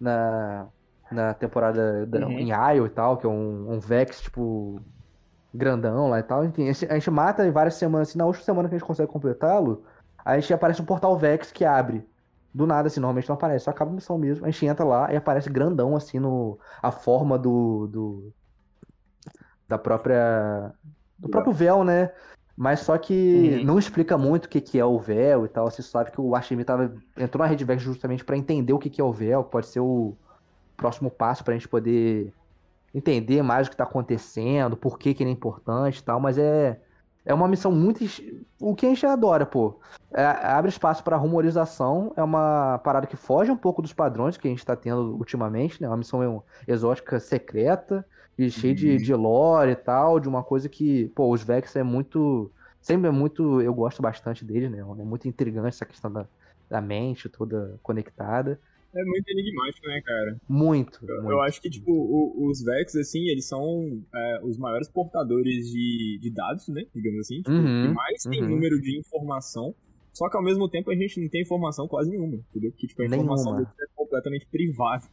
[0.00, 0.68] Na,
[1.10, 2.38] na temporada da, Uhum.
[2.38, 4.80] em Isle e tal, que é um, um Vex, tipo,
[5.52, 6.44] grandão lá e tal.
[6.44, 8.78] Enfim, a gente, a gente mata em várias semanas, assim, na última semana que a
[8.78, 9.84] gente consegue completá-lo,
[10.24, 12.08] a gente aparece um portal Vex que abre.
[12.52, 14.44] Do nada, assim, normalmente não aparece, só acaba a missão mesmo.
[14.46, 18.34] A gente entra lá e aparece grandão, assim, no, a forma do, do.
[19.68, 20.72] Da própria.
[21.18, 22.12] Do próprio véu, né?
[22.62, 23.64] Mas só que Uhum.
[23.64, 25.70] não explica muito o que, que é o véu e tal.
[25.70, 28.90] Você sabe que o Archimir tava, entrou na Red Vex justamente pra entender o que,
[28.90, 30.12] que é o véu, que pode ser o
[30.76, 32.34] próximo passo pra gente poder
[32.94, 36.20] entender mais o que tá acontecendo, por que, que ele é importante e tal.
[36.20, 36.78] Mas é,
[37.24, 38.04] é uma missão muito.
[38.60, 39.80] O que a gente adora, pô.
[40.12, 44.46] É, abre espaço para rumorização, é uma parada que foge um pouco dos padrões que
[44.46, 45.88] a gente tá tendo ultimamente, né?
[45.88, 48.04] Uma missão exótica secreta
[48.38, 51.82] e cheia de, de lore e tal, de uma coisa que, pô, os Vex é
[51.82, 52.50] muito.
[52.80, 53.60] Sempre é muito.
[53.60, 54.78] Eu gosto bastante deles, né?
[54.78, 56.26] É muito intrigante essa questão da,
[56.68, 58.58] da mente toda conectada.
[58.92, 60.36] É muito enigmático, né, cara?
[60.48, 60.98] Muito.
[61.08, 61.30] Eu, muito.
[61.30, 66.18] eu acho que, tipo, o- os Vex, assim, eles são é, os maiores portadores de,
[66.20, 66.82] de dados, né?
[66.94, 67.36] Digamos assim.
[67.42, 68.48] Tipo, Uhum, que mais tem uhum.
[68.48, 69.74] número de informação.
[70.12, 72.72] Só que ao mesmo tempo a gente não tem informação quase nenhuma, entendeu?
[72.72, 73.64] Porque, tipo, a informação Nenhuma.
[73.64, 75.04] deles é completamente privada.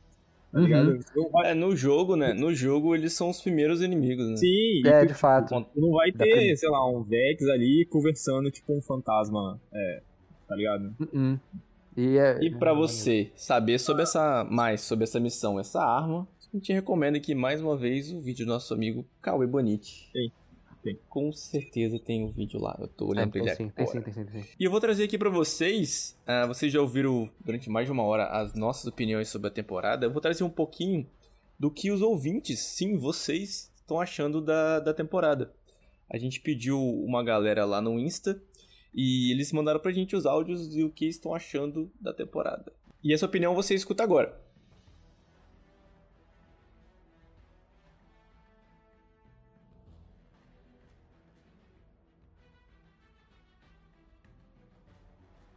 [0.51, 0.99] Tá Uhum.
[1.43, 2.33] É, no jogo, né?
[2.33, 4.37] No jogo eles são os primeiros inimigos, né?
[4.37, 5.49] Sim, É, e de tu, fato.
[5.73, 10.01] tu não vai ter, sei lá, um Vex ali conversando, tipo, um fantasma, é,
[10.47, 10.95] tá ligado?
[11.13, 11.37] Uhum.
[11.95, 16.57] E, é, E pra você saber sobre essa mais sobre essa missão, essa arma, a
[16.57, 20.09] gente recomenda aqui mais uma vez o vídeo do nosso amigo Cauê Bonite.
[20.13, 20.31] Tem,
[20.93, 20.99] tem.
[21.09, 22.75] Com certeza tem o vídeo lá.
[22.79, 24.49] Eu tô É, olhando pra tem ele sim, tem sim, tem sim, tem sim.
[24.59, 28.03] E eu vou trazer aqui pra vocês, ah, vocês já ouviram durante mais de uma
[28.03, 30.05] hora as nossas opiniões sobre a temporada.
[30.05, 31.05] Eu vou trazer um pouquinho
[31.59, 35.51] do que os ouvintes, sim, vocês, estão achando da, da temporada.
[36.09, 38.41] A gente pediu uma galera lá no Insta
[38.93, 42.71] e eles mandaram pra gente os áudios e o que estão achando da temporada.
[43.03, 44.39] E essa opinião você escuta agora.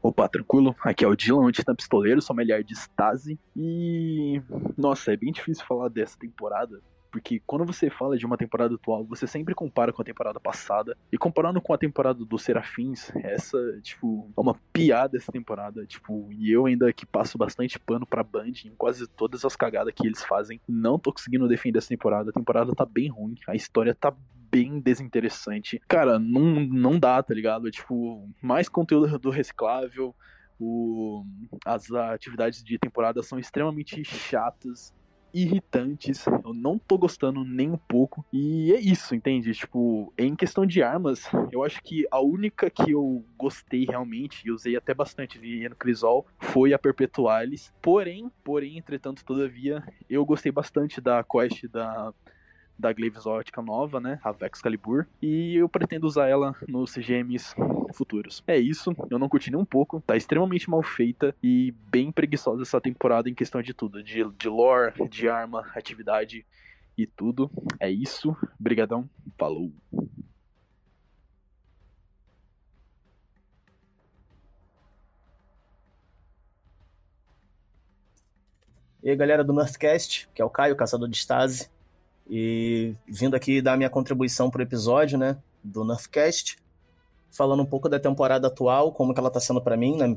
[0.02, 0.74] Opa, tranquilo?
[0.80, 3.38] Aqui é o Dylan, Antina Pistoleiro, sommelier de Stasi.
[3.54, 4.40] E.
[4.76, 6.80] Nossa, é bem difícil falar dessa temporada.
[7.10, 10.96] Porque quando você fala de uma temporada atual, você sempre compara com a temporada passada.
[11.12, 15.84] E comparando com a temporada dos Serafins, essa, tipo, é uma piada essa temporada.
[15.84, 19.92] Tipo, e eu ainda que passo bastante pano pra Band em quase todas as cagadas
[19.94, 20.60] que eles fazem.
[20.68, 22.30] Não tô conseguindo defender essa temporada.
[22.30, 23.34] A temporada tá bem ruim.
[23.46, 24.14] A história tá
[24.50, 25.80] bem desinteressante.
[25.88, 27.68] Cara, não, não dá, tá ligado?
[27.68, 30.14] É, tipo, mais conteúdo do reciclável.
[30.58, 31.24] O,
[31.64, 34.92] as atividades de temporada são extremamente chatas,
[35.32, 36.26] irritantes.
[36.26, 38.24] Eu não tô gostando nem um pouco.
[38.32, 39.52] E é isso, entende?
[39.52, 44.50] Tipo, em questão de armas, eu acho que a única que eu gostei realmente, e
[44.50, 47.72] usei até bastante de no Crisol, foi a Perpetualis.
[47.80, 52.12] Porém, porém, entretanto, todavia, eu gostei bastante da quest da
[52.80, 54.18] da Glaive Exótica nova, né?
[54.24, 55.06] A Vex Calibur.
[55.22, 57.54] E eu pretendo usar ela nos CGMs
[57.92, 58.42] futuros.
[58.46, 60.02] É isso, eu não curti nem um pouco.
[60.06, 64.02] Tá extremamente mal feita e bem preguiçosa essa temporada em questão de tudo.
[64.02, 66.46] De, de lore, de arma, atividade
[66.96, 67.50] e tudo.
[67.78, 68.36] É isso.
[68.58, 69.08] Brigadão.
[69.38, 69.70] Falou.
[79.02, 81.70] E aí, galera do Nerdcast, que é o Caio, caçador de Stasi.
[82.30, 86.56] E vindo aqui dar minha contribuição pro episódio, né, do Nerdcast,
[87.30, 90.16] falando um pouco da temporada atual, como que ela tá sendo para mim, né,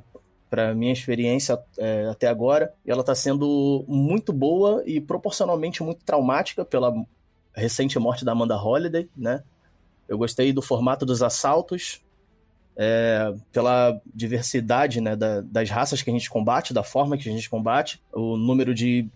[0.49, 2.71] para minha experiência é, até agora.
[2.85, 6.93] E ela tá sendo muito boa e proporcionalmente muito traumática pela
[7.51, 9.43] recente morte da Amanda Holliday, né?
[10.07, 12.01] Eu gostei do formato dos assaltos,
[12.75, 17.31] é, pela diversidade né, da- das raças que a gente combate, da forma que a
[17.31, 19.07] gente combate, o número de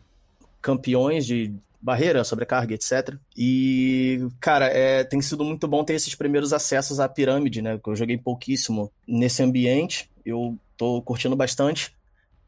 [0.62, 1.54] campeões de
[1.88, 3.16] barreira, sobrecarga, etc.
[3.36, 7.80] E, cara, é, tem sido muito bom ter esses primeiros acessos à pirâmide, né?
[7.82, 10.12] Que eu joguei pouquíssimo nesse ambiente.
[10.26, 11.96] Eu tô curtindo bastante.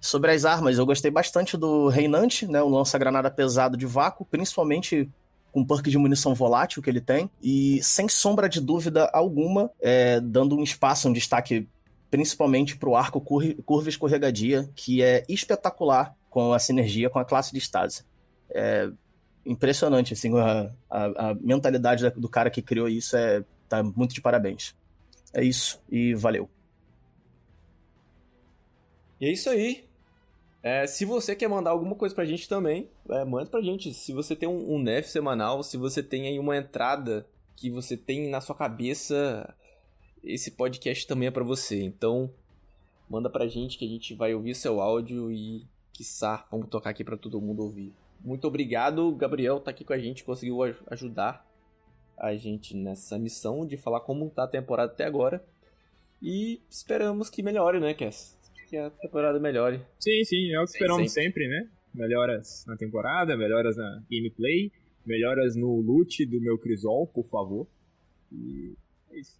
[0.02, 2.62] Sobre as armas, eu gostei bastante do Reinante, né?
[2.62, 5.10] O lança-granada pesado de vácuo, principalmente
[5.54, 7.32] com perk de munição volátil que ele tem.
[7.42, 11.66] E sem sombra de dúvida alguma, é, dando um espaço, um destaque
[12.12, 17.54] principalmente para o arco curva escorregadia, que é espetacular com a sinergia com a classe
[17.54, 18.04] de Stasi.
[18.50, 18.90] É
[19.50, 24.22] impressionante, assim, a, a, a mentalidade do cara que criou isso é tá muito de
[24.22, 24.76] parabéns.
[25.34, 26.50] É isso e valeu.
[29.20, 29.84] E é isso aí.
[30.62, 33.94] É, se você quer mandar alguma coisa pra gente também, é, manda pra gente.
[33.94, 37.98] Se você tem um, um NEF semanal, se você tem aí uma entrada que você
[37.98, 39.54] tem na sua cabeça,
[40.24, 41.82] esse podcast também é para você.
[41.82, 42.30] Então,
[43.10, 47.04] manda pra gente que a gente vai ouvir seu áudio e, quiçá, vamos tocar aqui
[47.04, 47.94] para todo mundo ouvir.
[48.22, 51.48] Muito obrigado, Gabriel, tá aqui com a gente, conseguiu ajudar
[52.18, 55.44] a gente nessa missão de falar como tá a temporada até agora.
[56.22, 58.38] E esperamos que melhore, né, Cass?
[58.68, 59.82] Que a temporada melhore.
[60.00, 61.46] Sim, sim, é o que esperamos sempre.
[61.46, 61.70] sempre, né?
[61.94, 64.72] Melhoras na temporada, melhoras na gameplay,
[65.06, 67.68] melhoras no loot do meu Crisol, por favor.
[68.32, 68.76] E
[69.12, 69.40] é isso.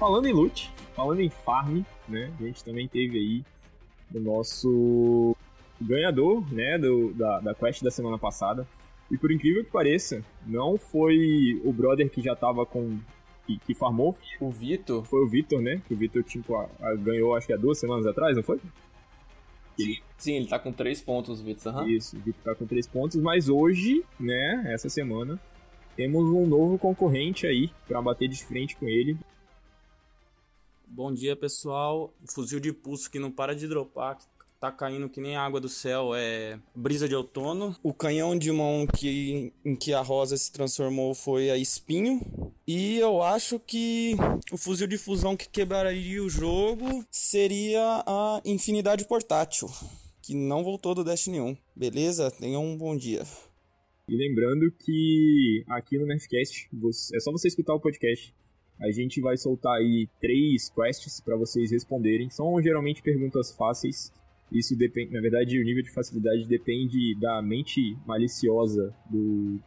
[0.00, 2.32] Falando em loot, falando em farm, né?
[2.40, 3.44] A gente também teve aí
[4.14, 5.36] o nosso
[5.78, 8.66] ganhador, né, do, da, da quest da semana passada.
[9.10, 12.98] E por incrível que pareça, não foi o brother que já tava com.
[13.46, 14.16] que, que farmou.
[14.40, 15.04] O Vitor?
[15.04, 15.82] Foi o Vitor, né?
[15.86, 18.58] Que o Vitor, tipo, a, a, ganhou acho que há duas semanas atrás, não foi?
[19.78, 20.00] Ele...
[20.16, 21.74] Sim, ele tá com três pontos, o Vitor.
[21.74, 21.88] Uhum.
[21.90, 25.38] Isso, o Vitor tá com três pontos, mas hoje, né, essa semana,
[25.94, 29.18] temos um novo concorrente aí para bater de frente com ele.
[30.92, 32.12] Bom dia, pessoal.
[32.34, 34.18] Fuzil de pulso que não para de dropar,
[34.58, 37.76] tá caindo que nem água do céu, é brisa de outono.
[37.80, 42.20] O canhão de mão que, em que a rosa se transformou foi a espinho.
[42.66, 44.16] E eu acho que
[44.50, 49.68] o fuzil de fusão que quebraria o jogo seria a infinidade portátil,
[50.20, 51.56] que não voltou do Destiny 1.
[51.76, 52.32] Beleza?
[52.32, 53.22] Tenham um bom dia.
[54.08, 56.68] E lembrando que aqui no Nerdcast,
[57.14, 58.34] é só você escutar o podcast
[58.80, 62.30] a gente vai soltar aí três quests para vocês responderem.
[62.30, 64.12] São geralmente perguntas fáceis.
[64.50, 69.60] Isso depende, na verdade, o nível de facilidade depende da mente maliciosa do,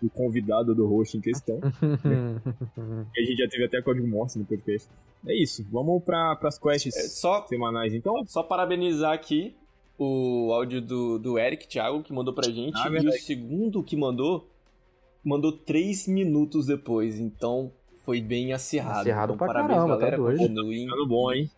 [0.00, 1.58] do convidado do host em questão.
[1.60, 2.42] né?
[3.16, 4.88] a gente já teve até código morse no podcast.
[5.26, 8.24] É isso, vamos para as quests é só, semanais então.
[8.26, 9.56] Só parabenizar aqui
[9.98, 12.76] o áudio do, do Eric Thiago que mandou pra gente.
[12.76, 14.48] Ah, e o segundo que mandou,
[15.24, 17.18] mandou três minutos depois.
[17.18, 17.72] Então,
[18.04, 19.00] foi bem acirrado.
[19.00, 20.16] Acirrado então, pra parabéns, caramba, tá galera.
[20.16, 20.38] Tá.
[20.38, 20.86] Continuem.
[20.88, 21.50] Tá bom, hein?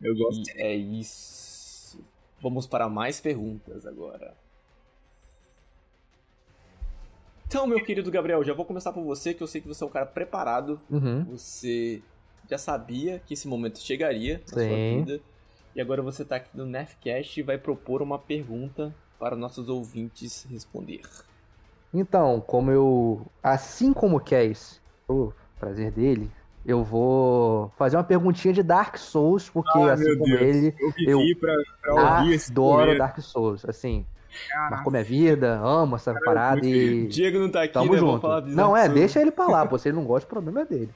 [0.00, 0.48] Eu gosto.
[0.48, 2.04] E é isso.
[2.40, 4.34] Vamos para mais perguntas agora.
[7.46, 9.86] Então, meu querido Gabriel, já vou começar por você, que eu sei que você é
[9.86, 10.80] um cara preparado.
[10.90, 11.24] Uhum.
[11.24, 12.02] Você
[12.50, 14.68] já sabia que esse momento chegaria na Sim.
[14.68, 15.20] sua vida.
[15.74, 20.46] E agora você está aqui no Nerfcast e vai propor uma pergunta para nossos ouvintes
[20.50, 21.02] responder.
[21.94, 23.26] Então, como eu.
[23.42, 26.30] Assim como o Cass, o prazer dele,
[26.64, 30.40] eu vou fazer uma perguntinha de Dark Souls, porque ah, assim como Deus.
[30.40, 30.74] ele,
[31.06, 34.04] eu, eu pra, pra adoro Dark Souls, assim.
[34.50, 34.70] Caraca.
[34.70, 37.06] Marcou minha vida, amo essa Caraca, parada e.
[37.06, 37.98] Diego não tá aqui, Tamo né?
[37.98, 38.28] junto.
[38.48, 39.78] Não, é, deixa ele pra lá, pô.
[39.78, 40.90] Se ele não gosta, o problema é dele.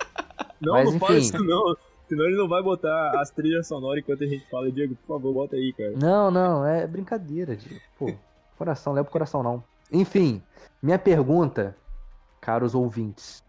[0.60, 1.06] Não, Mas, não enfim.
[1.06, 1.76] fala isso não.
[2.06, 4.70] Senão ele não vai botar as trilhas sonoras enquanto a gente fala.
[4.70, 5.92] Diego, por favor, bota aí, cara.
[5.96, 7.80] Não, não, é brincadeira, Diego.
[7.98, 8.12] Pô,
[8.58, 9.64] coração, leva pro coração não.
[9.90, 10.42] Enfim,
[10.82, 11.74] minha pergunta,
[12.40, 13.42] caros ouvintes.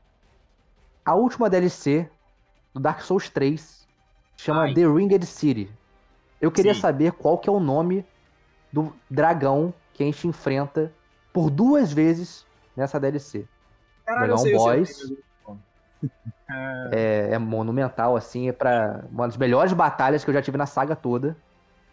[1.05, 2.09] A última DLC
[2.73, 3.87] do Dark Souls 3
[4.37, 4.73] chama Ai.
[4.73, 5.69] The Ringed City.
[6.39, 6.81] Eu queria Sim.
[6.81, 8.05] saber qual que é o nome
[8.71, 10.91] do dragão que a gente enfrenta
[11.33, 12.45] por duas vezes
[12.75, 13.47] nessa DLC.
[14.05, 14.55] Caralho, dragão sei.
[16.49, 20.57] Ah, É, é monumental, assim, é para uma das melhores batalhas que eu já tive
[20.57, 21.37] na saga toda.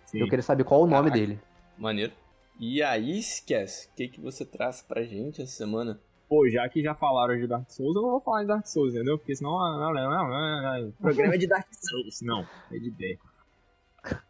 [0.05, 0.19] sim.
[0.19, 1.19] Eu queria saber qual o nome Caraca.
[1.19, 1.41] dele.
[1.77, 2.13] Maneiro.
[2.59, 6.01] E aí, esquece, o que, que você traz pra gente essa semana?
[6.29, 8.95] Pô, já que já falaram de Dark Souls, eu não vou falar de Dark Souls,
[8.95, 9.17] entendeu?
[9.17, 9.59] Porque senão.
[9.59, 10.89] ah, Não, não, não, não, não.
[10.91, 12.21] O programa é de Dark Souls.
[12.21, 13.19] Não, é de ideia.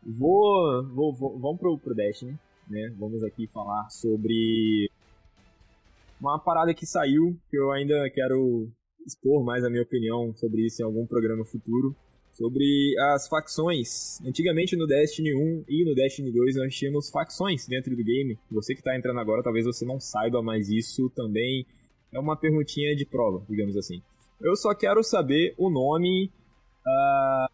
[0.06, 0.86] Vou.
[0.94, 2.38] vou, vou vamos pro, pro Destiny,
[2.68, 2.94] né?
[2.96, 4.88] Vamos aqui falar sobre.
[6.20, 8.68] Uma parada que saiu, que eu ainda quero
[9.06, 11.96] expor mais a minha opinião sobre isso em algum programa futuro.
[12.32, 14.20] Sobre as facções.
[14.24, 18.38] Antigamente no Destiny 1 e no Destiny 2 nós tínhamos facções dentro do game.
[18.52, 21.66] Você que tá entrando agora, talvez você não saiba, mas isso também
[22.12, 24.02] é uma perguntinha de prova, digamos assim.
[24.40, 26.30] Eu só quero saber o nome
[26.86, 27.48] ah,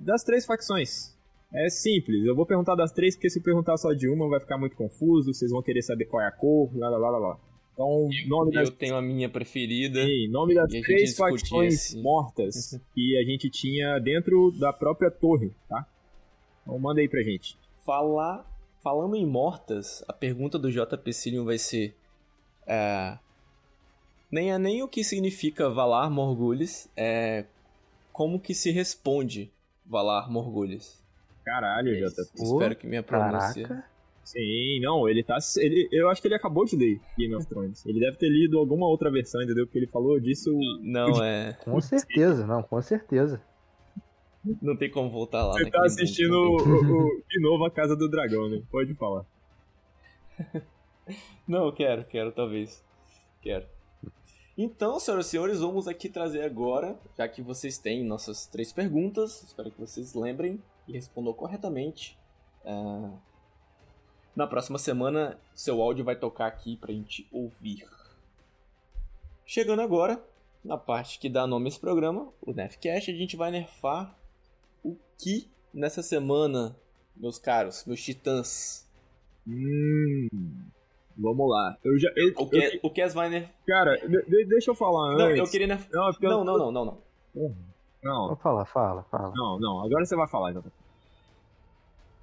[0.00, 1.14] das três facções.
[1.52, 4.40] É simples, eu vou perguntar das três, porque se eu perguntar só de uma vai
[4.40, 7.18] ficar muito confuso, vocês vão querer saber qual é a cor, lá lá lá lá.
[7.18, 7.38] lá.
[7.74, 10.04] Então, nome das, Eu tenho a minha preferida.
[10.04, 15.86] Sim, nome das três facções mortas que a gente tinha dentro da própria torre, tá?
[16.62, 17.56] Então manda aí pra gente.
[17.84, 18.44] Falar,
[18.82, 21.96] falando em mortas, a pergunta do JP Cillian vai ser.
[22.66, 23.18] É,
[24.34, 27.44] nem é nem o que significa Valar Morgulhos, é
[28.12, 29.50] como que se responde
[29.86, 31.00] Valar Morgulhos.
[31.44, 32.42] Caralho, JP.
[32.42, 33.68] Espero que minha pronúncia.
[33.68, 33.88] Caraca.
[34.24, 35.38] Sim, não, ele tá.
[35.58, 37.86] Ele, eu acho que ele acabou de ler Game of Thrones.
[37.86, 39.66] Ele deve ter lido alguma outra versão, entendeu?
[39.66, 40.50] Porque ele falou disso.
[40.82, 41.52] Não, é.
[41.64, 43.40] Com certeza, não, com certeza.
[44.60, 45.52] Não tem como voltar lá.
[45.52, 45.70] Você né?
[45.70, 48.62] tá assistindo o, o- de novo a Casa do Dragão, né?
[48.70, 49.24] Pode falar.
[51.46, 52.82] Não, quero, quero, talvez.
[53.42, 53.66] Quero.
[54.56, 59.42] Então, senhoras e senhores, vamos aqui trazer agora, já que vocês têm nossas três perguntas,
[59.42, 62.16] espero que vocês lembrem e respondam corretamente.
[62.64, 63.10] Ah,
[64.36, 67.84] na próxima semana, seu áudio vai tocar aqui pra gente ouvir.
[69.44, 70.24] Chegando agora,
[70.64, 74.16] na parte que dá nome a esse programa, o Nefcast, a gente vai nerfar
[74.84, 76.76] o que nessa semana,
[77.16, 78.88] meus caros, meus titãs.
[79.46, 80.28] Hum.
[81.16, 81.76] Vamos lá.
[81.84, 82.10] Eu já.
[82.16, 83.52] Eu, O que, o Kes vai nerfar.
[83.66, 85.38] Cara, de- de- deixa eu falar Não, antes.
[85.38, 85.88] eu queria nerfar.
[85.92, 87.54] Não, é eu- Não, não, não, não, não.
[88.02, 89.32] Não, Vou falar, fala, fala.
[89.34, 89.82] não, não.
[89.84, 90.68] Agora você vai falar, JP.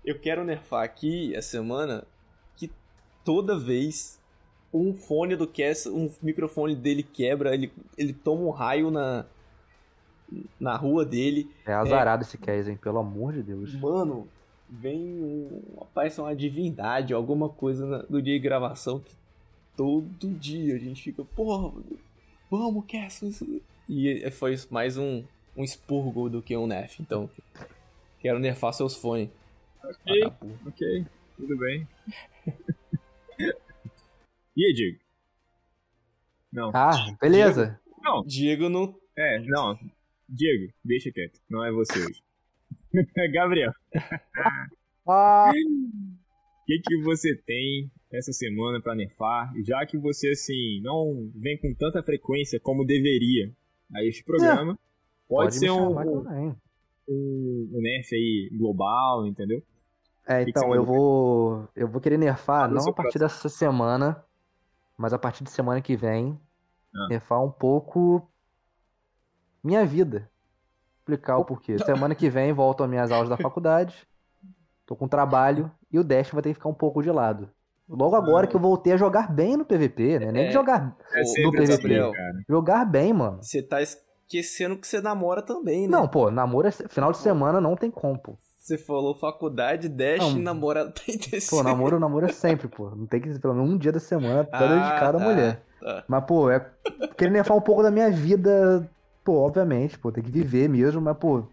[0.05, 2.03] Eu quero nerfar aqui essa semana
[2.55, 2.71] que
[3.23, 4.19] toda vez
[4.73, 9.25] um fone do Cass, um microfone dele quebra, ele, ele toma um raio na,
[10.59, 11.49] na rua dele.
[11.65, 12.77] É azarado esse Kes, hein?
[12.77, 13.73] Pelo amor de Deus.
[13.75, 14.27] Mano,
[14.71, 19.13] vem um, aparece uma divindade, alguma coisa na- no dia de gravação que
[19.75, 21.71] todo dia a gente fica, porra,
[22.49, 23.21] vamos, Cass.
[23.21, 25.23] isso-" E foi mais um,
[25.57, 27.29] um expurgo do que um nerf, então
[28.19, 29.29] quero nerfar seus fones.
[29.83, 30.23] Ok,
[30.67, 31.05] ok.
[31.35, 31.87] Tudo bem.
[34.55, 34.99] e aí, Diego?
[36.51, 36.71] Não.
[36.73, 37.79] Ah, beleza.
[38.01, 39.77] Não, Diego não é, não.
[40.29, 41.39] Diego, deixa quieto.
[41.49, 42.21] Não é você hoje.
[43.33, 43.71] Gabriel,
[45.07, 49.51] Ah, o que, que você tem essa semana pra nerfar?
[49.65, 53.51] Já que você, assim, não vem com tanta frequência como deveria
[53.93, 54.77] a este programa,
[55.27, 56.55] pode, pode, ser um, um, também.
[57.09, 59.61] um nerf aí global, entendeu?
[60.25, 61.67] É, que então, eu vou.
[61.75, 64.23] Eu vou querer nerfar, não a partir dessa semana,
[64.97, 66.39] mas a partir de semana que vem,
[66.95, 67.07] Ah.
[67.09, 68.29] nerfar um pouco
[69.63, 70.30] minha vida.
[71.01, 71.79] Explicar o porquê.
[71.79, 73.95] Semana que vem volto às minhas aulas da faculdade,
[74.85, 77.49] tô com trabalho, e o Dash vai ter que ficar um pouco de lado.
[77.89, 80.31] Logo agora que eu voltei a jogar bem no PVP, né?
[80.31, 80.51] Nem É.
[80.51, 80.95] jogar.
[81.13, 81.99] É sempre PVP.
[81.99, 82.33] assim, cara.
[82.47, 83.39] Jogar bem, mano.
[83.41, 85.97] Você tá esquecendo que você namora também, né?
[85.97, 88.37] Não, pô, namoro é final de semana não tem como, pô.
[88.59, 90.39] Você falou faculdade, dash, Não.
[90.39, 91.17] namorado tem.
[91.49, 92.91] Pô, namoro, namoro é sempre, pô.
[92.91, 95.25] Não tem que ser pelo menos um dia da semana tá Ah, dedicado à tá,
[95.25, 95.61] mulher.
[95.81, 96.03] tá.
[96.07, 96.65] Mas, pô, é
[97.17, 98.87] querer nerfar um pouco da minha vida,
[99.23, 101.43] pô, obviamente, pô, tem que viver mesmo, mas, pô,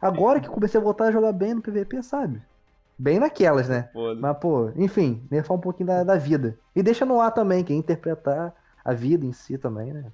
[0.00, 2.40] agora que comecei a voltar a jogar bem no PVP, sabe?
[2.98, 3.90] Bem naquelas, né?
[3.92, 4.20] Foda.
[4.20, 6.58] Mas, pô, enfim, nerfar um pouquinho da, da vida.
[6.74, 8.54] E deixa no ar também, quem interpretar
[8.84, 10.12] a vida em si também, né?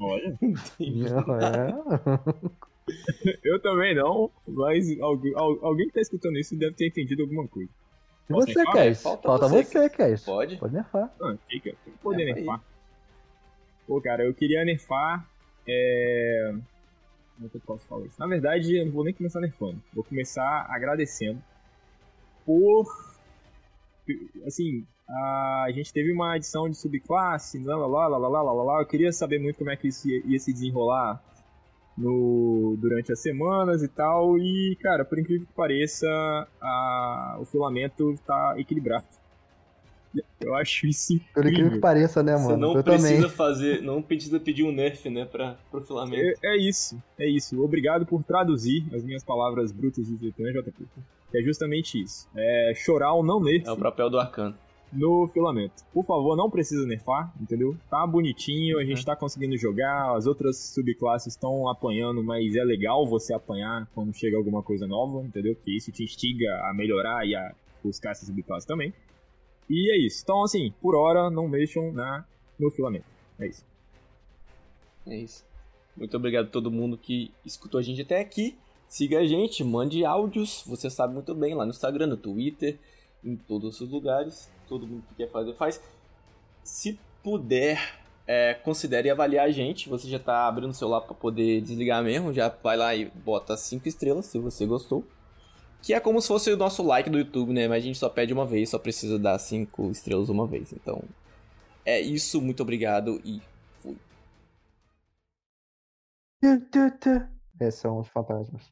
[0.00, 0.36] Olha.
[0.80, 1.74] Não, é...
[3.42, 7.46] Eu também não, mas algu- al- alguém que tá escutando isso deve ter entendido alguma
[7.48, 7.70] coisa.
[8.28, 8.74] E você, nerfar?
[8.74, 9.02] Cass?
[9.02, 10.24] Falta Falta você, Cass.
[10.24, 10.56] Pode?
[10.56, 11.10] Pode nerfar.
[11.20, 11.70] Ah, fica.
[11.84, 12.46] Tem que poder Nerfa aí.
[12.46, 12.64] nerfar.
[13.86, 15.26] Pô, cara, eu queria nerfar.
[15.68, 16.54] É...
[17.34, 18.18] Como é que eu posso falar isso?
[18.18, 19.82] Na verdade, eu não vou nem começar nerfando.
[19.92, 21.42] Vou começar agradecendo
[22.44, 22.86] por.
[24.46, 27.58] Assim, a gente teve uma adição de subclasse,
[28.62, 28.80] lá.
[28.80, 31.22] Eu queria saber muito como é que isso ia, se desenrolar
[31.96, 34.38] no, durante as semanas e tal.
[34.38, 36.06] E, cara, por incrível que pareça,
[37.40, 39.06] o filamento está equilibrado.
[40.40, 41.80] Eu acho isso Por incrível que incrível.
[41.80, 42.56] pareça, né, Você mano?
[42.58, 43.30] não eu precisa também.
[43.30, 46.38] fazer, não precisa pedir um nerf, né, pra, pro filamento.
[46.44, 47.60] É, é isso, é isso.
[47.62, 50.86] Obrigado por traduzir as minhas palavras brutas de Titã JP.
[51.30, 52.28] Que é justamente isso.
[52.36, 54.54] É chorar ou não nerf É o papel do arcano.
[54.92, 55.82] no filamento.
[55.92, 57.76] Por favor, não precisa nerfar, entendeu?
[57.90, 59.04] Tá bonitinho, a gente Uhum.
[59.04, 64.36] tá conseguindo jogar, as outras subclasses estão apanhando, mas é legal você apanhar quando chega
[64.36, 65.56] alguma coisa nova, entendeu?
[65.56, 68.94] Porque isso te instiga a melhorar e a buscar essas subclasses também.
[69.68, 70.22] E é isso.
[70.22, 72.24] Então, assim, por hora, não mexam na,
[72.58, 73.06] no filamento.
[73.38, 73.64] É isso.
[75.06, 75.44] É isso.
[75.96, 78.56] Muito obrigado a todo mundo que escutou a gente até aqui.
[78.88, 82.78] Siga a gente, mande áudios, você sabe muito bem, lá no Instagram, no Twitter,
[83.24, 84.50] em todos os lugares.
[84.68, 85.80] Todo mundo que quer fazer, faz.
[86.62, 87.78] Se puder,
[88.26, 89.88] é, considere avaliar a gente.
[89.88, 92.32] Você já tá abrindo o celular para poder desligar mesmo.
[92.32, 95.04] Já vai lá e bota 5 estrelas se você gostou.
[95.84, 97.68] Que é como se fosse o nosso like do YouTube, né?
[97.68, 100.72] Mas a gente só pede uma vez, só precisa dar cinco estrelas uma vez.
[100.72, 101.04] Então,
[101.84, 102.40] é isso.
[102.40, 103.42] Muito obrigado e
[103.82, 103.98] fui.
[107.60, 108.62] Esses são os fantasmas.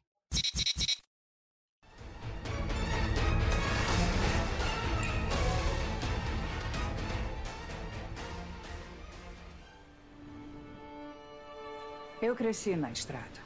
[12.19, 13.42] Eu cresci na estrada.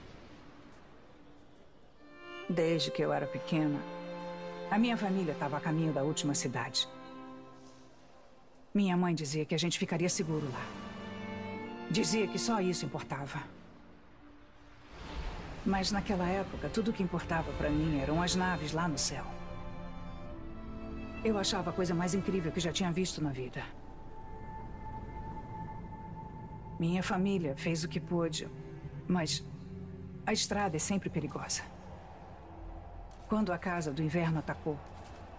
[2.49, 3.77] Desde que eu era pequena,
[4.71, 6.87] a minha família estava a caminho da última cidade.
[8.73, 10.65] Minha mãe dizia que a gente ficaria seguro lá.
[11.91, 13.43] Dizia que só isso importava.
[15.65, 19.25] Mas naquela época, tudo o que importava para mim eram as naves lá no céu.
[21.25, 23.61] Eu achava a coisa mais incrível que já tinha visto na vida.
[26.79, 28.47] Minha família fez o que pôde,
[29.05, 29.43] mas
[30.25, 31.63] a estrada é sempre perigosa.
[33.27, 34.79] Quando a casa do inverno atacou,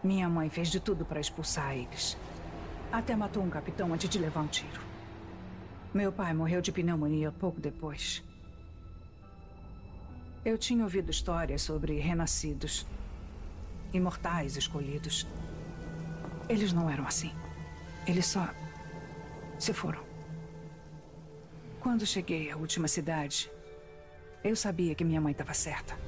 [0.05, 2.19] minha mãe fez de tudo para expulsar eles.
[2.93, 4.83] Até matou um capitão antes de levar um tiro.
[5.95, 8.23] Meu pai morreu de pneumonia pouco depois.
[10.45, 12.87] Eu tinha ouvido histórias sobre renascidos,
[13.91, 15.27] imortais escolhidos.
[16.47, 17.33] Eles não eram assim.
[18.07, 18.51] Eles só
[19.59, 20.03] se foram.
[21.81, 23.51] Quando cheguei à última cidade,
[24.45, 26.08] eu sabia que minha mãe estava certa.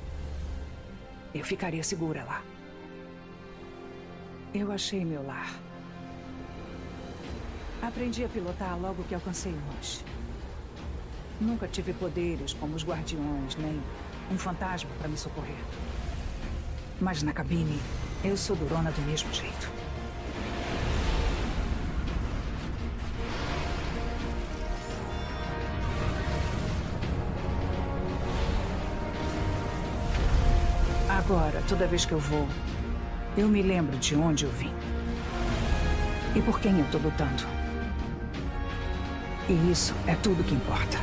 [1.33, 2.43] Eu ficaria segura lá.
[4.53, 5.55] Eu achei meu lar.
[7.81, 10.05] Aprendi a pilotar logo que alcancei o monte.
[11.41, 13.81] Nunca tive poderes como os guardiões, nem
[14.31, 15.57] um fantasma para me socorrer.
[17.01, 17.81] Mas na cabine,
[18.25, 19.80] eu sou durona do mesmo jeito.
[31.31, 32.49] Agora, toda vez que eu vou,
[33.39, 34.73] eu me lembro de onde eu vim.
[36.35, 37.45] E por quem eu tô lutando.
[39.49, 40.99] E isso é tudo que importa.